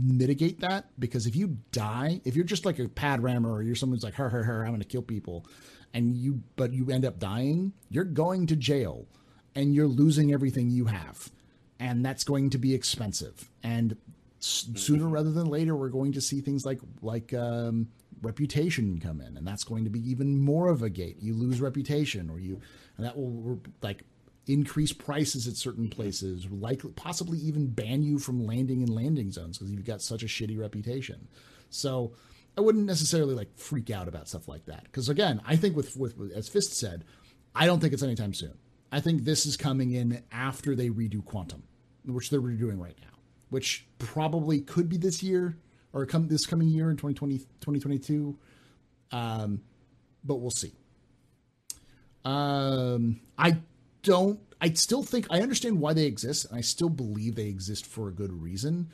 [0.00, 3.74] mitigate that because if you die, if you're just like a pad rammer or you're
[3.74, 5.46] someone's like her her her I'm going to kill people
[5.92, 9.06] and you but you end up dying, you're going to jail
[9.54, 11.30] and you're losing everything you have.
[11.78, 13.50] And that's going to be expensive.
[13.62, 13.96] And
[14.40, 17.88] sooner rather than later we're going to see things like like um
[18.24, 21.16] reputation come in and that's going to be even more of a gate.
[21.20, 22.60] You lose reputation or you
[22.96, 24.04] and that will like
[24.46, 29.58] increase prices at certain places likely possibly even ban you from landing in landing zones
[29.58, 31.28] because you've got such a shitty reputation.
[31.70, 32.12] So
[32.56, 34.84] i wouldn't necessarily like freak out about stuff like that.
[34.84, 37.04] Because again i think with, with as fist said
[37.54, 38.54] i don't think it's anytime soon.
[38.92, 41.64] I think this is coming in after they redo quantum
[42.06, 43.18] which they're redoing right now
[43.50, 45.56] which probably could be this year
[45.94, 48.36] or come this coming year in 2020 2022
[49.12, 49.62] um
[50.26, 50.72] but we'll see.
[52.24, 53.56] Um i
[54.02, 57.86] don't i still think i understand why they exist and i still believe they exist
[57.86, 58.90] for a good reason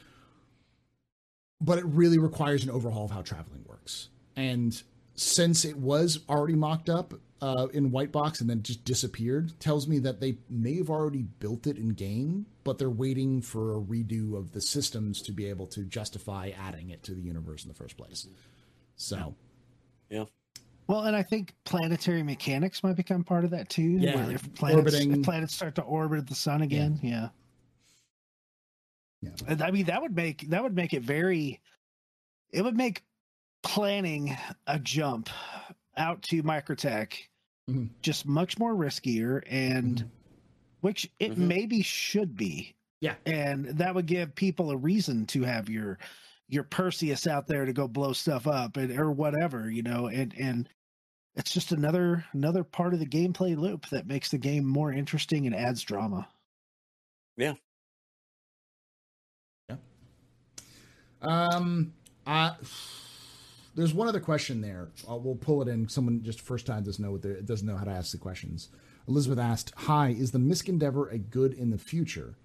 [1.61, 4.09] but it really requires an overhaul of how traveling works.
[4.35, 4.81] And
[5.15, 9.89] since it was already mocked up uh, in white box and then just disappeared tells
[9.89, 13.81] me that they may have already built it in game but they're waiting for a
[13.81, 17.69] redo of the systems to be able to justify adding it to the universe in
[17.69, 18.27] the first place
[18.97, 19.35] so
[20.11, 20.25] Yeah.
[20.87, 23.83] Well, and I think planetary mechanics might become part of that too.
[23.83, 25.13] Yeah, where if planets, orbiting.
[25.13, 26.99] if planets start to orbit the sun again.
[27.01, 27.29] Yeah.
[29.23, 29.31] Yeah.
[29.47, 31.61] And I mean that would make that would make it very
[32.51, 33.05] it would make
[33.63, 34.37] planning
[34.67, 35.31] a jump
[35.97, 37.15] out to Microtech
[37.71, 37.91] Mhm.
[38.03, 40.11] just much more riskier and Mhm.
[40.81, 41.37] which it Mhm.
[41.39, 42.75] maybe should be.
[43.01, 43.17] Yeah.
[43.27, 45.99] And that would give people a reason to have your
[46.49, 50.35] your Perseus out there to go blow stuff up and or whatever, you know, and
[50.39, 50.69] and
[51.37, 55.47] it's just another another part of the gameplay loop that makes the game more interesting
[55.47, 56.29] and adds drama.
[57.37, 57.55] Yeah.
[59.69, 59.77] Yeah.
[61.23, 61.95] Um,
[62.27, 62.57] uh,
[63.81, 64.91] there's one other question there.
[65.11, 65.89] Uh, we'll pull it in.
[65.89, 68.69] Someone just first time doesn't know what they doesn't know how to ask the questions.
[69.09, 72.37] Elizabeth asked, "Hi, is the MISC Endeavor a good in the future?"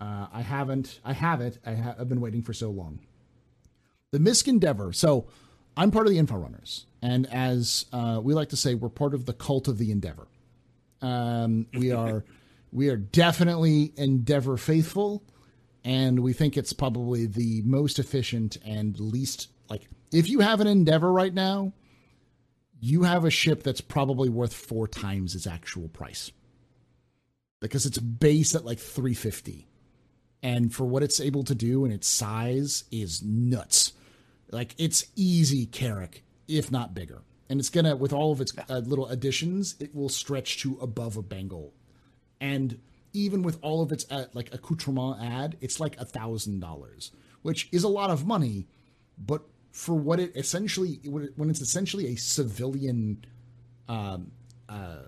[0.00, 0.98] Uh, I haven't.
[1.04, 1.58] I have it.
[1.66, 3.00] I ha- I've been waiting for so long.
[4.12, 4.92] The MISC Endeavor.
[4.94, 5.26] So,
[5.76, 9.12] I'm part of the Info Runners, and as uh, we like to say, we're part
[9.14, 10.26] of the cult of the Endeavor.
[11.02, 12.24] Um, we are,
[12.72, 15.22] we are definitely Endeavor faithful,
[15.84, 19.82] and we think it's probably the most efficient and least like.
[20.12, 21.72] If you have an Endeavor right now,
[22.80, 26.30] you have a ship that's probably worth four times its actual price.
[27.60, 29.68] Because it's based at like 350
[30.42, 33.92] and for what it's able to do and its size is nuts.
[34.50, 37.22] Like it's easy Carrack, if not bigger.
[37.48, 41.16] And it's gonna with all of its uh, little additions it will stretch to above
[41.16, 41.72] a bengal.
[42.40, 42.80] And
[43.12, 47.12] even with all of its uh, like accoutrement add it's like a thousand dollars
[47.42, 48.66] which is a lot of money
[49.18, 53.24] but for what it essentially when it's essentially a civilian
[53.88, 54.30] um,
[54.68, 54.98] uh,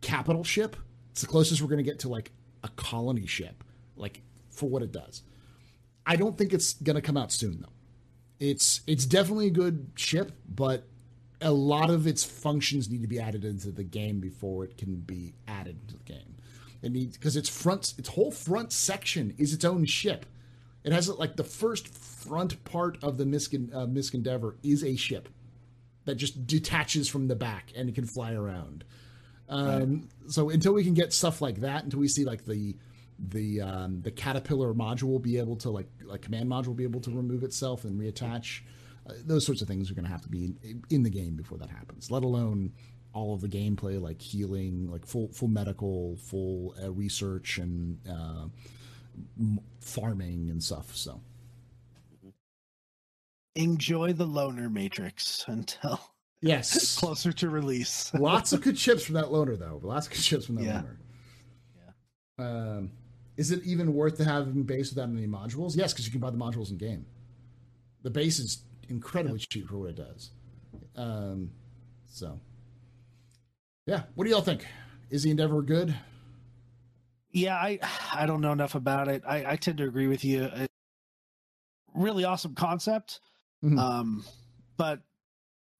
[0.00, 0.76] capital ship.
[1.10, 2.30] It's the closest we're going to get to like
[2.62, 3.64] a colony ship,
[3.96, 5.22] like for what it does.
[6.06, 7.72] I don't think it's going to come out soon though.
[8.38, 10.86] It's it's definitely a good ship, but
[11.40, 14.96] a lot of its functions need to be added into the game before it can
[14.96, 16.36] be added to the game.
[16.82, 20.26] It needs because its front, its whole front section is its own ship.
[20.84, 24.96] It has like the first front part of the MISC, uh, MISC Endeavor is a
[24.96, 25.28] ship
[26.04, 28.84] that just detaches from the back and it can fly around.
[29.48, 30.32] Um, right.
[30.32, 32.76] So until we can get stuff like that, until we see like the
[33.18, 37.10] the um, the caterpillar module be able to like like command module be able to
[37.10, 38.60] remove itself and reattach,
[39.08, 41.34] uh, those sorts of things are going to have to be in, in, the game
[41.34, 42.10] before that happens.
[42.10, 42.72] Let alone
[43.14, 48.46] all of the gameplay like healing, like full full medical, full uh, research and uh,
[49.88, 50.94] farming and stuff.
[50.94, 51.20] So
[53.54, 56.00] enjoy the loaner matrix until
[56.40, 58.12] yes closer to release.
[58.18, 59.80] Lots of good chips from that loaner though.
[59.82, 60.82] Lots of good chips from that yeah.
[60.82, 60.96] loaner.
[62.38, 62.44] Yeah.
[62.44, 62.90] Um,
[63.36, 65.76] is it even worth to have them base without any modules?
[65.76, 67.06] Yes, because you can buy the modules in game.
[68.02, 70.30] The base is incredibly cheap for what it does.
[70.96, 71.50] Um,
[72.08, 72.40] so,
[73.86, 74.02] yeah.
[74.16, 74.66] What do y'all think?
[75.10, 75.94] Is the Endeavor good?
[77.30, 77.78] Yeah, I
[78.12, 79.22] I don't know enough about it.
[79.26, 80.44] I, I tend to agree with you.
[80.44, 80.70] It,
[81.94, 83.20] really awesome concept,
[83.64, 83.78] mm-hmm.
[83.78, 84.24] um,
[84.76, 85.00] but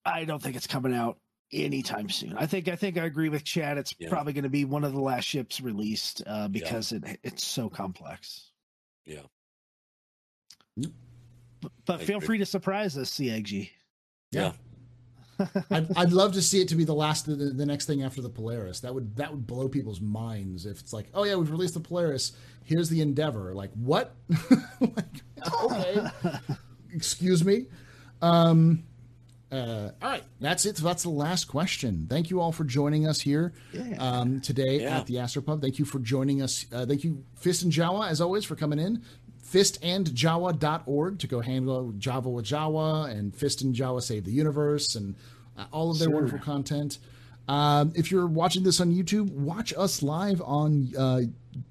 [0.05, 1.17] I don't think it's coming out
[1.51, 2.35] anytime soon.
[2.37, 3.77] I think I think I agree with Chad.
[3.77, 4.09] It's yeah.
[4.09, 6.99] probably going to be one of the last ships released uh, because yeah.
[7.11, 8.51] it it's so complex.
[9.05, 9.21] Yeah.
[11.61, 13.69] But, but feel free to surprise us, CXG.
[14.31, 14.53] Yeah.
[15.71, 18.21] I'd, I'd love to see it to be the last, the, the next thing after
[18.21, 18.81] the Polaris.
[18.81, 21.79] That would that would blow people's minds if it's like, oh yeah, we've released the
[21.79, 22.33] Polaris.
[22.63, 23.53] Here's the Endeavor.
[23.53, 24.15] Like what?
[24.79, 26.07] like, okay,
[26.93, 27.65] excuse me.
[28.21, 28.83] Um,
[29.51, 30.75] uh, all right, that's it.
[30.75, 32.05] That's the last question.
[32.07, 33.95] Thank you all for joining us here yeah.
[33.97, 34.99] um, today yeah.
[34.99, 35.61] at the Astropub.
[35.61, 36.67] Thank you for joining us.
[36.71, 39.03] Uh, thank you, Fist and Jawa, as always, for coming in
[39.51, 45.15] fistandjawa.org to go handle Java with Jawa and Fist and Jawa Save the Universe and
[45.57, 46.15] uh, all of their sure.
[46.15, 46.99] wonderful content.
[47.47, 51.21] Um, if you're watching this on YouTube, watch us live on uh,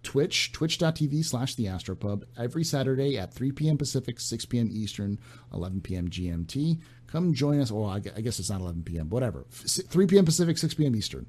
[0.03, 3.79] Twitch, twitch.tv slash the Astropub, every Saturday at 3 p.m.
[3.79, 4.69] Pacific, 6 p.m.
[4.73, 5.21] Eastern,
[5.55, 6.09] 11 p.m.
[6.09, 6.81] GMT.
[7.07, 7.71] Come join us.
[7.71, 9.47] Well, I guess it's not 11 p.m., whatever.
[9.51, 10.25] 3 p.m.
[10.25, 10.97] Pacific, 6 p.m.
[10.97, 11.29] Eastern.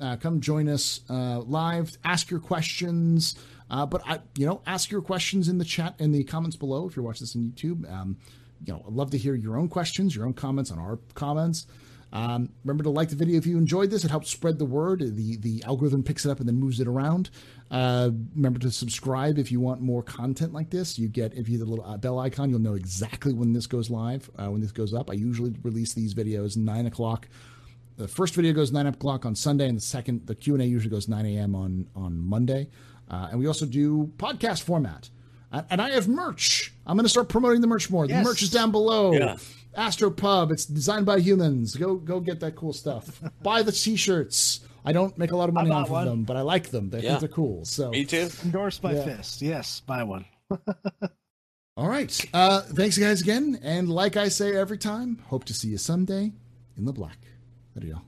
[0.00, 1.96] Uh, come join us uh, live.
[2.02, 3.36] Ask your questions.
[3.72, 6.86] Uh, but I, you know, ask your questions in the chat in the comments below
[6.86, 7.90] if you're watching this on YouTube.
[7.90, 8.18] Um,
[8.64, 11.66] you know, I'd love to hear your own questions, your own comments on our comments.
[12.12, 14.04] Um, remember to like the video if you enjoyed this.
[14.04, 15.00] It helps spread the word.
[15.16, 17.30] The the algorithm picks it up and then moves it around.
[17.70, 20.98] Uh, remember to subscribe if you want more content like this.
[20.98, 23.66] You get if you hit the little uh, bell icon, you'll know exactly when this
[23.66, 25.08] goes live, uh, when this goes up.
[25.08, 27.28] I usually release these videos nine o'clock.
[27.96, 30.66] The first video goes nine o'clock on Sunday, and the second, the Q and A
[30.66, 31.54] usually goes nine a.m.
[31.54, 32.68] on on Monday.
[33.12, 35.10] Uh, and we also do podcast format.
[35.52, 36.72] And I have merch.
[36.86, 38.06] I'm going to start promoting the merch more.
[38.06, 38.24] Yes.
[38.24, 39.12] The merch is down below.
[39.12, 39.36] Yeah.
[39.74, 40.50] Astro Pub.
[40.50, 41.76] It's designed by humans.
[41.76, 43.20] Go go get that cool stuff.
[43.42, 44.60] Buy the t-shirts.
[44.84, 46.06] I don't make a lot of money off one.
[46.06, 46.90] of them, but I like them.
[46.90, 47.10] They yeah.
[47.10, 47.64] think they're cool.
[47.64, 48.28] So me too.
[48.44, 49.04] Endorsed by yeah.
[49.04, 49.42] Fist.
[49.42, 50.24] Yes, buy one.
[51.76, 52.24] All right.
[52.34, 53.60] Uh, thanks guys again.
[53.62, 56.32] And like I say every time, hope to see you someday
[56.76, 57.18] in the black.
[57.74, 58.02] There you go.